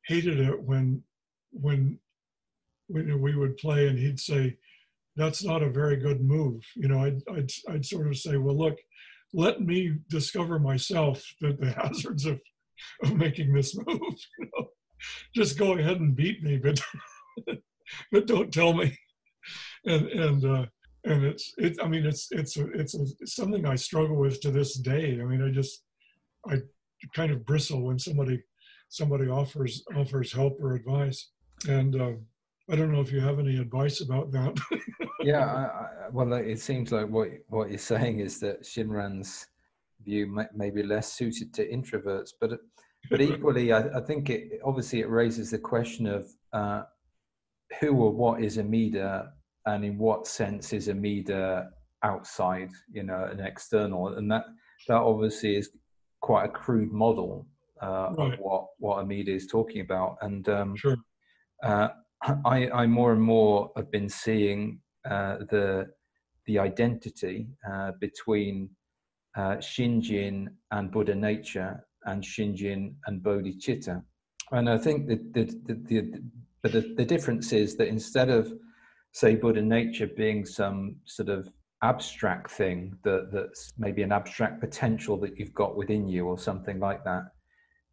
hated 0.06 0.40
it 0.40 0.62
when 0.62 1.04
when 1.52 2.00
when 2.92 3.22
we 3.22 3.36
would 3.36 3.58
play 3.58 3.88
and 3.88 3.98
he'd 3.98 4.20
say, 4.20 4.58
"That's 5.16 5.44
not 5.44 5.64
a 5.64 5.70
very 5.70 5.98
good 5.98 6.22
move." 6.22 6.64
You 6.76 6.88
know, 6.88 7.00
I'd 7.04 7.22
I'd, 7.30 7.52
I'd 7.70 7.86
sort 7.86 8.08
of 8.08 8.18
say, 8.18 8.38
"Well, 8.38 8.58
look, 8.58 8.78
let 9.34 9.62
me 9.62 9.98
discover 10.10 10.60
myself 10.60 11.24
the, 11.40 11.54
the 11.54 11.72
hazards 11.82 12.26
of 12.26 12.40
of 13.04 13.16
making 13.16 13.54
this 13.54 13.76
move. 13.76 13.88
You 14.40 14.50
know, 14.58 14.68
just 15.36 15.58
go 15.58 15.74
ahead 15.74 16.00
and 16.00 16.16
beat 16.16 16.44
me, 16.44 16.58
but 16.58 16.80
but 18.12 18.28
don't 18.28 18.54
tell 18.54 18.74
me." 18.74 18.98
And 19.86 20.08
and 20.08 20.46
uh, 20.46 20.66
and 21.06 21.24
it's 21.24 21.54
it. 21.58 21.78
I 21.82 21.88
mean, 21.88 22.06
it's 22.06 22.28
it's 22.32 22.58
a, 22.58 22.70
it's, 22.72 22.96
a, 22.96 23.06
it's 23.20 23.36
something 23.36 23.66
I 23.66 23.76
struggle 23.76 24.18
with 24.18 24.42
to 24.42 24.52
this 24.52 24.78
day. 24.78 25.20
I 25.20 25.26
mean, 25.26 25.44
I 25.44 25.50
just 25.50 25.84
I 26.48 26.60
kind 27.16 27.32
of 27.32 27.46
bristle 27.46 27.82
when 27.82 27.98
somebody 27.98 28.44
somebody 28.90 29.28
offers 29.28 29.84
offers 29.96 30.32
help 30.32 30.58
or 30.62 30.76
advice. 30.76 31.32
And 31.68 32.00
uh, 32.00 32.12
I 32.72 32.76
don't 32.78 32.92
know 32.92 33.02
if 33.02 33.12
you 33.12 33.20
have 33.20 33.38
any 33.38 33.58
advice 33.58 34.00
about 34.00 34.32
that. 34.32 34.58
yeah, 35.20 35.46
I, 35.46 36.06
I, 36.06 36.10
well, 36.10 36.32
it 36.32 36.60
seems 36.60 36.94
like 36.94 37.08
what 37.08 37.28
what 37.50 37.70
you're 37.70 37.78
saying 37.78 38.22
is 38.22 38.40
that 38.40 38.64
Shinran's 38.64 39.46
view 40.06 40.28
may, 40.28 40.46
may 40.56 40.70
be 40.70 40.82
less 40.82 41.12
suited 41.12 41.54
to 41.56 41.70
introverts, 41.70 42.32
but 42.40 42.52
but 43.10 43.20
equally, 43.30 43.74
I, 43.74 43.98
I, 43.98 44.02
think 44.02 44.30
it 44.30 44.62
obviously 44.64 45.02
it 45.02 45.10
raises 45.10 45.52
the 45.52 45.60
question 45.60 46.08
of 46.08 46.30
uh, 46.54 46.84
who 47.82 47.92
or 47.94 48.12
what 48.12 48.42
is 48.42 48.58
Amida, 48.58 49.34
and 49.66 49.84
in 49.84 49.98
what 49.98 50.26
sense 50.26 50.72
is 50.72 50.88
Amida 50.88 51.70
outside, 52.04 52.72
you 52.90 53.04
know, 53.04 53.26
an 53.26 53.42
external, 53.42 54.16
and 54.16 54.32
that 54.32 54.46
that 54.88 54.98
obviously 55.02 55.58
is 55.58 55.72
quite 56.22 56.46
a 56.46 56.50
crude 56.50 56.94
model 56.94 57.46
uh, 57.82 58.14
right. 58.18 58.34
of 58.34 58.40
what 58.40 58.68
what 58.80 59.00
Amida 59.00 59.34
is 59.34 59.48
talking 59.48 59.82
about, 59.82 60.16
and 60.22 60.48
um, 60.48 60.76
sure. 60.78 60.96
uh, 61.64 61.90
I, 62.24 62.70
I 62.70 62.88
more 62.88 63.14
and 63.14 63.22
more 63.22 63.72
have 63.76 63.92
been 63.92 64.10
seeing 64.10 64.80
uh, 65.10 65.38
the 65.50 65.88
the 66.46 66.60
identity 66.60 67.48
uh, 67.72 67.92
between 68.00 68.70
uh, 69.36 69.58
Shinjin 69.58 70.48
and 70.72 70.92
Buddha 70.92 71.16
nature 71.16 71.86
and 72.06 72.24
Shinjin 72.24 72.94
and 73.08 73.22
Bodhicitta, 73.22 74.04
and 74.52 74.70
I 74.70 74.78
think 74.78 75.08
that 75.08 75.34
the 75.34 75.46
the, 75.66 76.22
the, 76.64 76.70
the, 76.70 76.94
the 76.96 77.06
difference 77.06 77.54
is 77.54 77.76
that 77.78 77.88
instead 77.88 78.30
of 78.30 78.54
say 79.14 79.36
Buddha 79.36 79.62
nature 79.62 80.08
being 80.08 80.46
some 80.46 80.96
sort 81.06 81.30
of 81.30 81.50
abstract 81.84 82.52
thing 82.52 82.96
that 83.04 83.32
that's 83.32 83.74
maybe 83.78 84.04
an 84.04 84.12
abstract 84.12 84.60
potential 84.62 85.18
that 85.18 85.38
you've 85.38 85.54
got 85.54 85.76
within 85.76 86.08
you 86.08 86.28
or 86.28 86.38
something 86.38 86.80
like 86.80 87.04
that 87.04 87.24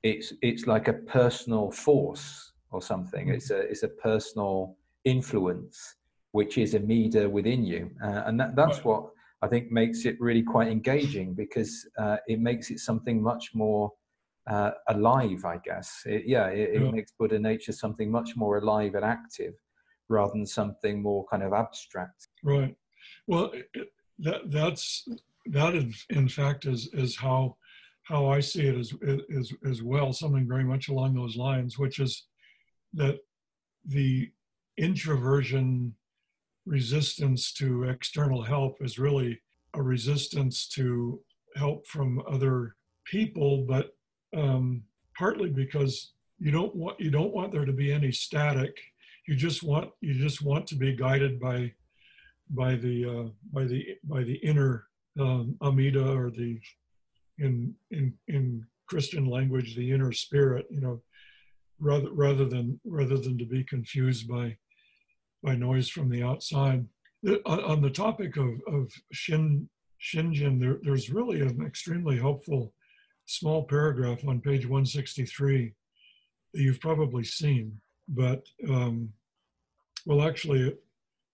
it's 0.02 0.32
it's 0.42 0.66
like 0.66 0.88
a 0.88 0.92
personal 0.92 1.70
force 1.70 2.47
or 2.70 2.82
something 2.82 3.26
mm-hmm. 3.26 3.34
it's 3.34 3.50
a 3.50 3.60
it's 3.60 3.82
a 3.82 3.88
personal 3.88 4.76
influence 5.04 5.96
which 6.32 6.58
is 6.58 6.74
Amida 6.74 7.28
within 7.28 7.64
you 7.64 7.90
uh, 8.02 8.22
and 8.26 8.38
that, 8.40 8.56
that's 8.56 8.84
what 8.84 9.10
i 9.42 9.48
think 9.48 9.70
makes 9.70 10.04
it 10.04 10.20
really 10.20 10.42
quite 10.42 10.68
engaging 10.68 11.34
because 11.34 11.86
uh, 11.98 12.16
it 12.26 12.40
makes 12.40 12.70
it 12.70 12.80
something 12.80 13.22
much 13.22 13.50
more 13.54 13.92
uh, 14.50 14.72
alive 14.88 15.44
i 15.44 15.58
guess 15.64 16.02
it, 16.06 16.24
yeah 16.26 16.46
it, 16.48 16.70
it 16.74 16.82
yeah. 16.82 16.90
makes 16.90 17.12
buddha 17.18 17.38
nature 17.38 17.72
something 17.72 18.10
much 18.10 18.36
more 18.36 18.58
alive 18.58 18.94
and 18.94 19.04
active 19.04 19.54
rather 20.08 20.32
than 20.32 20.46
something 20.46 21.02
more 21.02 21.24
kind 21.30 21.42
of 21.42 21.52
abstract 21.52 22.28
right 22.42 22.76
well, 23.26 23.52
that 24.18 24.50
that's 24.50 25.06
that 25.46 25.74
is, 25.74 26.06
in 26.10 26.28
fact 26.28 26.66
is 26.66 26.88
is 26.92 27.16
how 27.16 27.56
how 28.02 28.26
I 28.26 28.40
see 28.40 28.66
it 28.66 28.76
as 28.76 28.92
as 29.36 29.52
as 29.68 29.82
well. 29.82 30.12
Something 30.12 30.48
very 30.48 30.64
much 30.64 30.88
along 30.88 31.14
those 31.14 31.36
lines, 31.36 31.78
which 31.78 31.98
is 31.98 32.27
that 32.94 33.18
the 33.84 34.30
introversion 34.76 35.94
resistance 36.66 37.52
to 37.52 37.84
external 37.84 38.42
help 38.42 38.76
is 38.80 38.98
really 38.98 39.40
a 39.74 39.82
resistance 39.82 40.68
to 40.68 41.20
help 41.56 41.86
from 41.86 42.22
other 42.30 42.76
people, 43.04 43.64
but 43.66 43.96
um, 44.36 44.82
partly 45.16 45.48
because 45.48 46.12
you 46.38 46.50
don't 46.50 46.74
want 46.74 47.00
you 47.00 47.10
don't 47.10 47.34
want 47.34 47.52
there 47.52 47.64
to 47.64 47.72
be 47.72 47.92
any 47.92 48.12
static. 48.12 48.76
You 49.26 49.34
just 49.34 49.62
want 49.62 49.90
you 50.00 50.14
just 50.14 50.42
want 50.42 50.66
to 50.68 50.76
be 50.76 50.94
guided 50.94 51.40
by 51.40 51.72
by 52.50 52.76
the 52.76 53.04
uh, 53.04 53.28
by 53.52 53.64
the 53.64 53.96
by 54.04 54.22
the 54.22 54.36
inner 54.36 54.86
um, 55.18 55.56
Amida 55.60 56.12
or 56.12 56.30
the 56.30 56.60
in 57.38 57.74
in 57.90 58.14
in 58.28 58.64
Christian 58.86 59.26
language 59.26 59.74
the 59.74 59.90
inner 59.90 60.12
spirit 60.12 60.66
you 60.70 60.80
know 60.80 61.00
rather 61.80 62.10
rather 62.12 62.44
than 62.44 62.80
rather 62.84 63.16
than 63.16 63.38
to 63.38 63.44
be 63.44 63.64
confused 63.64 64.28
by 64.28 64.56
by 65.42 65.54
noise 65.54 65.88
from 65.88 66.08
the 66.08 66.22
outside. 66.22 66.86
On, 67.46 67.82
the 67.82 67.90
topic 67.90 68.36
of 68.36 68.60
of 68.66 68.92
Shin 69.12 69.68
Shinjin 70.00 70.60
there, 70.60 70.78
there's 70.82 71.10
really 71.10 71.40
an 71.40 71.64
extremely 71.64 72.18
helpful 72.18 72.72
small 73.26 73.64
paragraph 73.64 74.26
on 74.26 74.40
page 74.40 74.64
163 74.64 75.74
that 76.54 76.60
you've 76.60 76.80
probably 76.80 77.24
seen 77.24 77.78
but 78.08 78.46
um, 78.70 79.12
well 80.06 80.22
actually 80.26 80.72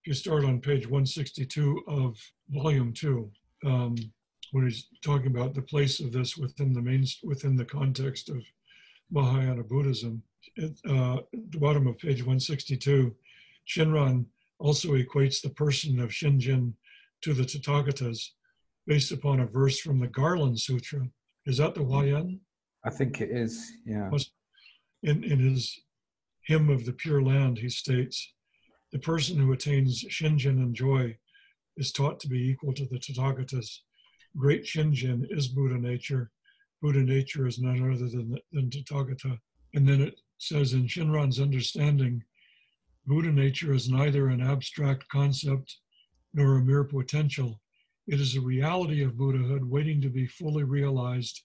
if 0.05 0.09
you 0.09 0.15
start 0.15 0.45
on 0.45 0.61
page 0.61 0.87
162 0.87 1.83
of 1.89 2.19
volume 2.51 2.93
two, 2.93 3.31
um, 3.65 3.97
when 4.53 4.65
he's 4.65 4.89
talking 5.03 5.29
about 5.29 5.55
the 5.55 5.63
place 5.63 5.99
of 5.99 6.13
this 6.13 6.37
within 6.37 6.75
the 6.75 6.83
main 6.83 7.07
within 7.23 7.57
the 7.57 7.65
context 7.65 8.29
of 8.29 8.45
Mahayana 9.11 9.63
Buddhism, 9.63 10.23
uh, 10.59 11.17
at 11.17 11.51
the 11.51 11.59
bottom 11.59 11.87
of 11.87 11.99
page 11.99 12.21
162, 12.21 13.15
Shinran 13.69 14.27
also 14.59 14.95
equates 14.95 15.41
the 15.41 15.51
person 15.51 16.01
of 16.01 16.11
Shinjin 16.11 16.75
to 17.23 17.35
the 17.35 17.43
Tathagatas 17.43 18.31
based 18.87 19.13
upon 19.13 19.41
a 19.41 19.47
verse 19.47 19.81
from 19.81 19.99
the 19.99 20.09
Garland 20.09 20.61
Sutra. 20.61 21.09
Is 21.47 21.59
that 21.59 21.75
the 21.75 21.81
Huayan? 21.81 22.39
I 22.85 22.91
think 22.91 23.21
it 23.21 23.31
is, 23.31 23.73
yeah. 23.87 24.11
In, 25.03 25.25
in 25.25 25.39
his 25.39 25.81
Hymn 26.47 26.69
of 26.71 26.85
the 26.85 26.93
Pure 26.93 27.23
Land, 27.23 27.59
he 27.59 27.69
states, 27.69 28.33
the 28.93 28.99
person 28.99 29.39
who 29.39 29.53
attains 29.53 30.05
Shinjin 30.05 30.63
and 30.63 30.75
joy 30.75 31.17
is 31.77 31.93
taught 31.93 32.21
to 32.21 32.29
be 32.29 32.49
equal 32.49 32.73
to 32.75 32.87
the 32.87 32.99
Tathagatas. 32.99 33.81
Great 34.37 34.65
Shinjin 34.65 35.27
is 35.31 35.49
Buddha 35.49 35.79
nature. 35.79 36.31
Buddha 36.81 37.01
nature 37.01 37.47
is 37.47 37.59
none 37.59 37.91
other 37.91 38.09
than, 38.09 38.39
than 38.53 38.71
Tathagata. 38.71 39.39
And 39.75 39.89
then 39.89 40.01
it 40.03 40.21
says 40.49 40.73
in 40.73 40.87
Shinran's 40.87 41.41
understanding, 41.41 42.23
Buddha 43.07 43.31
nature 43.31 43.75
is 43.75 43.91
neither 43.91 44.29
an 44.29 44.41
abstract 44.41 45.09
concept 45.09 45.77
nor 46.33 46.57
a 46.57 46.65
mere 46.65 46.85
potential. 46.85 47.61
It 48.07 48.21
is 48.21 48.37
a 48.37 48.41
reality 48.41 49.03
of 49.03 49.17
Buddhahood 49.17 49.65
waiting 49.65 50.01
to 50.03 50.09
be 50.09 50.27
fully 50.27 50.65
realized, 50.65 51.43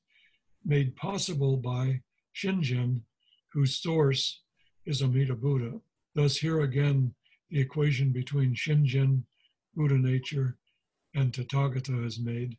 made 0.65 0.95
possible 0.95 1.57
by 1.57 2.01
Shinjin, 2.35 3.01
whose 3.53 3.81
source 3.81 4.41
is 4.85 5.01
Amida 5.01 5.35
Buddha. 5.35 5.79
Thus, 6.15 6.37
here 6.37 6.61
again, 6.61 7.13
the 7.49 7.59
equation 7.59 8.11
between 8.11 8.55
Shinjin, 8.55 9.23
Buddha 9.75 9.97
nature, 9.97 10.57
and 11.15 11.31
Tathagata 11.31 12.05
is 12.05 12.19
made. 12.19 12.57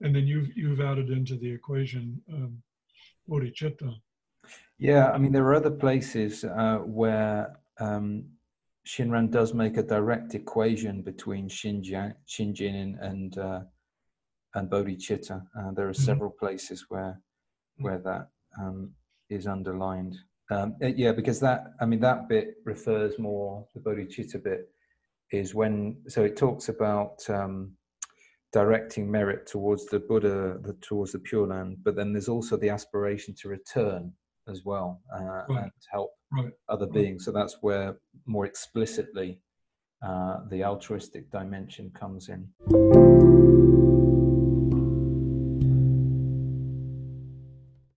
And 0.00 0.14
then 0.14 0.26
you've, 0.26 0.56
you've 0.56 0.80
added 0.80 1.10
into 1.10 1.36
the 1.36 1.50
equation 1.50 2.20
um, 2.32 2.62
bodhicitta. 3.28 3.94
Yeah, 4.78 5.10
I 5.10 5.18
mean, 5.18 5.32
there 5.32 5.44
are 5.44 5.54
other 5.54 5.70
places 5.70 6.44
uh, 6.44 6.78
where 6.84 7.58
um, 7.80 8.24
Shinran 8.86 9.30
does 9.30 9.54
make 9.54 9.78
a 9.78 9.82
direct 9.82 10.34
equation 10.34 11.02
between 11.02 11.48
Shinjin, 11.48 12.14
Shinjin 12.28 12.96
and 13.00 13.38
uh, 13.38 13.60
and 14.54 14.70
bodhicitta. 14.70 15.42
Uh, 15.58 15.70
there 15.72 15.88
are 15.88 15.92
mm-hmm. 15.92 16.02
several 16.02 16.30
places 16.30 16.86
where 16.88 17.20
where 17.78 17.98
that 17.98 18.28
um, 18.58 18.90
is 19.30 19.46
underlined. 19.46 20.16
Um, 20.50 20.76
yeah, 20.80 21.12
because 21.12 21.40
that, 21.40 21.72
I 21.80 21.86
mean, 21.86 22.00
that 22.00 22.28
bit 22.28 22.54
refers 22.64 23.18
more, 23.18 23.66
the 23.74 23.80
bodhicitta 23.80 24.42
bit 24.42 24.68
is 25.32 25.54
when, 25.54 25.96
so 26.06 26.22
it 26.22 26.36
talks 26.36 26.68
about 26.68 27.18
um, 27.28 27.72
directing 28.52 29.10
merit 29.10 29.46
towards 29.46 29.86
the 29.86 29.98
Buddha, 29.98 30.58
the, 30.62 30.74
towards 30.80 31.12
the 31.12 31.18
Pure 31.18 31.48
Land, 31.48 31.78
but 31.82 31.96
then 31.96 32.12
there's 32.12 32.28
also 32.28 32.56
the 32.56 32.70
aspiration 32.70 33.34
to 33.40 33.48
return 33.48 34.12
as 34.48 34.62
well 34.64 35.00
uh, 35.14 35.24
right. 35.48 35.64
and 35.64 35.72
help 35.90 36.10
right. 36.32 36.52
other 36.68 36.86
beings. 36.86 37.24
So 37.24 37.32
that's 37.32 37.58
where 37.60 37.96
more 38.26 38.46
explicitly 38.46 39.40
uh, 40.02 40.40
the 40.50 40.64
altruistic 40.64 41.30
dimension 41.30 41.90
comes 41.94 42.28
in. 42.28 43.75